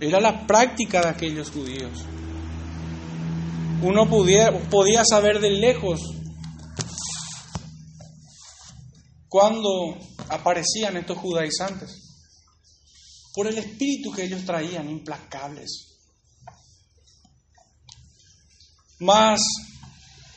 Era 0.00 0.20
la 0.20 0.46
práctica 0.46 1.00
de 1.00 1.08
aquellos 1.08 1.50
judíos. 1.50 2.04
Uno 3.82 4.08
podía, 4.08 4.52
podía 4.70 5.04
saber 5.04 5.40
de 5.40 5.50
lejos 5.50 6.00
cuando 9.28 9.98
aparecían 10.28 10.96
estos 10.96 11.18
judaizantes, 11.18 11.90
por 13.34 13.46
el 13.46 13.58
espíritu 13.58 14.10
que 14.12 14.24
ellos 14.24 14.44
traían, 14.44 14.88
implacables. 14.88 15.98
Mas 18.98 19.42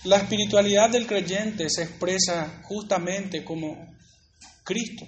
la 0.04 0.18
espiritualidad 0.18 0.90
del 0.90 1.08
creyente 1.08 1.70
se 1.70 1.84
expresa 1.84 2.62
justamente 2.64 3.46
como 3.46 3.78
Cristo, 4.64 5.06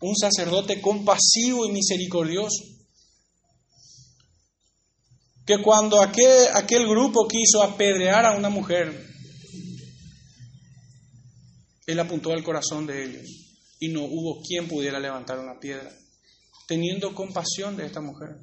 un 0.00 0.14
sacerdote 0.14 0.80
compasivo 0.80 1.66
y 1.66 1.72
misericordioso, 1.72 2.75
que 5.46 5.62
cuando 5.62 6.02
aquel, 6.02 6.48
aquel 6.54 6.88
grupo 6.88 7.28
quiso 7.28 7.62
apedrear 7.62 8.26
a 8.26 8.36
una 8.36 8.48
mujer, 8.48 9.06
él 11.86 12.00
apuntó 12.00 12.32
al 12.32 12.42
corazón 12.42 12.84
de 12.84 13.04
ellos 13.04 13.28
y 13.78 13.88
no 13.88 14.02
hubo 14.02 14.42
quien 14.42 14.66
pudiera 14.66 14.98
levantar 14.98 15.38
una 15.38 15.60
piedra, 15.60 15.92
teniendo 16.66 17.14
compasión 17.14 17.76
de 17.76 17.86
esta 17.86 18.00
mujer. 18.00 18.40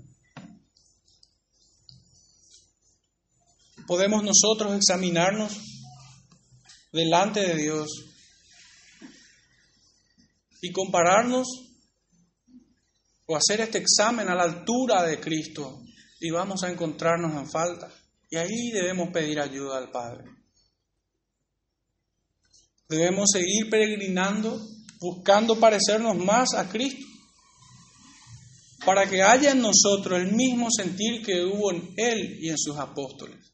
Podemos 3.85 4.23
nosotros 4.23 4.73
examinarnos 4.73 5.59
delante 6.93 7.41
de 7.41 7.55
Dios 7.55 7.89
y 10.61 10.71
compararnos 10.71 11.47
o 13.25 13.35
hacer 13.35 13.59
este 13.59 13.79
examen 13.79 14.29
a 14.29 14.35
la 14.35 14.43
altura 14.43 15.03
de 15.03 15.19
Cristo 15.19 15.81
y 16.23 16.31
vamos 16.31 16.63
a 16.63 16.71
encontrarnos 16.71 17.35
en 17.35 17.51
falta. 17.51 17.91
Y 18.29 18.37
ahí 18.37 18.71
debemos 18.71 19.09
pedir 19.09 19.41
ayuda 19.41 19.77
al 19.77 19.91
Padre. 19.91 20.23
Debemos 22.87 23.29
seguir 23.29 23.69
peregrinando, 23.69 24.57
buscando 25.01 25.59
parecernos 25.59 26.15
más 26.15 26.53
a 26.53 26.69
Cristo, 26.69 27.05
para 28.85 29.05
que 29.05 29.21
haya 29.21 29.51
en 29.51 29.61
nosotros 29.61 30.17
el 30.17 30.31
mismo 30.31 30.69
sentir 30.71 31.25
que 31.25 31.43
hubo 31.43 31.73
en 31.73 31.93
Él 31.97 32.37
y 32.39 32.49
en 32.49 32.57
sus 32.57 32.77
apóstoles. 32.77 33.53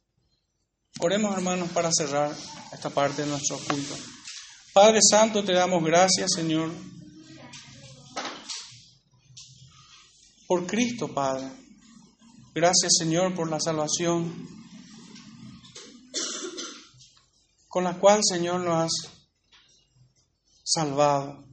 Oremos 0.99 1.35
hermanos 1.35 1.69
para 1.69 1.89
cerrar 1.91 2.35
esta 2.71 2.91
parte 2.91 3.23
de 3.23 3.29
nuestro 3.29 3.57
culto. 3.57 3.95
Padre 4.73 4.99
Santo, 5.01 5.43
te 5.43 5.53
damos 5.53 5.83
gracias, 5.83 6.33
Señor, 6.35 6.71
por 10.45 10.67
Cristo, 10.67 11.11
Padre. 11.11 11.68
Gracias, 12.53 12.93
Señor, 12.97 13.35
por 13.35 13.49
la 13.49 13.59
salvación 13.59 14.47
con 17.69 17.83
la 17.83 17.97
cual, 17.99 18.21
Señor, 18.23 18.61
nos 18.61 18.75
has 18.75 18.91
salvado. 20.63 21.45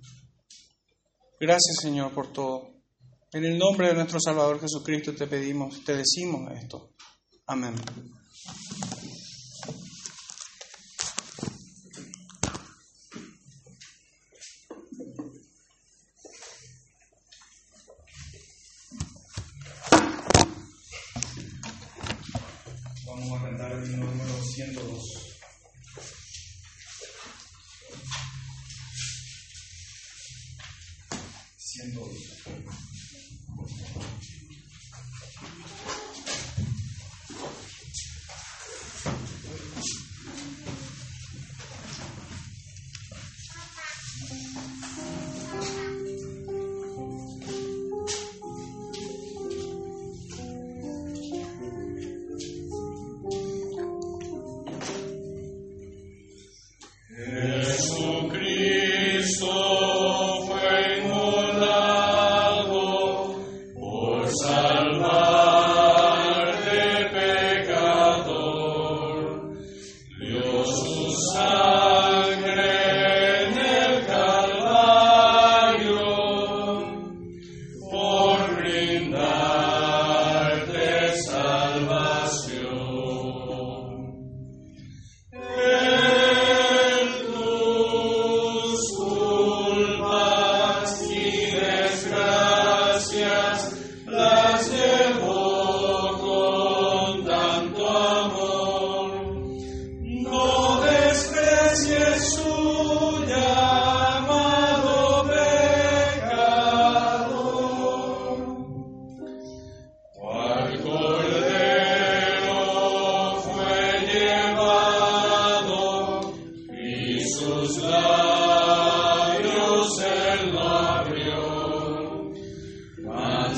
Gracias, 1.39 1.77
Señor, 1.83 2.13
por 2.13 2.33
todo. 2.33 2.77
En 3.33 3.45
el 3.45 3.59
nombre 3.59 3.89
de 3.89 3.95
nuestro 3.95 4.19
Salvador 4.19 4.59
Jesucristo 4.59 5.15
te 5.15 5.27
pedimos, 5.27 5.85
te 5.85 5.95
decimos 5.95 6.51
esto. 6.53 6.95
Amén. 7.47 7.75
Vamos 23.19 23.41
a 23.41 23.45
cantar 23.45 23.73
el 23.73 23.99
número 23.99 24.43
102. 24.43 25.03
Siendo 31.57 32.11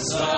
sun. 0.00 0.37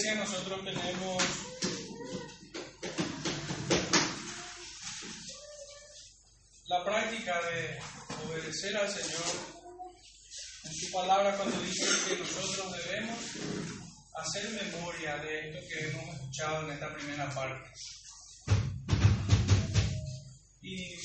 iglesia 0.00 0.14
nosotros 0.14 0.64
tenemos 0.64 1.22
la 6.66 6.84
práctica 6.84 7.40
de 7.42 7.78
obedecer 8.26 8.76
al 8.76 8.88
Señor 8.88 9.24
en 10.64 10.72
su 10.72 10.90
palabra 10.92 11.36
cuando 11.36 11.60
dice 11.60 11.84
que 12.08 12.16
nosotros 12.16 12.72
debemos 12.78 13.18
hacer 14.14 14.50
memoria 14.64 15.16
de 15.18 15.50
esto 15.50 15.68
que 15.68 15.90
hemos 15.90 16.14
escuchado 16.14 16.66
en 16.66 16.72
esta 16.72 16.94
primera 16.94 17.30
parte. 17.34 17.70
Y 20.62 20.96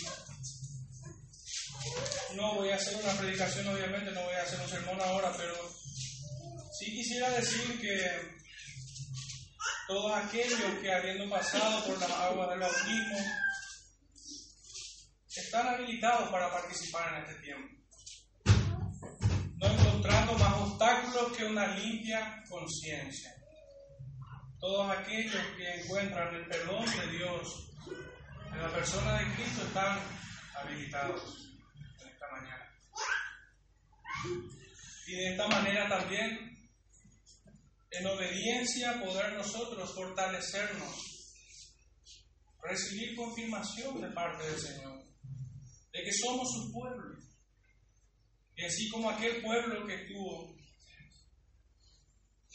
no 2.35 2.55
voy 2.55 2.69
a 2.69 2.75
hacer 2.75 2.95
una 2.95 3.13
predicación, 3.13 3.67
obviamente, 3.67 4.11
no 4.11 4.23
voy 4.23 4.35
a 4.35 4.43
hacer 4.43 4.59
un 4.59 4.69
sermón 4.69 5.01
ahora, 5.01 5.33
pero 5.35 5.53
sí 6.79 6.91
quisiera 6.91 7.29
decir 7.31 7.81
que 7.81 8.44
todos 9.87 10.13
aquellos 10.13 10.79
que 10.81 10.91
habiendo 10.91 11.29
pasado 11.29 11.85
por 11.85 11.99
las 11.99 12.11
aguas 12.11 12.49
del 12.49 12.59
bautismo 12.59 13.17
están 15.35 15.67
habilitados 15.67 16.29
para 16.29 16.49
participar 16.49 17.13
en 17.13 17.23
este 17.23 17.41
tiempo, 17.41 17.75
no 19.57 19.67
encontrando 19.67 20.33
más 20.37 20.53
obstáculos 20.53 21.37
que 21.37 21.45
una 21.45 21.67
limpia 21.75 22.43
conciencia. 22.49 23.31
Todos 24.59 24.97
aquellos 24.97 25.45
que 25.57 25.81
encuentran 25.81 26.33
el 26.33 26.47
perdón 26.47 26.85
de 26.85 27.17
Dios 27.17 27.69
en 28.51 28.61
la 28.61 28.69
persona 28.69 29.19
de 29.19 29.33
Cristo 29.35 29.65
están 29.67 29.99
habilitados 30.55 31.21
en 32.01 32.07
esta 32.07 32.31
mañana. 32.31 32.71
Y 35.07 35.15
de 35.15 35.31
esta 35.31 35.47
manera 35.47 35.87
también, 35.89 36.54
en 37.99 38.07
obediencia, 38.07 39.01
poder 39.01 39.33
nosotros 39.33 39.93
fortalecernos, 39.93 40.95
recibir 42.63 43.15
confirmación 43.15 44.01
de 44.01 44.09
parte 44.11 44.45
del 44.45 44.59
Señor, 44.59 45.03
de 45.93 46.03
que 46.03 46.11
somos 46.13 46.47
su 46.51 46.71
pueblo. 46.71 47.19
Y 48.57 48.65
así 48.65 48.89
como 48.89 49.09
aquel 49.09 49.41
pueblo 49.41 49.85
que 49.85 49.95
estuvo 49.95 50.55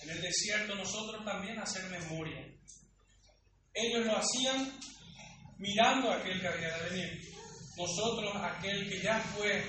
en 0.02 0.10
el 0.10 0.22
desierto, 0.22 0.74
nosotros 0.74 1.24
también 1.24 1.58
hacer 1.58 1.84
memoria. 1.90 2.46
Ellos 3.72 4.06
lo 4.06 4.16
hacían 4.16 4.78
mirando 5.58 6.10
a 6.10 6.16
aquel 6.16 6.40
que 6.40 6.48
había 6.48 6.76
de 6.78 6.90
venir. 6.90 7.22
Nosotros, 7.76 8.34
aquel 8.36 8.88
que 8.88 9.00
ya 9.02 9.20
fue 9.36 9.62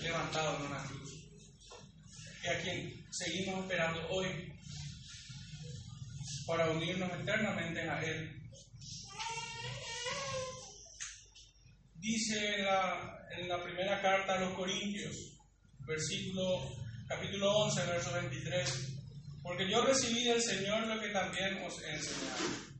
levantado 0.00 0.56
en 0.56 0.66
una 0.66 0.84
cruz. 0.84 1.10
Y 2.44 2.48
a 2.48 2.62
quien 2.62 3.06
seguimos 3.10 3.62
esperando 3.62 4.08
hoy 4.08 4.51
para 6.52 6.70
unirnos 6.70 7.10
eternamente 7.18 7.80
a 7.80 8.04
Él. 8.04 8.30
Dice 11.94 12.56
en 12.56 12.64
la, 12.66 13.26
en 13.38 13.48
la 13.48 13.62
primera 13.64 14.02
carta 14.02 14.34
a 14.34 14.40
los 14.40 14.54
Corintios, 14.54 15.16
versículo, 15.86 16.76
capítulo 17.08 17.50
11, 17.50 17.86
verso 17.86 18.12
23, 18.12 18.88
porque 19.42 19.70
yo 19.70 19.82
recibí 19.82 20.24
del 20.24 20.42
Señor 20.42 20.86
lo 20.86 21.00
que 21.00 21.08
también 21.08 21.64
os 21.64 21.82
he 21.82 21.94
enseñado 21.94 22.72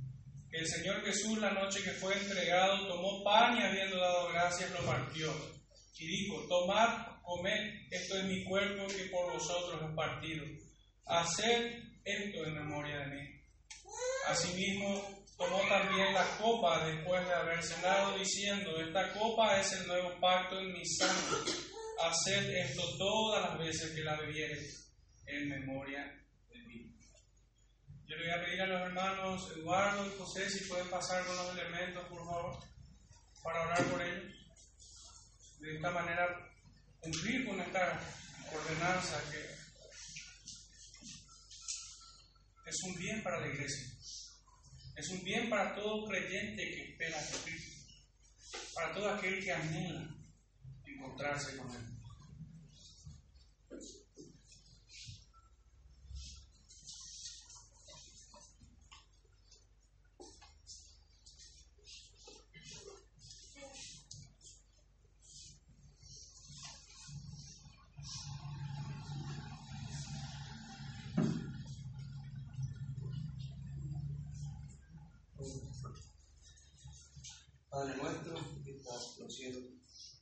que 0.51 0.59
el 0.59 0.67
Señor 0.67 1.03
Jesús 1.03 1.39
la 1.39 1.53
noche 1.53 1.83
que 1.83 1.93
fue 1.93 2.13
entregado 2.13 2.87
tomó 2.87 3.25
pan 3.25 3.57
y 3.57 3.63
habiendo 3.63 3.97
dado 3.97 4.29
gracias 4.29 4.71
lo 4.73 4.85
partió 4.85 5.33
y 5.97 6.07
dijo, 6.07 6.47
tomad, 6.47 7.07
comed, 7.23 7.87
esto 7.91 8.19
es 8.19 8.25
mi 8.25 8.45
cuerpo 8.45 8.87
que 8.89 9.05
por 9.05 9.33
vosotros 9.33 9.81
he 9.81 9.95
partido. 9.95 10.45
Haced 11.07 11.79
esto 12.05 12.45
en 12.45 12.55
memoria 12.55 12.99
de 12.99 13.07
mí. 13.07 13.42
Asimismo, 14.29 15.25
tomó 15.37 15.61
también 15.69 16.15
la 16.15 16.27
copa 16.39 16.87
después 16.87 17.27
de 17.27 17.35
haber 17.35 17.63
cenado, 17.63 18.17
diciendo, 18.19 18.81
esta 18.81 19.13
copa 19.13 19.59
es 19.61 19.73
el 19.73 19.87
nuevo 19.87 20.21
pacto 20.21 20.59
en 20.59 20.73
mi 20.73 20.85
sangre. 20.87 21.53
Haced 22.01 22.51
esto 22.51 22.83
todas 22.99 23.43
las 23.43 23.59
veces 23.59 23.93
que 23.95 24.03
la 24.03 24.17
bebiereis 24.17 24.93
en 25.27 25.49
memoria 25.49 26.05
de 26.51 26.59
mí. 26.67 26.97
Yo 28.07 28.17
le 28.17 28.25
voy 28.25 28.33
a 28.33 28.45
pedir 28.45 28.63
a 28.63 28.67
los 28.67 28.81
hermanos 28.83 29.53
Eduardo 29.57 30.07
y 30.07 30.19
José 30.19 30.51
si 30.51 30.65
pueden 30.67 30.89
pasar 30.89 31.25
con 31.25 31.37
los 31.37 31.57
elementos, 31.57 32.07
por 32.09 32.25
favor, 32.25 32.59
para 33.43 33.63
orar 33.63 33.85
por 33.85 34.03
ellos. 34.03 34.33
De 35.61 35.77
esta 35.77 35.91
manera, 35.91 36.27
cumplir 37.01 37.47
con 37.47 37.61
esta 37.61 38.01
ordenanza 38.53 39.23
que 39.31 39.62
es 42.73 42.83
un 42.85 42.95
bien 42.95 43.23
para 43.23 43.41
la 43.41 43.49
iglesia. 43.49 43.87
Es 44.97 45.09
un 45.11 45.23
bien 45.23 45.51
para 45.51 45.75
todo 45.75 46.09
creyente 46.09 46.65
que 46.65 46.91
espera 46.91 47.19
a 47.19 47.45
Cristo. 47.45 47.93
Para 48.75 48.95
todo 48.95 49.11
aquel 49.11 49.45
que 49.45 49.53
anhela 49.53 50.09
encontrarse 50.87 51.57
con 51.59 51.71
Él. 51.75 51.92
Padre 77.73 77.97
nuestro 77.97 78.35
que 78.63 78.77
estás 78.77 79.17
en 79.17 79.25
los 79.25 79.35
cielos, 79.35 79.65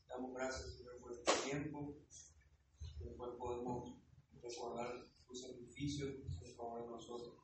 damos 0.07 0.33
gracias 0.35 0.85
por 1.01 1.13
este 1.13 1.33
tiempo, 1.51 1.97
en 3.01 3.09
el 3.09 3.17
cual 3.17 3.37
podemos 3.39 3.99
recordar 4.41 5.11
tu 5.27 5.35
sacrificio 5.35 6.07
en 6.07 6.55
favor 6.57 6.85
de 6.85 6.91
nosotros. 6.93 7.35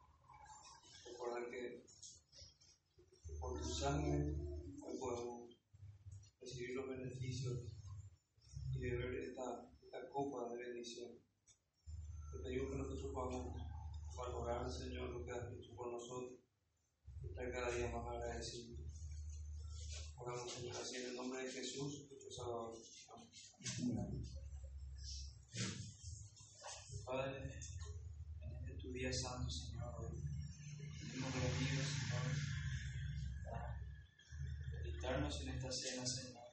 Recordar 1.07 1.51
que 1.51 1.85
por 3.41 3.61
tu 3.61 3.69
sangre 3.69 4.37
hoy 4.81 4.97
podemos 4.97 5.59
recibir 6.41 6.77
los 6.77 6.89
beneficios 6.89 7.65
y 8.75 8.79
beber 8.79 9.13
esta, 9.13 9.73
esta 9.83 10.09
copa 10.11 10.51
de 10.51 10.57
bendición. 10.57 11.19
Te 12.33 12.39
pedimos 12.45 12.71
que 12.71 12.79
nosotros 12.79 13.13
podamos 13.13 13.57
valorar, 14.17 14.71
Señor, 14.71 15.11
lo 15.11 15.25
que 15.25 15.33
has 15.33 15.53
hecho 15.53 15.75
por 15.75 15.91
nosotros 15.91 16.39
y 17.21 17.27
estar 17.27 17.51
cada 17.51 17.73
día 17.73 17.91
más 17.91 18.07
agradecidos. 18.07 18.87
Así 20.37 20.97
en 20.97 21.07
el 21.07 21.17
nombre 21.17 21.43
de 21.43 21.51
Jesús. 21.51 22.03
Padre, 27.07 27.43
en 27.43 27.51
este 27.51 28.75
tu 28.75 28.93
día 28.93 29.11
santo, 29.11 29.49
Señor, 29.49 29.95
hoy 29.99 30.21
venimos 31.01 31.33
reunidos, 31.33 31.87
Señor, 31.89 32.27
para 33.45 33.81
dedicarnos 34.85 35.41
en 35.41 35.49
esta 35.49 35.73
cena, 35.73 36.05
Señor. 36.05 36.45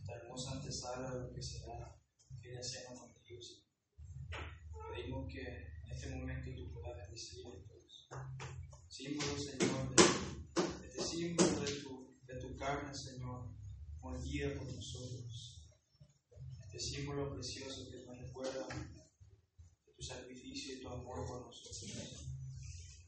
Esta 0.00 0.14
hermosa 0.16 0.52
antesala 0.52 1.10
de 1.14 1.20
lo 1.20 1.32
que 1.32 1.42
será 1.42 1.96
aquella 2.36 2.62
cena 2.64 2.98
contigo, 2.98 3.40
Señor. 3.40 3.62
Pedimos 4.92 5.32
que 5.32 5.40
en 5.84 5.92
este 5.92 6.10
momento 6.16 6.50
tú 6.56 6.72
puedas 6.72 6.96
bendecir 6.96 7.46
estos 7.46 8.08
símbolos, 8.88 9.44
Señor, 9.44 9.73
símbolo 11.14 11.60
de 11.60 11.72
tu, 11.80 12.18
de 12.26 12.34
tu 12.40 12.56
carne, 12.56 12.92
Señor, 12.92 13.54
molida 14.00 14.52
por 14.58 14.66
nosotros. 14.72 15.62
Este 16.66 16.80
símbolo 16.80 17.32
precioso 17.32 17.88
que 17.88 18.04
nos 18.04 18.18
recuerda 18.18 18.66
de 18.66 19.92
tu 19.92 20.02
sacrificio 20.02 20.74
y 20.74 20.80
tu 20.80 20.88
amor 20.88 21.24
por 21.26 21.46
nosotros. 21.46 22.26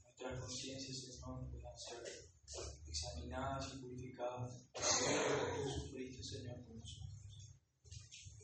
Nuestras 0.05 0.41
conciencias, 0.41 0.99
Señor, 0.99 1.51
puedan 1.51 1.77
ser 1.77 1.99
examinadas 2.87 3.75
y 3.75 3.79
purificadas 3.79 4.53
por 4.73 4.83
tú 4.83 5.81
sufriste, 5.81 6.23
Señor, 6.23 6.65
por 6.65 6.77
nosotros. 6.77 7.57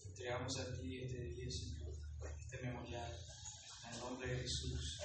Entregamos 0.04 0.58
a 0.58 0.76
ti 0.76 0.98
este 0.98 1.22
día, 1.22 1.50
Señor, 1.50 1.92
este 2.40 2.58
memorial, 2.62 3.12
en 3.86 3.94
el 3.94 4.00
nombre 4.00 4.26
de 4.26 4.40
Jesús. 4.40 4.98